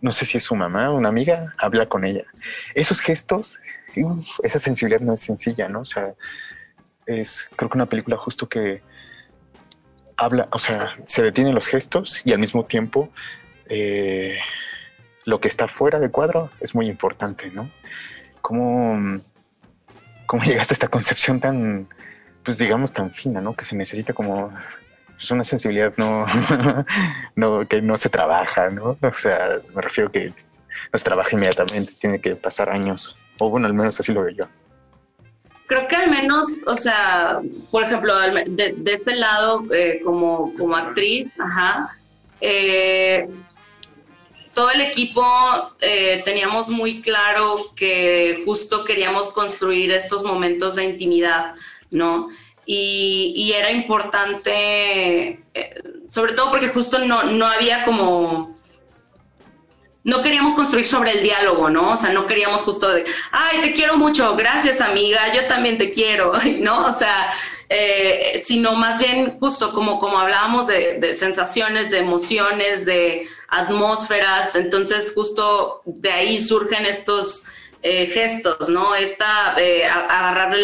[0.05, 2.25] no sé si es su mamá una amiga, habla con ella.
[2.75, 3.59] Esos gestos,
[4.43, 5.81] esa sensibilidad no es sencilla, ¿no?
[5.81, 6.13] O sea,
[7.07, 8.83] es creo que una película justo que
[10.19, 13.09] habla, o sea, se detienen los gestos y al mismo tiempo
[13.71, 14.37] eh,
[15.25, 17.71] lo que está fuera de cuadro es muy importante, ¿no?
[18.43, 19.21] ¿Cómo,
[20.27, 21.89] cómo llegaste a esta concepción tan,
[22.45, 23.55] pues digamos, tan fina, ¿no?
[23.57, 24.53] Que se necesita como
[25.17, 26.27] pues, una sensibilidad no,
[27.37, 28.97] no, que no se trabaja, ¿no?
[29.01, 30.33] O sea, me refiero que
[30.93, 33.17] no se trabaja inmediatamente, tiene que pasar años.
[33.39, 34.45] O bueno, al menos así lo veo yo.
[35.67, 41.41] Creo que al menos, o sea, por ejemplo, de este lado, eh, como, como actriz,
[41.41, 41.97] ajá,
[42.41, 43.27] eh,
[44.55, 45.25] todo el equipo
[45.81, 51.55] eh, teníamos muy claro que justo queríamos construir estos momentos de intimidad,
[51.91, 52.29] ¿no?
[52.67, 58.55] Y, y era importante, eh, sobre todo porque justo no, no había como
[60.05, 61.93] no queríamos construir sobre el diálogo, ¿no?
[61.93, 65.91] O sea, no queríamos justo de, ay, te quiero mucho, gracias amiga, yo también te
[65.91, 66.87] quiero, ¿no?
[66.87, 67.33] O sea,
[67.71, 74.55] eh, sino más bien justo como, como hablábamos de, de sensaciones, de emociones, de atmósferas,
[74.57, 77.45] entonces justo de ahí surgen estos
[77.87, 78.95] eh, gestos, ¿no?
[78.95, 80.63] Esta, eh, agarrarle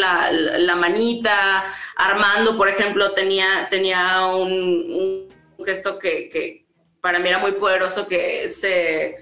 [0.59, 5.29] la, manita, Armando, por ejemplo, tenía, tenía un,
[5.63, 6.65] gesto que,
[7.03, 9.19] para mí era muy poderoso que se,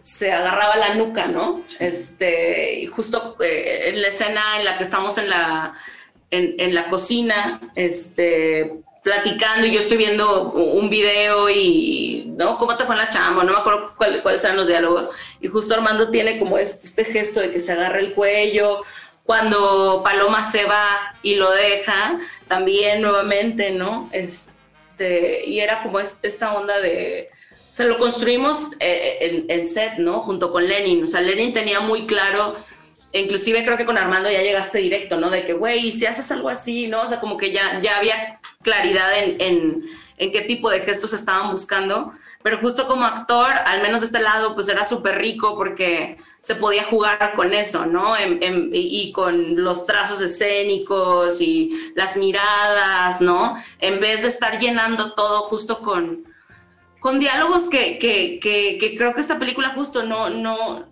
[0.00, 1.62] se agarraba la nuca, ¿no?
[1.78, 5.74] Este, y justo eh, en la escena en la que estamos en la,
[6.32, 12.58] en la cocina, este, platicando y yo estoy viendo un video y, ¿no?
[12.58, 13.44] ¿Cómo te fue en la chamba?
[13.44, 15.08] No me acuerdo cuál- cuáles eran los diálogos.
[15.40, 18.80] Y justo Armando tiene como este, este gesto de que se agarra el cuello.
[19.22, 22.18] Cuando Paloma se va y lo deja,
[22.48, 24.10] también nuevamente, ¿no?
[24.12, 27.28] Este, y era como es- esta onda de...
[27.72, 30.20] O sea, lo construimos eh, en, en set, ¿no?
[30.20, 31.04] Junto con Lenin.
[31.04, 32.56] O sea, Lenin tenía muy claro
[33.20, 35.30] inclusive creo que con Armando ya llegaste directo, ¿no?
[35.30, 37.02] De que, güey, si haces algo así, ¿no?
[37.02, 39.84] O sea, como que ya, ya había claridad en,
[40.18, 42.12] en, qué tipo de gestos estaban buscando.
[42.42, 46.54] Pero justo como actor, al menos de este lado, pues era súper rico porque se
[46.54, 48.14] podía jugar con eso, ¿no?
[48.72, 53.56] Y con los trazos escénicos y las miradas, ¿no?
[53.80, 56.24] En vez de estar llenando todo justo con,
[57.00, 60.86] con diálogos que, que, que, que creo que esta película justo no, no,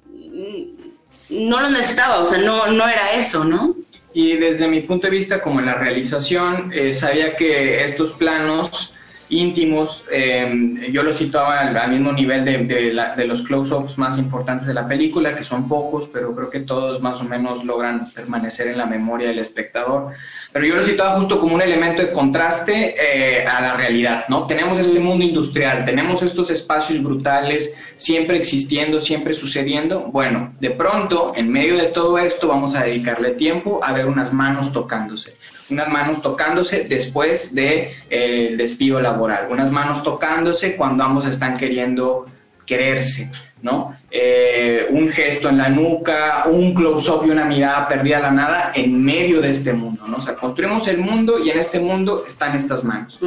[1.30, 3.74] no lo necesitaba, o sea, no, no era eso, ¿no?
[4.12, 8.92] Y desde mi punto de vista, como en la realización, eh, sabía que estos planos
[9.30, 14.18] íntimos, eh, yo los situaba al, mismo nivel de, de la- de los close-ups más
[14.18, 18.10] importantes de la película, que son pocos, pero creo que todos más o menos logran
[18.12, 20.12] permanecer en la memoria del espectador.
[20.55, 24.47] Pero yo lo situaba justo como un elemento de contraste eh, a la realidad, ¿no?
[24.47, 30.02] Tenemos este mundo industrial, tenemos estos espacios brutales, siempre existiendo, siempre sucediendo.
[30.12, 34.32] Bueno, de pronto, en medio de todo esto, vamos a dedicarle tiempo a ver unas
[34.32, 35.36] manos tocándose.
[35.70, 39.48] Unas manos tocándose después del de, eh, el despido laboral.
[39.51, 42.26] Unas manos tocándose cuando ambos están queriendo
[42.64, 43.28] quererse,
[43.64, 43.92] ¿no?
[44.10, 48.72] Eh, un gesto en la nuca, un close-up y una mirada perdida a la nada
[48.74, 50.18] en medio de este mundo, ¿no?
[50.18, 53.18] O sea, construimos el mundo y en este mundo están estas manos.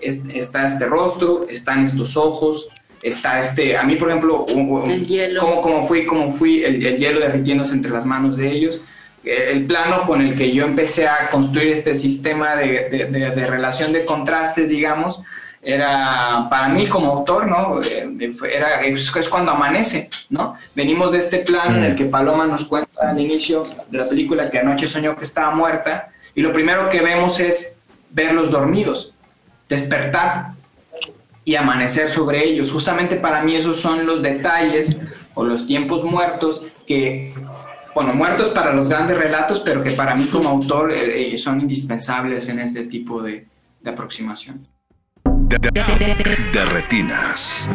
[0.00, 2.68] Es- está este rostro, están estos ojos,
[3.02, 5.40] está este, a mí por ejemplo, un- un- El hielo.
[5.40, 8.82] Como, como fui, como fui el, el hielo derritiéndose entre las manos de ellos,
[9.24, 13.30] Eh, el plano con el que yo empecé a construir este sistema de, de- de-
[13.30, 15.20] de relación de contrastes, digamos,
[15.62, 17.80] era para mí como autor, ¿no?
[17.82, 20.56] Eh, era, es, es cuando amanece, ¿no?
[20.74, 24.50] Venimos de este plano en el que Paloma nos cuenta al inicio de la película
[24.50, 27.76] que anoche soñó que estaba muerta y lo primero que vemos es
[28.10, 29.12] verlos dormidos,
[29.68, 30.52] despertar
[31.44, 32.70] y amanecer sobre ellos.
[32.70, 34.96] Justamente para mí esos son los detalles
[35.34, 37.34] o los tiempos muertos que,
[37.94, 41.60] bueno, muertos para los grandes relatos, pero que para mí como autor eh, eh, son
[41.60, 43.48] indispensables en este tipo de,
[43.80, 44.66] de aproximación.
[45.48, 47.66] De retinas.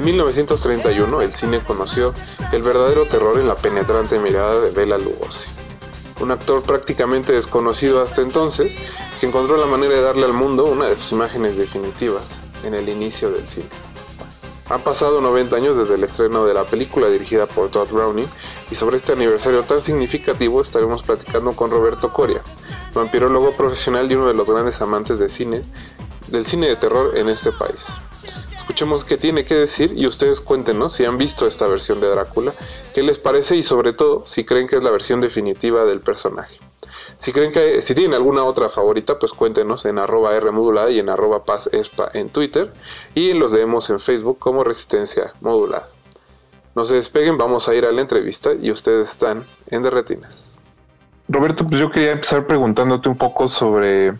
[0.00, 2.14] En 1931 el cine conoció
[2.52, 5.44] el verdadero terror en la penetrante mirada de Bela Lugosi,
[6.22, 8.72] un actor prácticamente desconocido hasta entonces
[9.20, 12.22] que encontró la manera de darle al mundo una de sus imágenes definitivas
[12.64, 13.68] en el inicio del cine.
[14.70, 18.28] Han pasado 90 años desde el estreno de la película dirigida por Todd Browning
[18.70, 22.40] y sobre este aniversario tan significativo estaremos platicando con Roberto Coria,
[22.94, 25.60] vampirólogo profesional y uno de los grandes amantes de cine,
[26.28, 27.69] del cine de terror en este país.
[28.90, 32.52] Qué tiene que decir y ustedes cuéntenos si han visto esta versión de Drácula,
[32.92, 36.58] qué les parece y sobre todo si creen que es la versión definitiva del personaje.
[37.18, 41.08] Si creen que si tienen alguna otra favorita, pues cuéntenos en arroba Rmodulada y en
[41.08, 42.72] arroba Paz Espa en Twitter
[43.14, 45.88] y los leemos en Facebook como Resistencia Modulada.
[46.74, 50.49] No se despeguen, vamos a ir a la entrevista y ustedes están en Derretinas.
[51.32, 54.14] Roberto, pues yo quería empezar preguntándote un poco sobre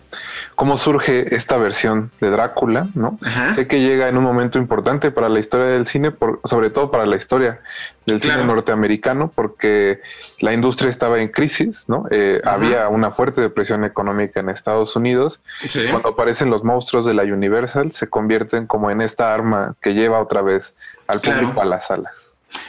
[0.55, 3.19] cómo surge esta versión de Drácula, ¿no?
[3.57, 6.93] Sé que llega en un momento importante para la historia del cine, por, sobre todo
[6.93, 7.61] para la historia
[8.07, 10.01] del cine norteamericano, porque
[10.39, 12.07] la industria estaba en crisis, ¿no?
[12.13, 15.41] Eh, había una fuerte depresión económica en Estados Unidos.
[15.67, 15.87] Sí.
[15.91, 20.21] Cuando aparecen los monstruos de la Universal, se convierten como en esta arma que lleva
[20.21, 20.75] otra vez
[21.09, 21.41] al Claro.
[21.41, 22.15] público a las salas.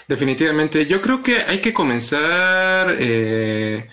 [0.07, 0.87] Definitivamente.
[0.87, 3.87] Yo creo que hay que comenzar eh,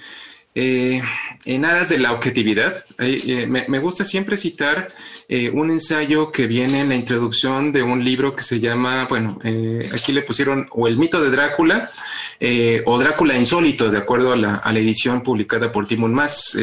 [0.55, 1.03] eh,
[1.45, 2.85] en aras de la objetividad.
[2.99, 4.89] Eh, eh, me, gusta siempre citar
[5.29, 9.39] eh, un ensayo que viene en la introducción de un libro que se llama, bueno,
[9.45, 11.89] eh, aquí le pusieron o el mito de Drácula
[12.85, 16.57] o Drácula insólito, de acuerdo a la, edición publicada por Timon Mas.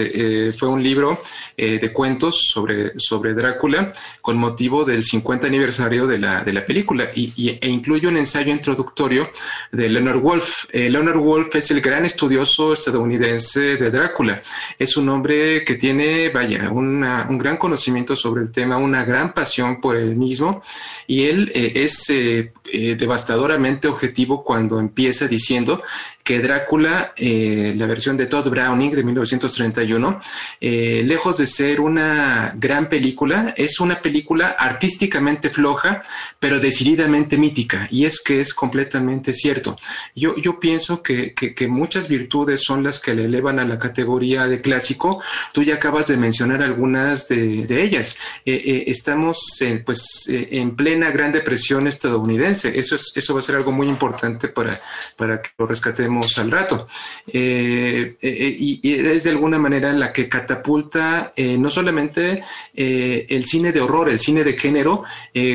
[0.57, 1.19] Fue un libro
[1.57, 3.91] de cuentos sobre, sobre Drácula
[4.22, 8.53] con motivo del 50 aniversario de la, de la película y, e incluye un ensayo
[8.53, 9.30] introductorio
[9.73, 10.65] de Leonard Wolf.
[10.72, 14.41] Leonard Wolf es el gran estudioso estadounidense de Drácula.
[14.79, 19.33] Es un hombre que tiene, vaya, una- un gran conocimiento sobre el tema, una gran
[19.33, 20.61] pasión por el mismo
[21.07, 25.81] y él eh, es eh, eh, devastadoramente objetivo cuando empieza diciendo
[26.23, 30.19] que Drácula, la versión de Todd Browning de 1931,
[30.59, 36.01] eh, lejos de ser una gran película, es una película artísticamente floja,
[36.39, 37.87] pero decididamente mítica.
[37.91, 39.77] Y es que es completamente cierto.
[40.15, 43.77] Yo, yo pienso que, que- que muchas virtudes son las que le elevan a la
[43.77, 45.22] categoría de clásico.
[45.52, 48.18] Tú ya acabas de mencionar algunas de, ellas.
[48.45, 52.77] Eh, eh, estamos en, pues, eh, en plena Gran Depresión estadounidense.
[52.77, 54.80] Eso, es, eso va a ser algo muy importante para,
[55.18, 56.88] para que lo rescatemos al rato.
[57.32, 64.19] Y, es de alguna manera la que catapulta no solamente el cine de horror, el
[64.19, 65.03] cine de género,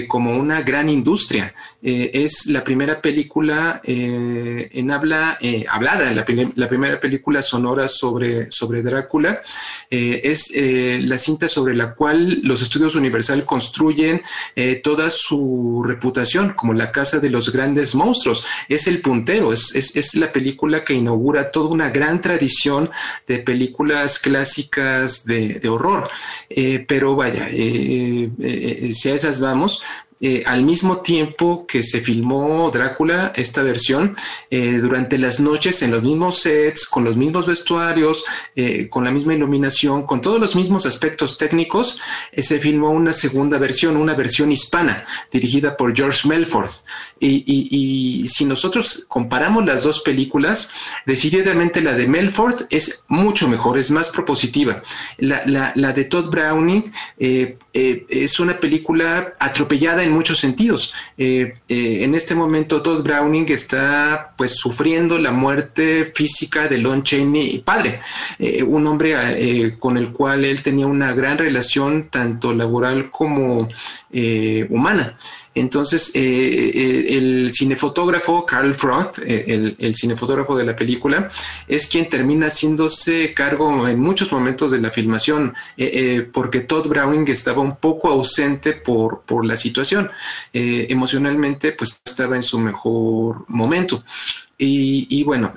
[0.08, 1.54] como una gran industria.
[1.82, 6.24] Es la primera película en habla hablada, la,
[6.54, 9.40] la primera película sonora sobre, sobre Drácula.
[9.90, 14.22] Eh, es eh, la cinta sobre la cual los estudios Universal construyen
[14.54, 18.44] eh, toda su reputación como la casa de los grandes monstruos.
[18.68, 22.90] Es el puntero, es, es, es la película que inaugura toda una gran tradición
[23.26, 26.10] de películas clásicas de, de horror.
[26.86, 29.82] Pero vaya, si a esas vamos,
[30.22, 34.14] eh, al mismo tiempo que se filmó Drácula, esta versión,
[34.50, 38.24] eh, durante las noches en los mismos sets, con los mismos vestuarios,
[38.54, 42.00] eh, con la misma iluminación, con todos los mismos aspectos técnicos,
[42.36, 46.70] se filmó una segunda versión, una versión hispana, dirigida por George Melford.
[47.18, 50.70] Y, si nosotros comparamos las dos películas,
[51.06, 54.82] decididamente la de Melford es mucho mejor, es más propositiva.
[55.18, 60.92] La, la- la de Todd Browning es una película atropellada en muchos sentidos.
[61.16, 67.02] Eh, eh, en este momento Todd Browning está pues sufriendo la muerte física de Lon
[67.02, 68.00] Chaney padre,
[68.38, 73.68] Eh, un hombre con el cual él tenía una gran relación tanto laboral como
[74.68, 75.16] humana.
[75.54, 81.28] Entonces, eh, eh, el cinefotógrafo Carl Froth, eh, el, cinefotógrafo de la película,
[81.66, 85.54] es quien termina haciéndose cargo en muchos momentos de la filmación,
[86.32, 90.10] porque Todd Browning estaba un poco ausente por, por la situación.
[90.52, 94.04] Emocionalmente, pues estaba en su mejor momento.
[94.56, 95.52] Y, bueno,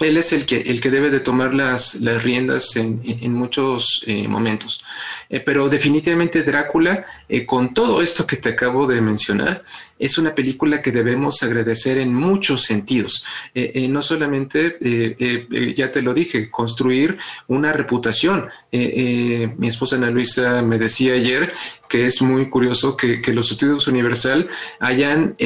[0.00, 4.02] él es el que, el que debe de tomar las, las riendas en, en muchos
[4.06, 4.82] eh, momentos.
[5.28, 9.62] Eh, pero definitivamente Drácula, eh, con todo esto que te acabo de mencionar,
[10.00, 13.24] es una película que debemos agradecer en muchos sentidos.
[13.54, 18.48] Eh, eh, no solamente, eh, ya te lo dije, construir una reputación.
[18.72, 21.52] Mi esposa Ana Luisa me decía ayer
[21.88, 24.48] que es muy curioso que, que los estudios Universal
[24.78, 25.36] hayan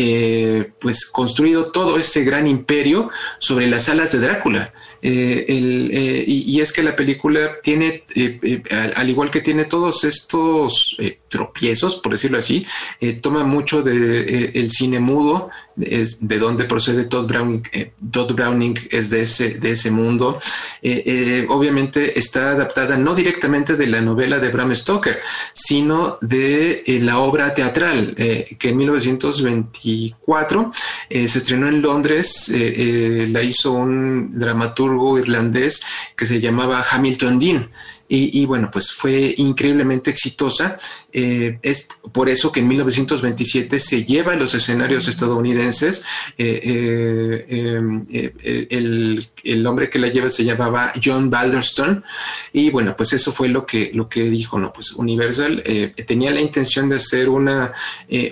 [0.78, 4.72] pues construido todo ese gran imperio sobre las alas de Drácula.
[5.06, 9.30] Eh, el, eh, y, y es que la película tiene, eh, eh, al, al igual
[9.30, 12.64] que tiene todos estos eh, tropiezos, por decirlo así,
[13.02, 17.92] eh, toma mucho de, eh, el cine mudo, es de donde procede Todd Browning, eh,
[18.10, 20.38] Todd Browning es de ese, de ese mundo.
[20.82, 25.20] Eh, eh, obviamente está adaptada no directamente de la novela de Bram Stoker,
[25.52, 30.70] sino de la obra teatral que en 1924
[31.10, 35.82] eh, se estrenó en Londres, la hizo un dramaturgo irlandés
[36.16, 37.70] que se llamaba Hamilton Dean.
[38.06, 40.76] Y, bueno, pues fue increíblemente exitosa.
[41.12, 46.04] Eh, es por eso que en 1927 se lleva a los escenarios estadounidenses.
[46.38, 52.04] Eh, eh, el, el hombre que la lleva se llamaba John Balderston.
[52.52, 54.72] Y bueno, pues eso fue lo que, lo que dijo, ¿no?
[54.72, 55.62] Pues Universal
[56.06, 57.72] tenía la intención de hacer una,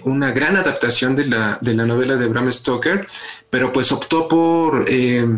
[0.04, 3.06] una gran adaptación de la, de la novela de Bram Stoker,
[3.50, 4.86] pero pues optó por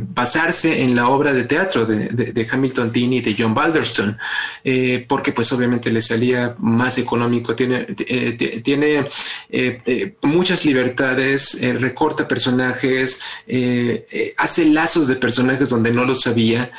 [0.08, 4.16] basarse en la obra de teatro de, de- de Hamilton Dean y de John Balderston,
[4.62, 9.06] eh, porque pues obviamente le salía más económico, tiene, eh, tiene
[9.50, 13.20] eh, muchas libertades, recorta personajes,
[14.36, 16.70] hace lazos de personajes donde no los sabía,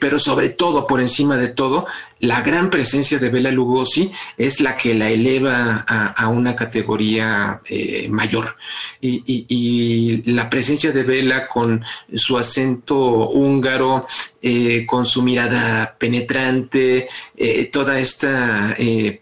[0.00, 1.86] pero sobre todo, por encima de todo,
[2.24, 8.08] la gran presencia de Bela Lugosi es la que la eleva a, una categoría eh,
[8.08, 8.56] mayor.
[9.00, 11.84] Y, la presencia de Bela con
[12.14, 14.06] su acento húngaro,
[14.40, 17.06] eh, con su mirada penetrante,
[17.36, 18.76] eh, toda esta,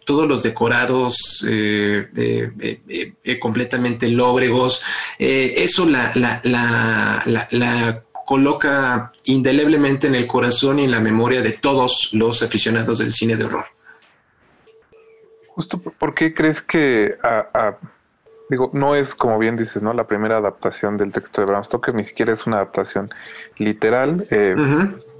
[0.04, 1.44] todos los decorados
[3.40, 4.82] completamente lóbregos,
[5.18, 6.42] eso la
[8.26, 13.36] coloca indeleblemente en el corazón y en la memoria de todos los aficionados del cine
[13.36, 13.64] de horror.
[15.48, 17.76] Justo, por- ¿por qué crees que, a- a-
[18.48, 19.92] digo, no es como bien dices, ¿no?
[19.92, 23.10] La primera adaptación del texto de Bram Stoker, ni siquiera es una adaptación
[23.58, 24.26] literal.
[24.30, 24.54] eh,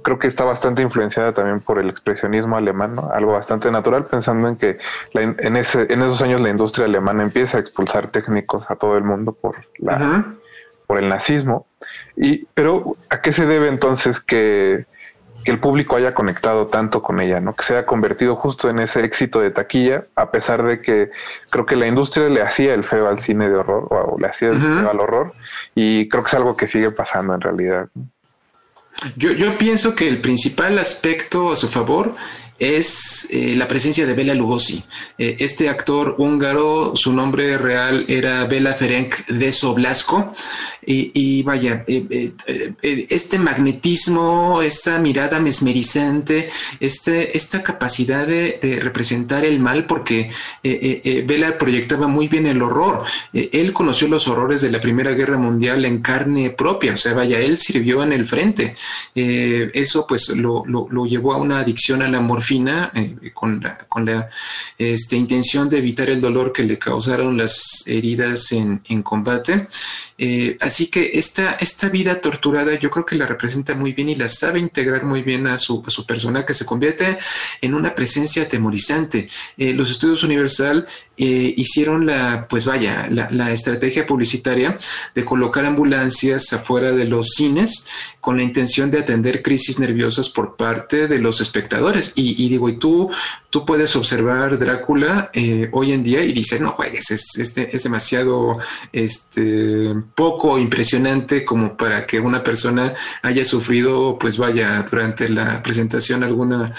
[0.03, 3.09] Creo que está bastante influenciada también por el expresionismo alemán, ¿no?
[3.13, 4.77] Algo bastante natural, pensando en que
[5.13, 8.97] la en, ese, en esos años la industria alemana empieza a expulsar técnicos a todo
[8.97, 9.97] el mundo por la,
[10.87, 11.67] por el nazismo.
[12.15, 14.85] Y, pero, ¿a qué se debe entonces que,
[15.43, 17.55] que el público haya conectado tanto con ella, ¿no?
[17.55, 21.09] Que se haya convertido justo en ese éxito de taquilla, a pesar de que
[21.49, 24.49] creo que la industria le hacía el feo al cine de horror, o le hacía
[24.49, 25.33] el feo al horror,
[25.75, 27.89] y creo que es algo que sigue pasando en realidad.
[29.17, 32.15] Yo, yo pienso que el principal aspecto a su favor
[32.63, 34.83] es eh, la presencia de Bela Lugosi.
[35.17, 40.31] Eh, este actor húngaro, su nombre real era Bela Ferenc de Soblasco.
[40.85, 42.33] Y, vaya, eh,
[43.09, 46.49] este magnetismo, esta mirada mesmerizante,
[46.81, 50.29] este, esta capacidad de, representar el mal, porque
[50.61, 53.05] Bela proyectaba muy bien el horror.
[53.31, 57.39] Él conoció los horrores de la Primera Guerra Mundial en carne propia, o sea, vaya,
[57.39, 58.75] él sirvió en el frente.
[59.15, 63.77] Eso pues lo, lo- lo llevó a una adicción a la morfina eh, con la,
[63.89, 64.29] con la
[64.77, 69.67] este, intención de evitar el dolor que le causaron las heridas en, en combate.
[70.17, 74.15] Eh, así que esta, esta vida torturada yo creo que la representa muy bien y
[74.15, 77.17] la sabe integrar muy bien a su, a su persona que se convierte
[77.61, 79.27] en una presencia atemorizante.
[79.57, 84.75] Eh, los estudios Universal eh, hicieron la, pues vaya, la, estrategia publicitaria
[85.13, 87.85] de colocar ambulancias afuera de los cines
[88.19, 92.13] con la intención de atender crisis nerviosas por parte de los espectadores.
[92.15, 93.11] Y, digo, y tú,
[93.51, 97.83] tú puedes observar Drácula eh, hoy en día y dices, no juegues, es, es, es
[97.83, 98.57] demasiado
[98.91, 106.23] este, poco impresionante como para que una persona haya sufrido, pues vaya, durante la presentación
[106.23, 106.71] alguna,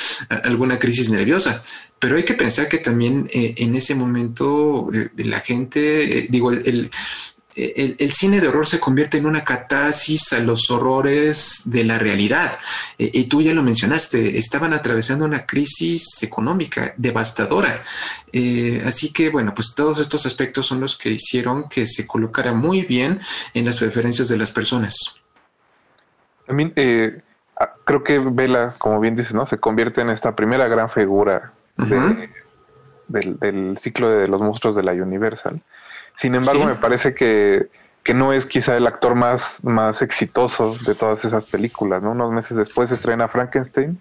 [0.45, 1.63] alguna crisis nerviosa.
[1.99, 6.51] Pero hay que pensar que también eh, en ese momento eh, la gente, eh, digo,
[6.53, 6.91] el-
[7.57, 11.99] el- el cine de horror se convierte en una catarsis a los horrores de la
[11.99, 12.59] realidad.
[12.99, 17.81] Eh, y tú ya lo mencionaste, estaban atravesando una crisis económica devastadora.
[18.33, 22.53] Eh, así que, bueno, pues todos estos aspectos son los que hicieron que se colocara
[22.53, 23.21] muy bien
[23.55, 24.97] en las preferencias de las personas.
[26.47, 27.21] También eh,
[27.85, 29.47] creo que Vela, como bien dices, ¿no?
[29.47, 31.53] Se convierte en esta primera gran figura
[33.09, 35.61] de- del ciclo de los monstruos de la Universal.
[36.17, 36.67] Sin embargo, Sí.
[36.67, 37.69] me parece que,
[38.03, 42.13] que no es quizá el actor más, más exitoso de todas esas películas, ¿no?
[42.13, 43.99] Unos meses después se estrena Frankenstein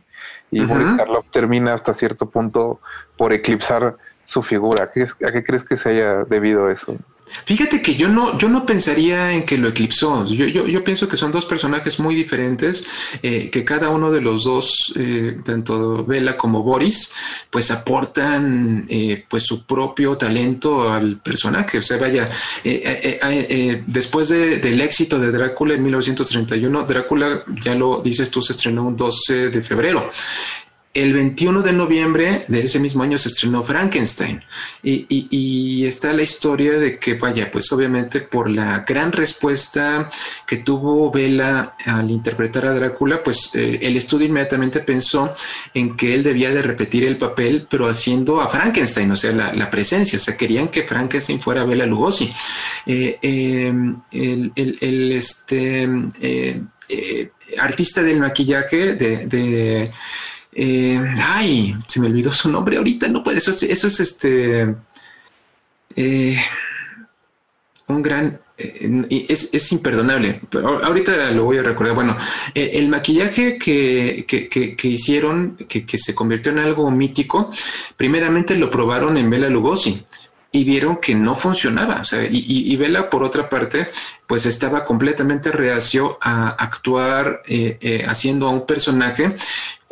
[0.51, 0.73] y Ujú.
[0.73, 2.79] Boris Karloff termina hasta cierto punto
[3.17, 3.95] por eclipsar
[4.25, 4.85] su figura.
[4.85, 6.97] ¿A qué, a qué crees que se haya debido eso?
[7.45, 10.25] Fíjate que yo no, yo no pensaría en que lo eclipsó.
[10.25, 12.85] Yo, yo, pienso que son dos personajes muy diferentes,
[13.21, 17.13] eh, que cada uno de los dos, eh, tanto Bella como Boris,
[17.49, 21.77] pues aportan eh, pues su propio talento al personaje.
[21.79, 22.29] O sea, vaya,
[22.63, 28.29] eh, eh, eh, después de- del éxito de Drácula en 1931, Drácula, ya lo dices
[28.29, 30.09] tú, se estrenó un 12 de febrero.
[30.93, 34.43] El 21 de noviembre de ese mismo año se estrenó Frankenstein
[34.83, 40.07] y, está la historia de que, vaya, pues obviamente por la gran respuesta
[40.47, 45.33] que tuvo Bela al interpretar a Drácula, pues eh, el estudio inmediatamente pensó
[45.73, 49.69] en que él debía de repetir el papel, pero haciendo a Frankenstein, o sea, la,
[49.69, 52.31] presencia, o sea, querían que Frankenstein fuera Bela Lugosi.
[52.85, 53.73] Eh, eh,
[54.11, 55.89] el, este,
[56.21, 59.91] eh, artista del maquillaje de
[60.55, 64.75] eh, ay, se me olvidó su nombre ahorita, no puede, eso es, eso es este,
[65.95, 66.37] eh,
[67.87, 71.95] un gran, eh, es, es imperdonable, pero ahorita lo voy a recordar.
[71.95, 72.17] Bueno,
[72.55, 77.49] eh, el maquillaje que, que- que- hicieron, que, se convirtió en algo mítico,
[77.97, 80.03] primeramente lo probaron en Bela Lugosi
[80.51, 82.01] y vieron que no funcionaba.
[82.01, 83.87] O sea, y, y, Bela, por otra parte,
[84.27, 87.41] pues estaba completamente reacio a actuar
[88.07, 89.33] haciendo a un personaje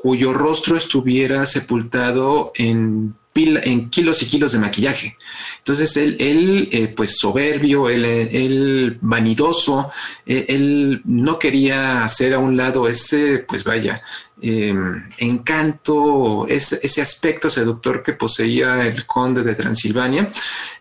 [0.02, 5.16] cuyo rostro estuviera sepultado en, kilos y kilos de maquillaje.
[5.60, 9.90] Entonces él, él eh, pues soberbio, él, él vanidoso,
[10.26, 14.02] eh, él no quería hacer a un lado ese, pues vaya,
[14.44, 14.74] eh,
[15.20, 20.32] encanto, ese, aspecto seductor que poseía el conde de Transilvania,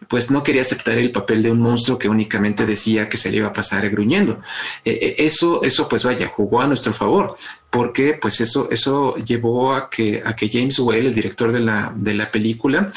[0.09, 3.39] pues no quería aceptar el papel de un monstruo que únicamente decía que se le
[3.39, 4.41] iba a pasar gruñendo.
[4.85, 7.37] Eh, eh, eso, eso, pues vaya, jugó a nuestro favor,
[7.69, 11.93] porque pues eso, eso llevó a que, a que James Whale, el director de la,
[11.95, 12.91] de la película,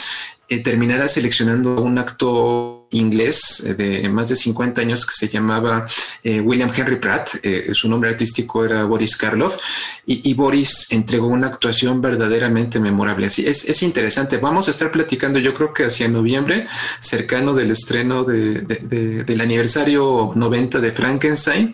[0.47, 5.85] eh, terminara seleccionando un actor inglés eh, de más de 50 años que se llamaba
[6.23, 9.57] eh, William Henry Pratt, eh, su nombre artístico era Boris Karloff,
[10.05, 13.27] y, Boris entregó una actuación verdaderamente memorable.
[13.27, 14.37] Así es, es interesante.
[14.37, 16.67] Vamos a estar platicando, yo creo que hacia noviembre,
[16.99, 21.73] cercano del estreno de- de- del aniversario 90 de Frankenstein.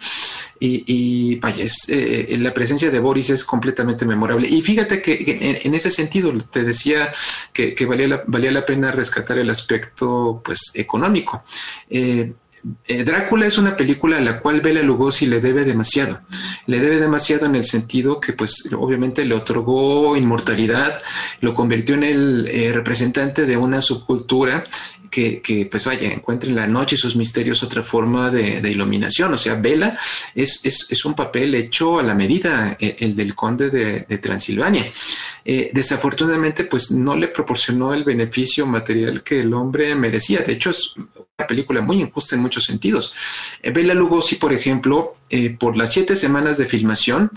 [0.59, 4.47] Y, y, vaya, es, eh, la presencia de Boris es completamente memorable.
[4.47, 7.09] Y fíjate que, en, ese sentido te decía
[7.53, 11.43] que, valía, la, valía la pena rescatar el aspecto pues, económico.
[11.89, 12.33] Eh,
[12.85, 16.19] eh, Drácula es una película a la cual Bela Lugosi le debe demasiado.
[16.65, 21.01] Le debe demasiado en el sentido que, pues, obviamente le otorgó inmortalidad,
[21.41, 24.65] lo convirtió en el eh, representante de una subcultura
[25.09, 29.33] que, pues vaya, encuentra en la noche y sus misterios otra forma de, iluminación.
[29.33, 29.97] O sea, Vela
[30.35, 34.91] es, es, es un papel hecho a la medida, eh, el del conde de, Transilvania.
[35.45, 40.41] Eh, desafortunadamente, pues no le proporcionó el beneficio material que el hombre merecía.
[40.41, 43.13] De hecho, es una película muy injusta en muchos sentidos.
[43.63, 47.31] Eh, Bela Lugosi, por ejemplo, eh, por las siete semanas de filmación,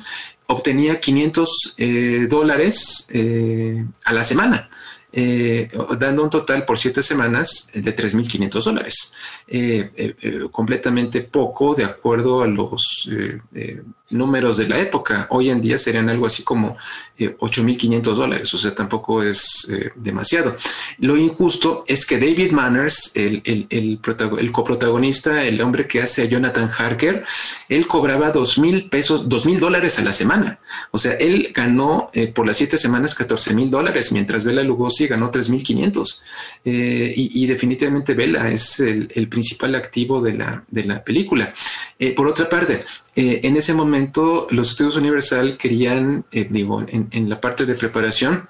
[0.46, 4.68] obtenía 500 eh, dólares eh, a la semana.
[5.12, 9.12] Eh, dando un total por siete semanas de 3.500 dólares.
[9.46, 13.82] Eh, eh, eh, completamente poco de acuerdo a los eh, eh,
[14.12, 15.26] números de la época.
[15.30, 16.76] Hoy en día serían algo así como
[17.18, 20.54] eh, 8.500 dólares, o sea, tampoco es eh, demasiado.
[20.98, 24.00] Lo injusto es que David Manners, el, el, el,
[24.38, 27.24] el coprotagonista, el hombre que hace a Jonathan Harker,
[27.68, 30.60] él cobraba 2.000 pesos, 2.000 dólares a la semana.
[30.90, 35.30] O sea, él ganó eh, por las siete semanas 14.000 dólares, mientras Bela Lugosi ganó
[35.30, 36.20] 3.500.
[36.64, 41.52] Eh, y, y definitivamente Bela es el, principal activo de la, de la película.
[42.16, 42.80] Por otra parte,
[43.14, 44.01] en ese momento
[44.50, 48.48] los estudios Universal querían, eh, digo, en, en la parte de preparación,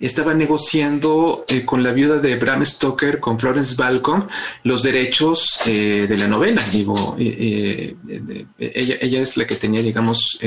[0.00, 4.26] estaba negociando eh, con la viuda de Bram Stoker, con Florence Balcom,
[4.64, 6.62] los derechos eh, de la novela.
[6.72, 7.94] Digo, eh,
[8.58, 10.38] ella, es la que tenía, digamos,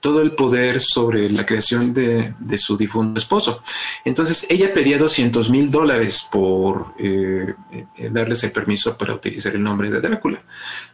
[0.00, 3.62] todo el poder sobre la creación de, su difunto esposo.
[4.04, 6.94] Entonces, ella pedía 200 mil dólares por
[8.10, 10.42] darles el permiso para utilizar el nombre de Drácula.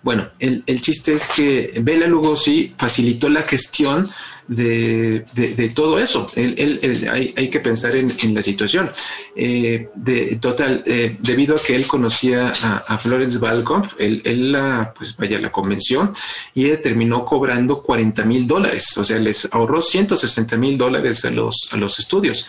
[0.02, 4.08] Bueno, el, el chiste es que Bela Lugosi facilitó la gestión
[4.50, 6.26] de, de- todo eso.
[6.36, 8.90] Hay, hay que pensar en, la situación.
[9.36, 14.50] Eh, de, total, eh, debido a que él conocía a, a Florence Balcom, él, él
[14.52, 16.12] la, pues vaya, la convenció
[16.54, 18.96] y terminó cobrando 40 mil dólares.
[18.98, 22.46] O sea, les ahorró 160 mil dólares a los, a los estudios.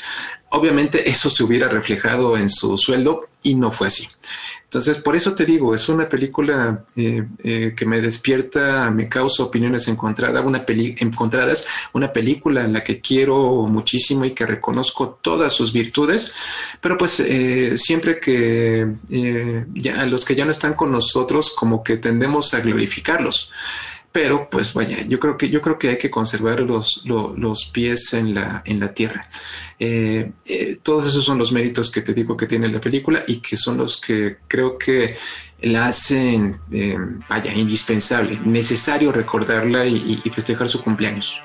[0.49, 4.07] Obviamente eso se hubiera reflejado en su sueldo y no fue así.
[4.71, 9.43] Entonces, por eso te digo, es una película eh, eh, que me despierta, me causa
[9.43, 15.19] opiniones encontradas, una peli encontradas, una película en la que quiero muchísimo y que reconozco
[15.21, 16.33] todas sus virtudes,
[16.79, 21.83] pero pues eh, siempre que eh, ya los que ya no están con nosotros, como
[21.83, 23.51] que tendemos a glorificarlos.
[24.11, 27.65] Pero, pues vaya, yo creo que, yo creo que hay que conservar los, lo- los
[27.65, 29.29] pies en la, en la tierra.
[29.79, 33.37] Eh, eh, todos esos son los méritos que te digo que tiene la película y
[33.37, 35.15] que son los que creo que
[35.61, 36.97] la hacen, eh,
[37.29, 41.41] vaya, indispensable, necesario recordarla y festejar su cumpleaños.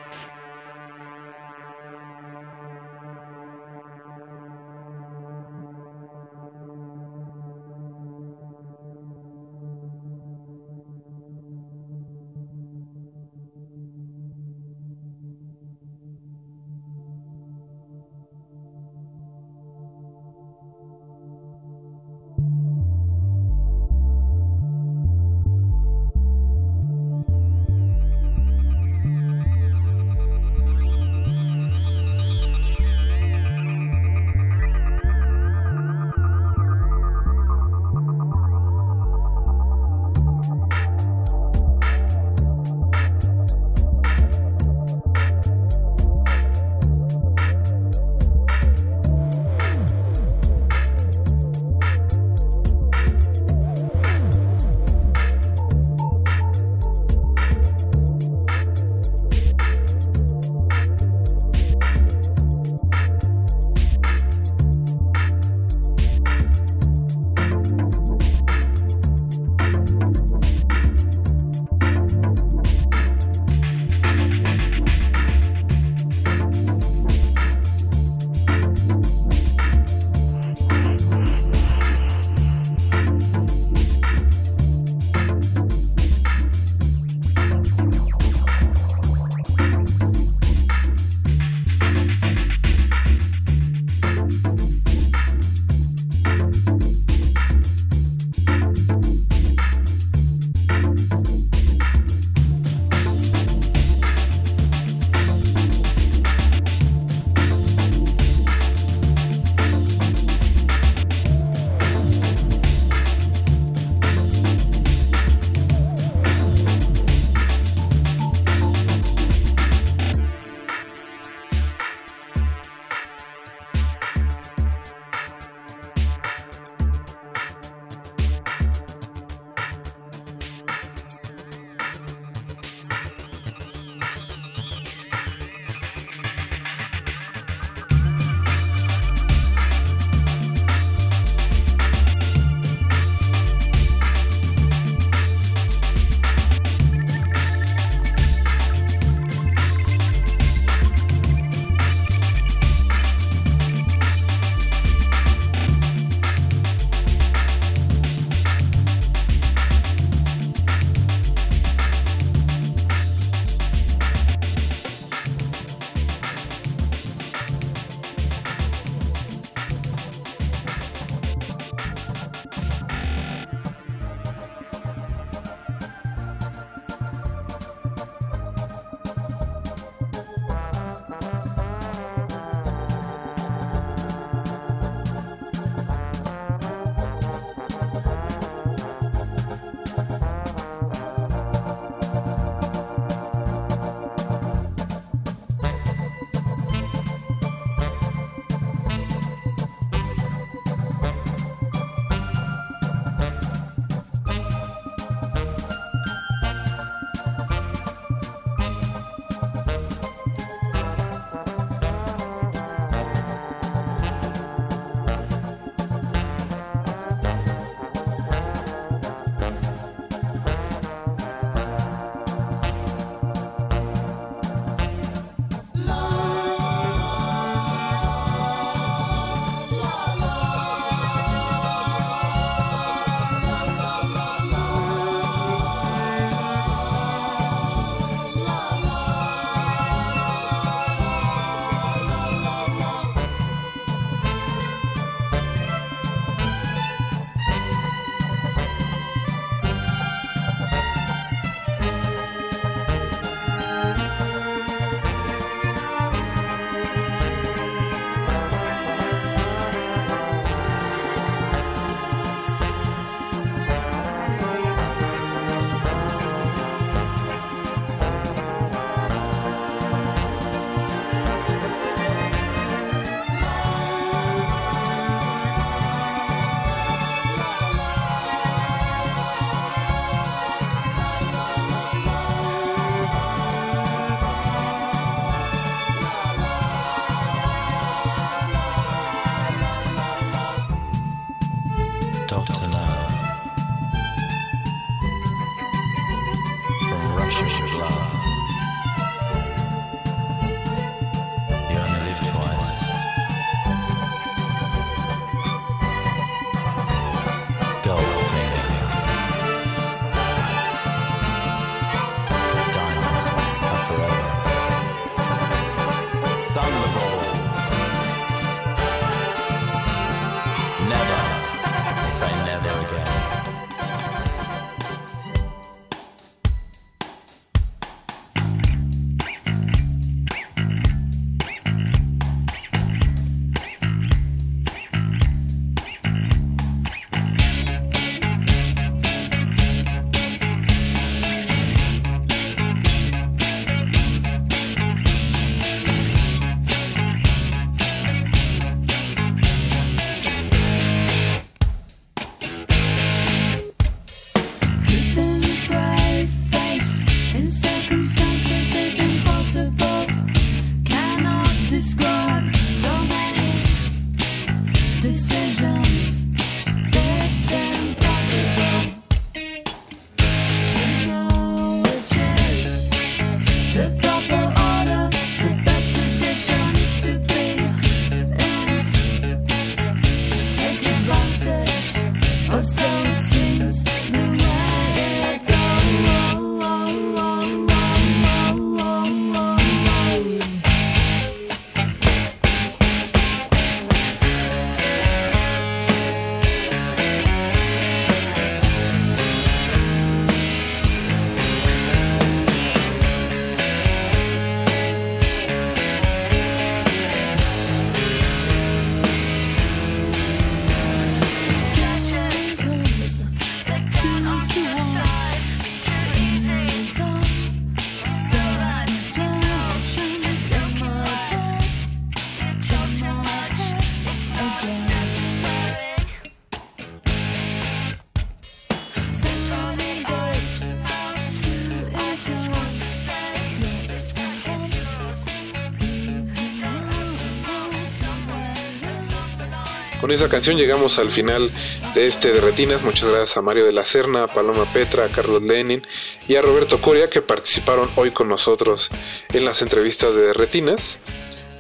[440.07, 441.51] Con esa canción llegamos al final
[441.97, 442.85] de este de Retinas.
[442.85, 445.85] Muchas gracias a Mario de la Serna, a Paloma Petra, a Carlos Lenin
[446.29, 448.89] y a Roberto Coria que participaron hoy con nosotros
[449.33, 451.01] en las entrevistas de Retinas.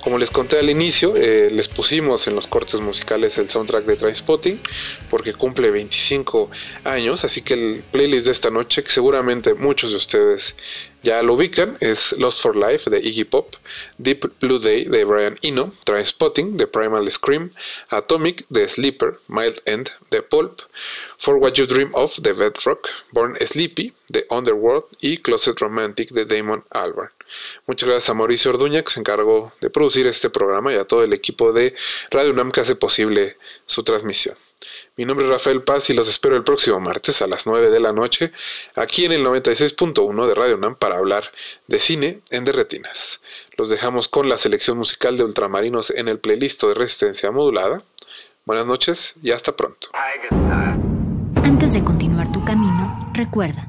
[0.07, 3.97] Como les conté al inicio, eh, les pusimos en los cortes musicales el soundtrack de
[3.97, 4.61] Trainspotting
[5.11, 6.49] porque cumple 25
[6.85, 10.55] años, así que el playlist de esta noche, que seguramente muchos de ustedes
[11.03, 13.57] ya lo ubican, es Lost for Life de Iggy Pop,
[13.99, 17.51] Deep Blue Day de Brian Eno, Trainspotting de Primal Scream,
[17.89, 20.61] Atomic de Sleeper, Mild End de Pulp,
[21.19, 26.27] For What You Dream Of de Bedrock, Born Sleepy de Underworld y Closet Romantic de
[26.27, 27.16] Damon Albarn.
[27.67, 31.03] Muchas gracias a Mauricio Orduña que se encargó de producir este programa y a todo
[31.03, 31.75] el equipo de
[32.11, 33.37] Radio UNAM que hace posible
[33.67, 34.37] su transmisión.
[34.97, 37.81] Mi nombre es Rafael Paz y los espero el próximo martes a las 9 de
[37.81, 38.33] la noche
[38.75, 41.31] aquí en el 96.1 de Radio UNAM para hablar
[41.67, 43.21] de cine en Derretinas.
[43.57, 47.83] Los dejamos con la selección musical de Ultramarinos en el playlist de Resistencia Modulada.
[48.47, 49.89] Buenas noches y hasta pronto.
[51.45, 53.69] Antes de continuar tu camino, recuerda,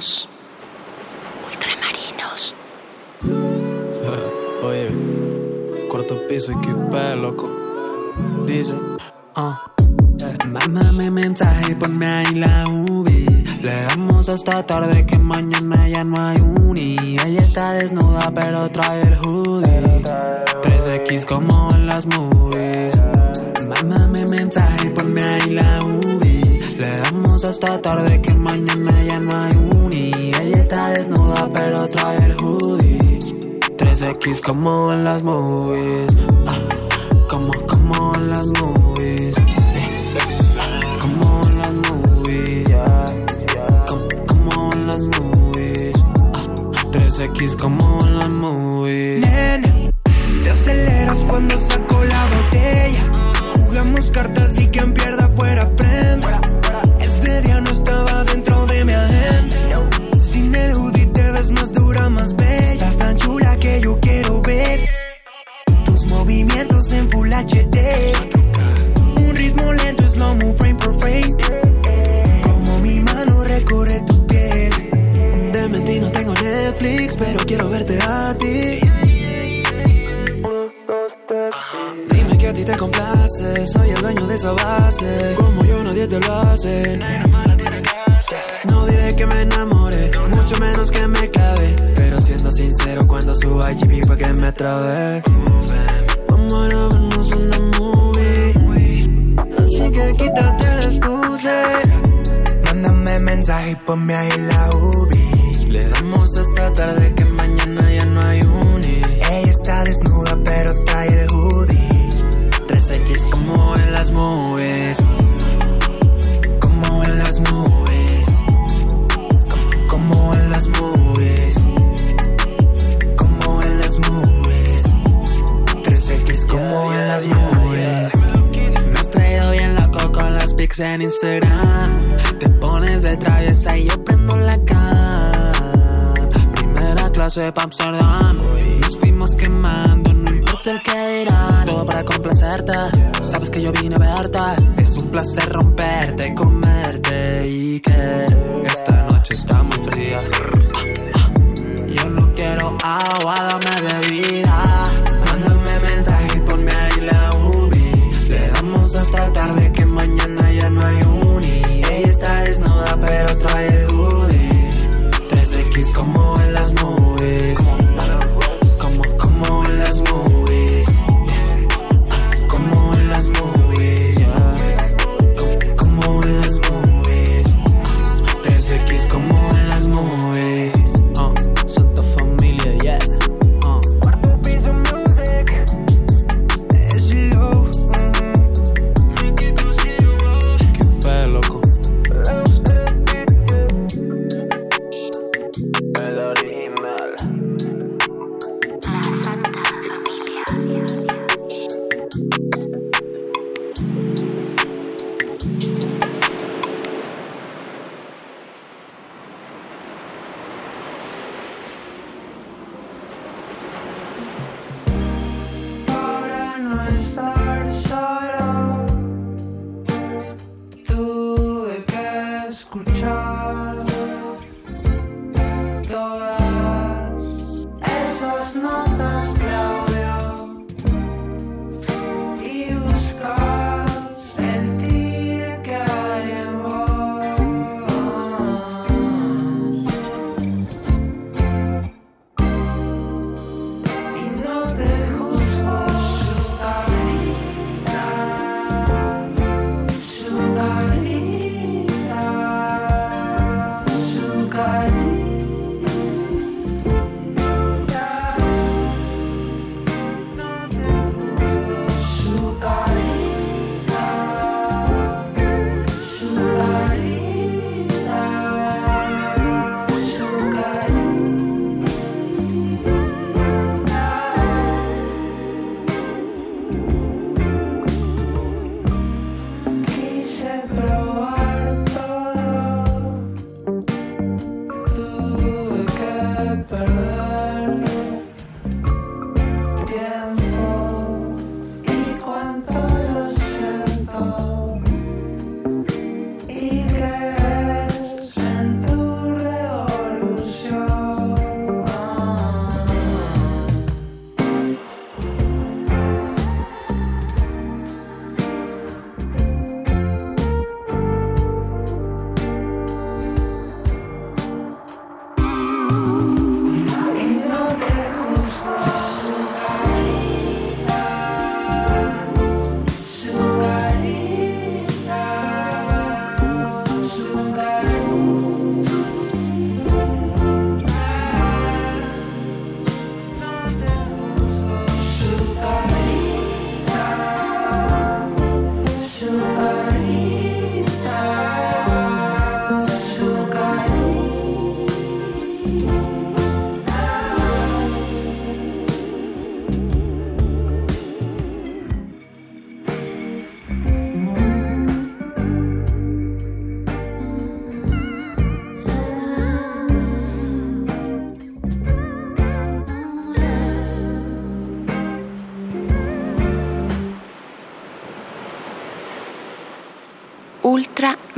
[0.00, 0.29] Ultramarinos.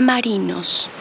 [0.02, 0.91] Ultramarinos.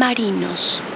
[0.00, 0.89] Ultramarinos.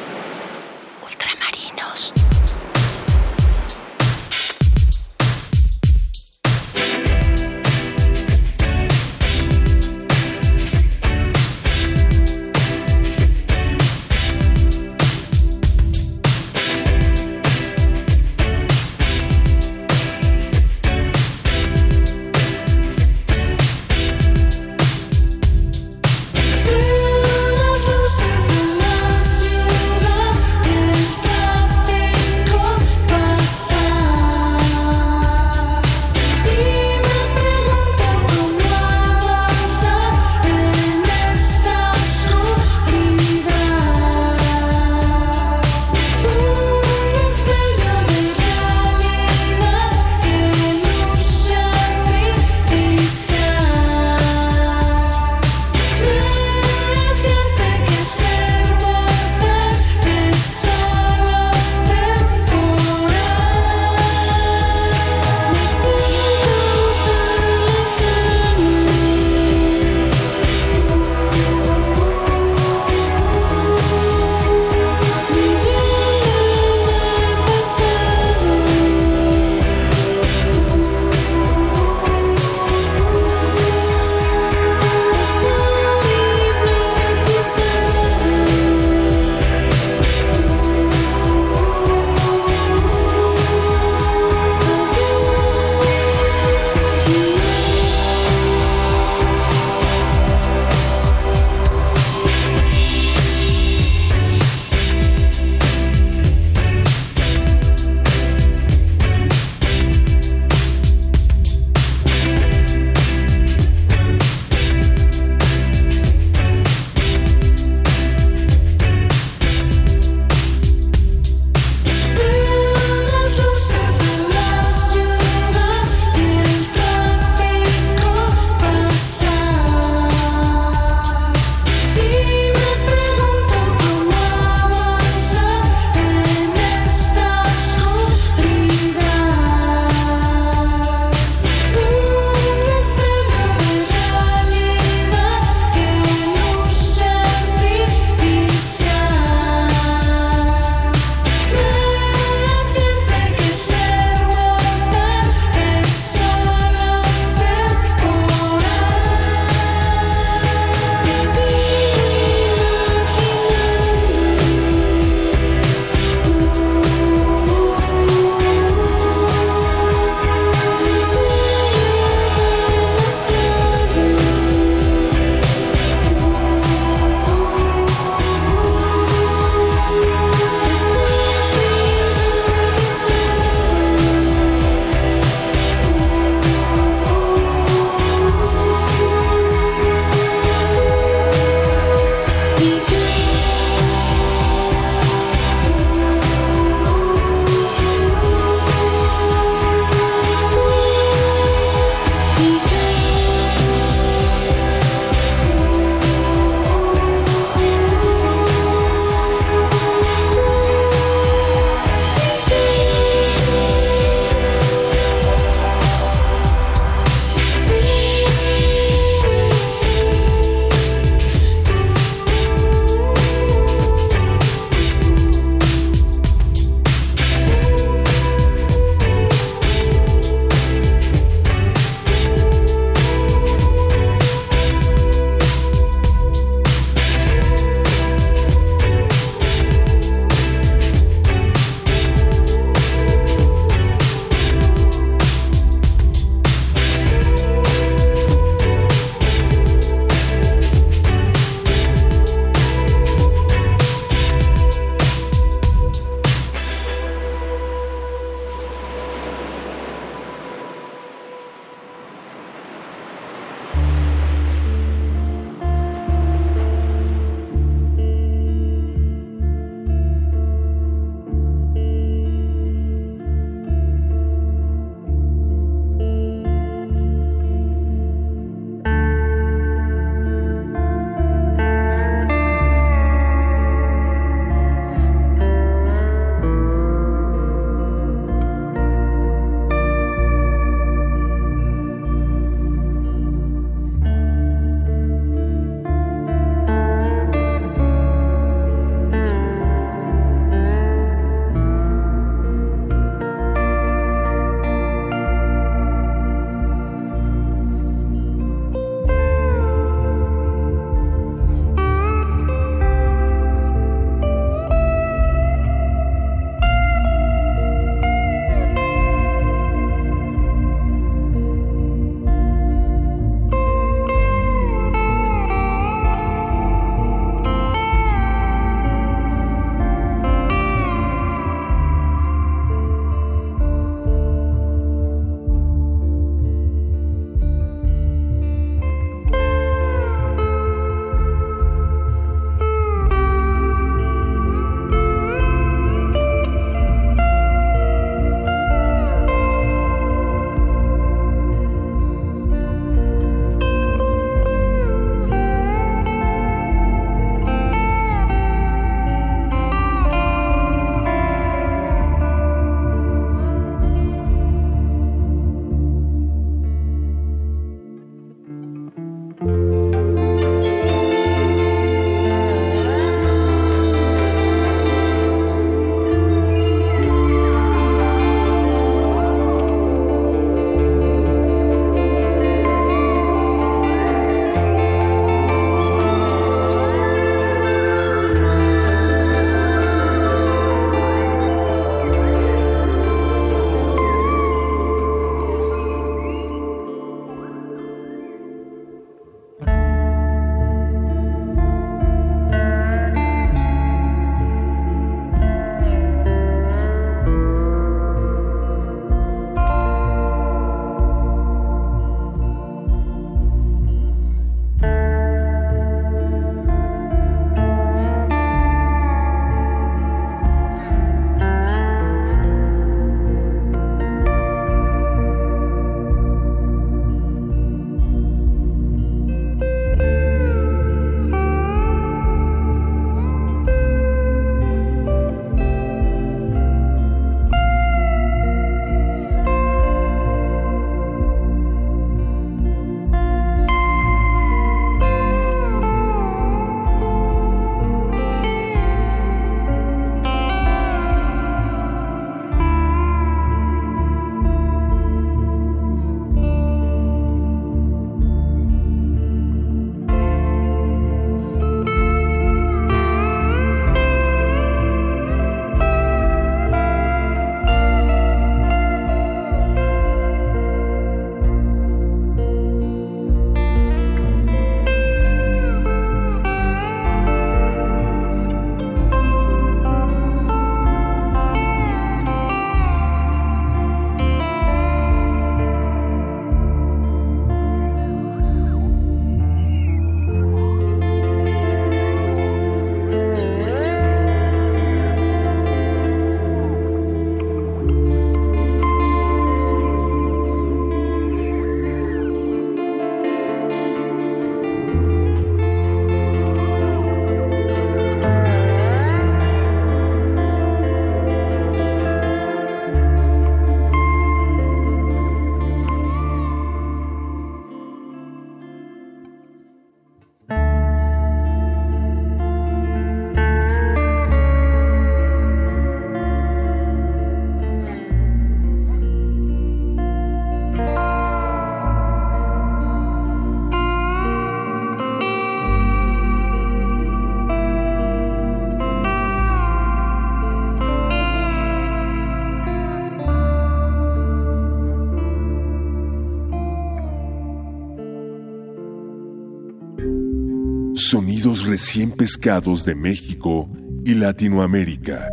[551.45, 553.69] Sonidos recién pescados de México
[554.07, 555.29] y Latinoamérica.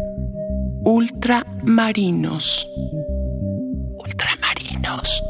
[0.84, 2.68] Ultramarinos.
[3.98, 5.24] Ultramarinos.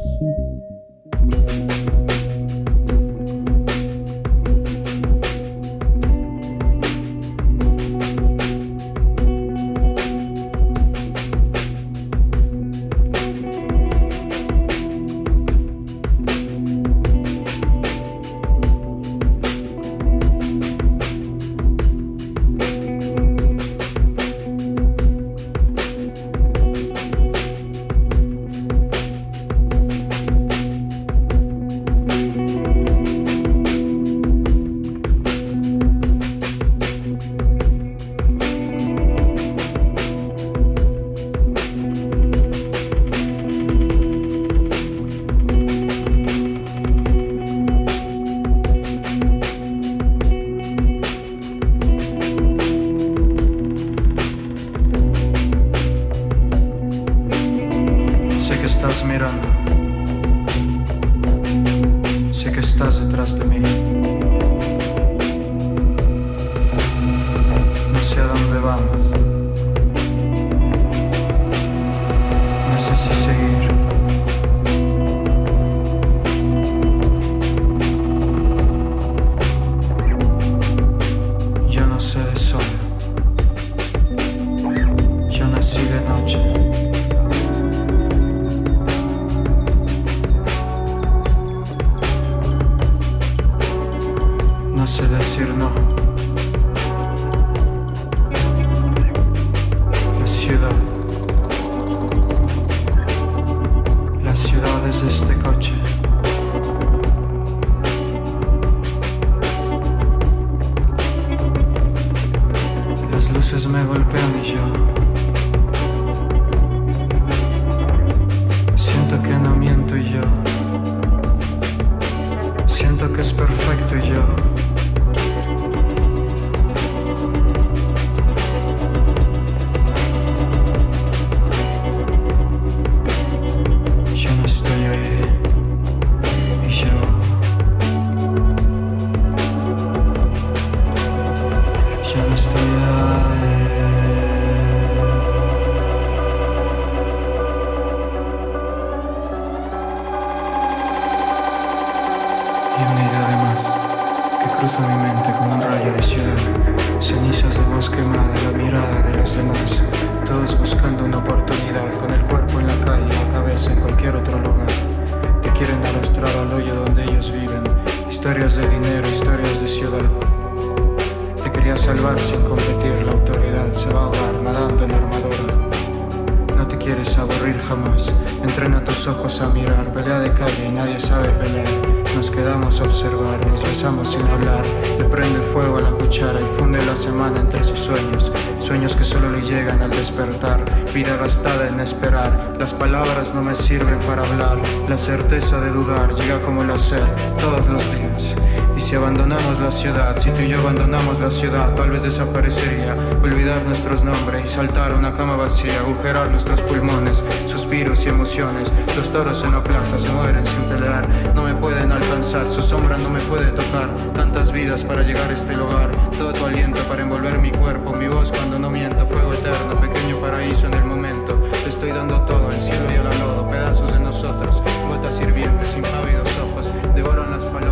[204.51, 208.69] Saltar una cama vacía, agujerar nuestros pulmones, suspiros y emociones.
[208.97, 212.97] Los toros en la plaza se mueren sin pelear, no me pueden alcanzar, su sombra
[212.97, 213.87] no me puede tocar.
[214.13, 218.09] Tantas vidas para llegar a este lugar, todo tu aliento para envolver mi cuerpo, mi
[218.09, 221.35] voz cuando no miento, fuego eterno, pequeño paraíso en el momento.
[221.63, 226.27] Te estoy dando todo, el cielo y el lodo, pedazos de nosotros, gotas hirvientes, impávidos
[226.39, 227.70] ojos, devoran las palomas,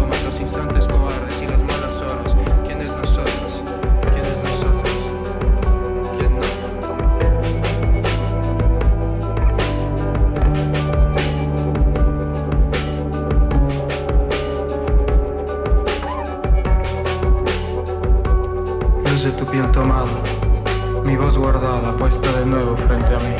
[19.59, 20.21] piel tomada,
[21.03, 23.35] mi voz guardada, puesta de nuevo frente a mí.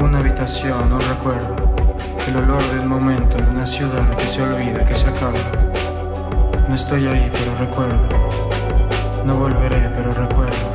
[0.00, 1.54] Una habitación, un recuerdo,
[2.26, 5.38] el olor de un momento en una ciudad que se olvida, que se acaba.
[6.68, 8.00] No estoy ahí, pero recuerdo.
[9.24, 10.66] No volveré, pero recuerdo.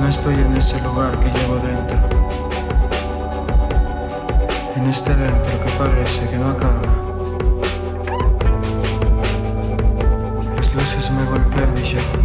[0.00, 1.98] No estoy en ese lugar que llevo dentro.
[4.74, 6.82] En este dentro que parece que no acaba.
[10.56, 12.19] Las luces me golpean y yo.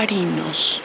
[0.00, 0.79] Ultramarinos.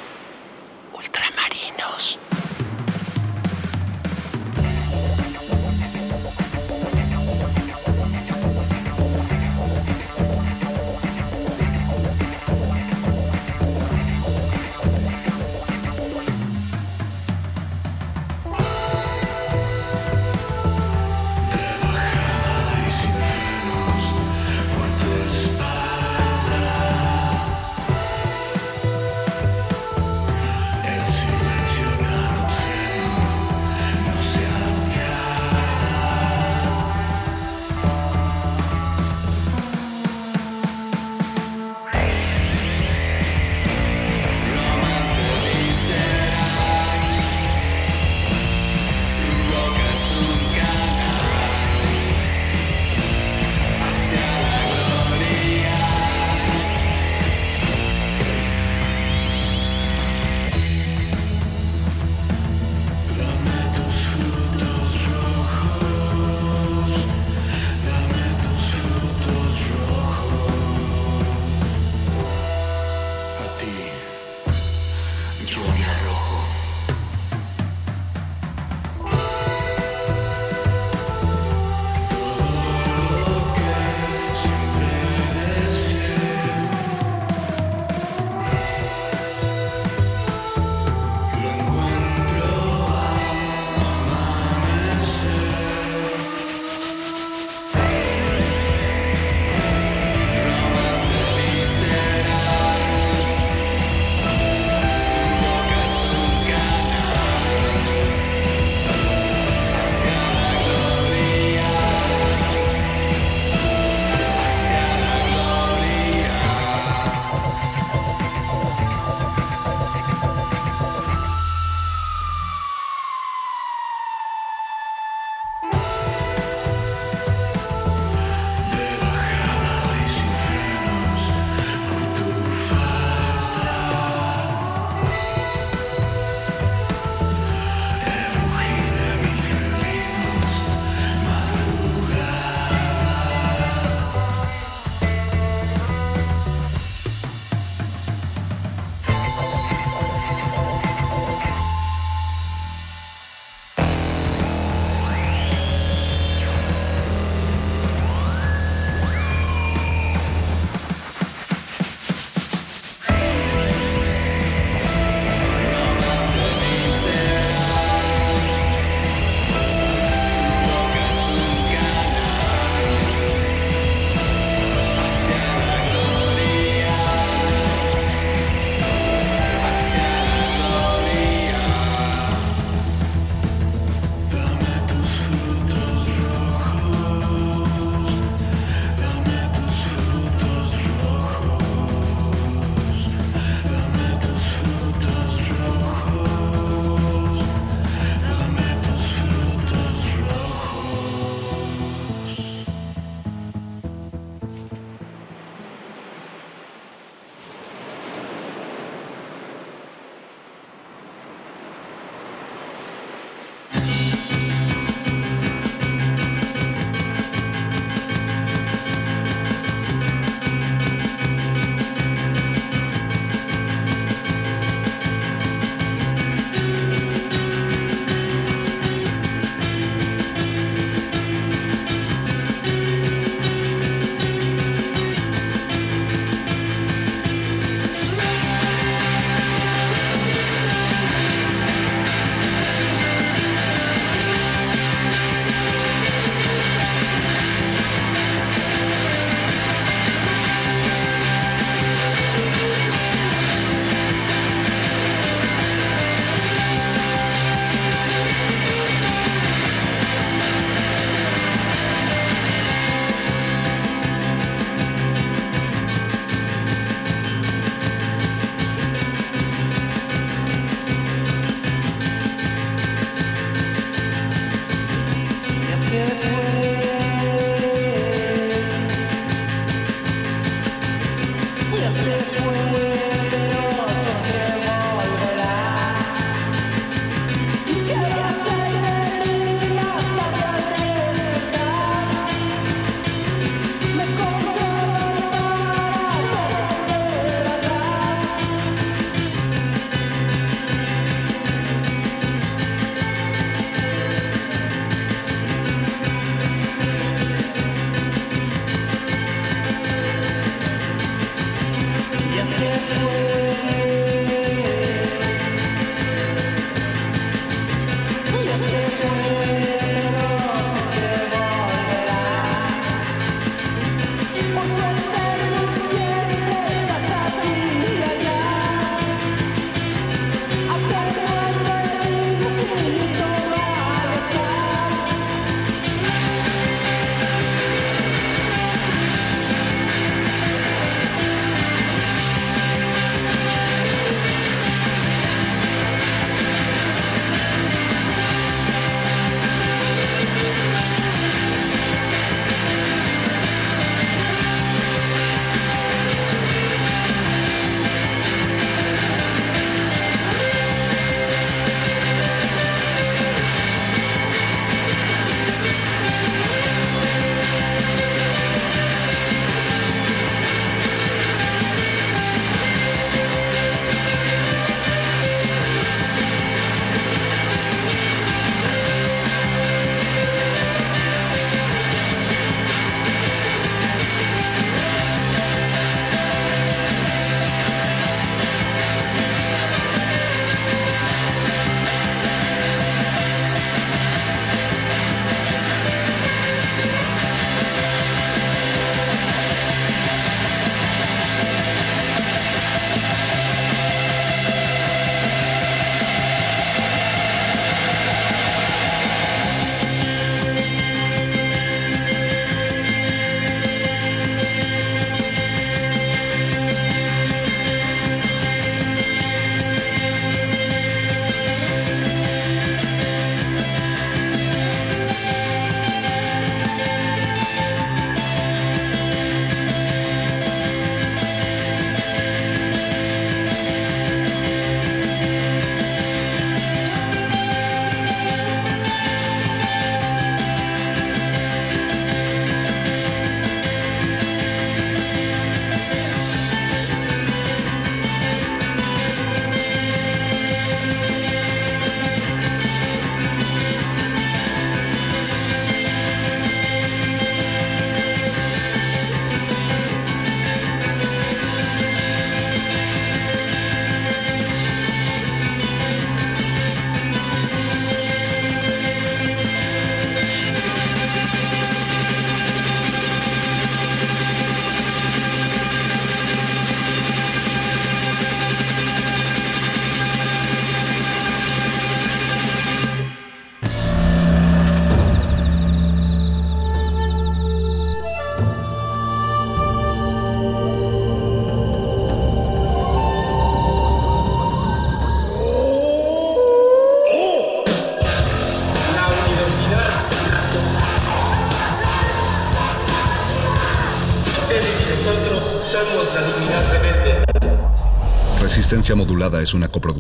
[508.94, 509.86] Modulada es una coproducción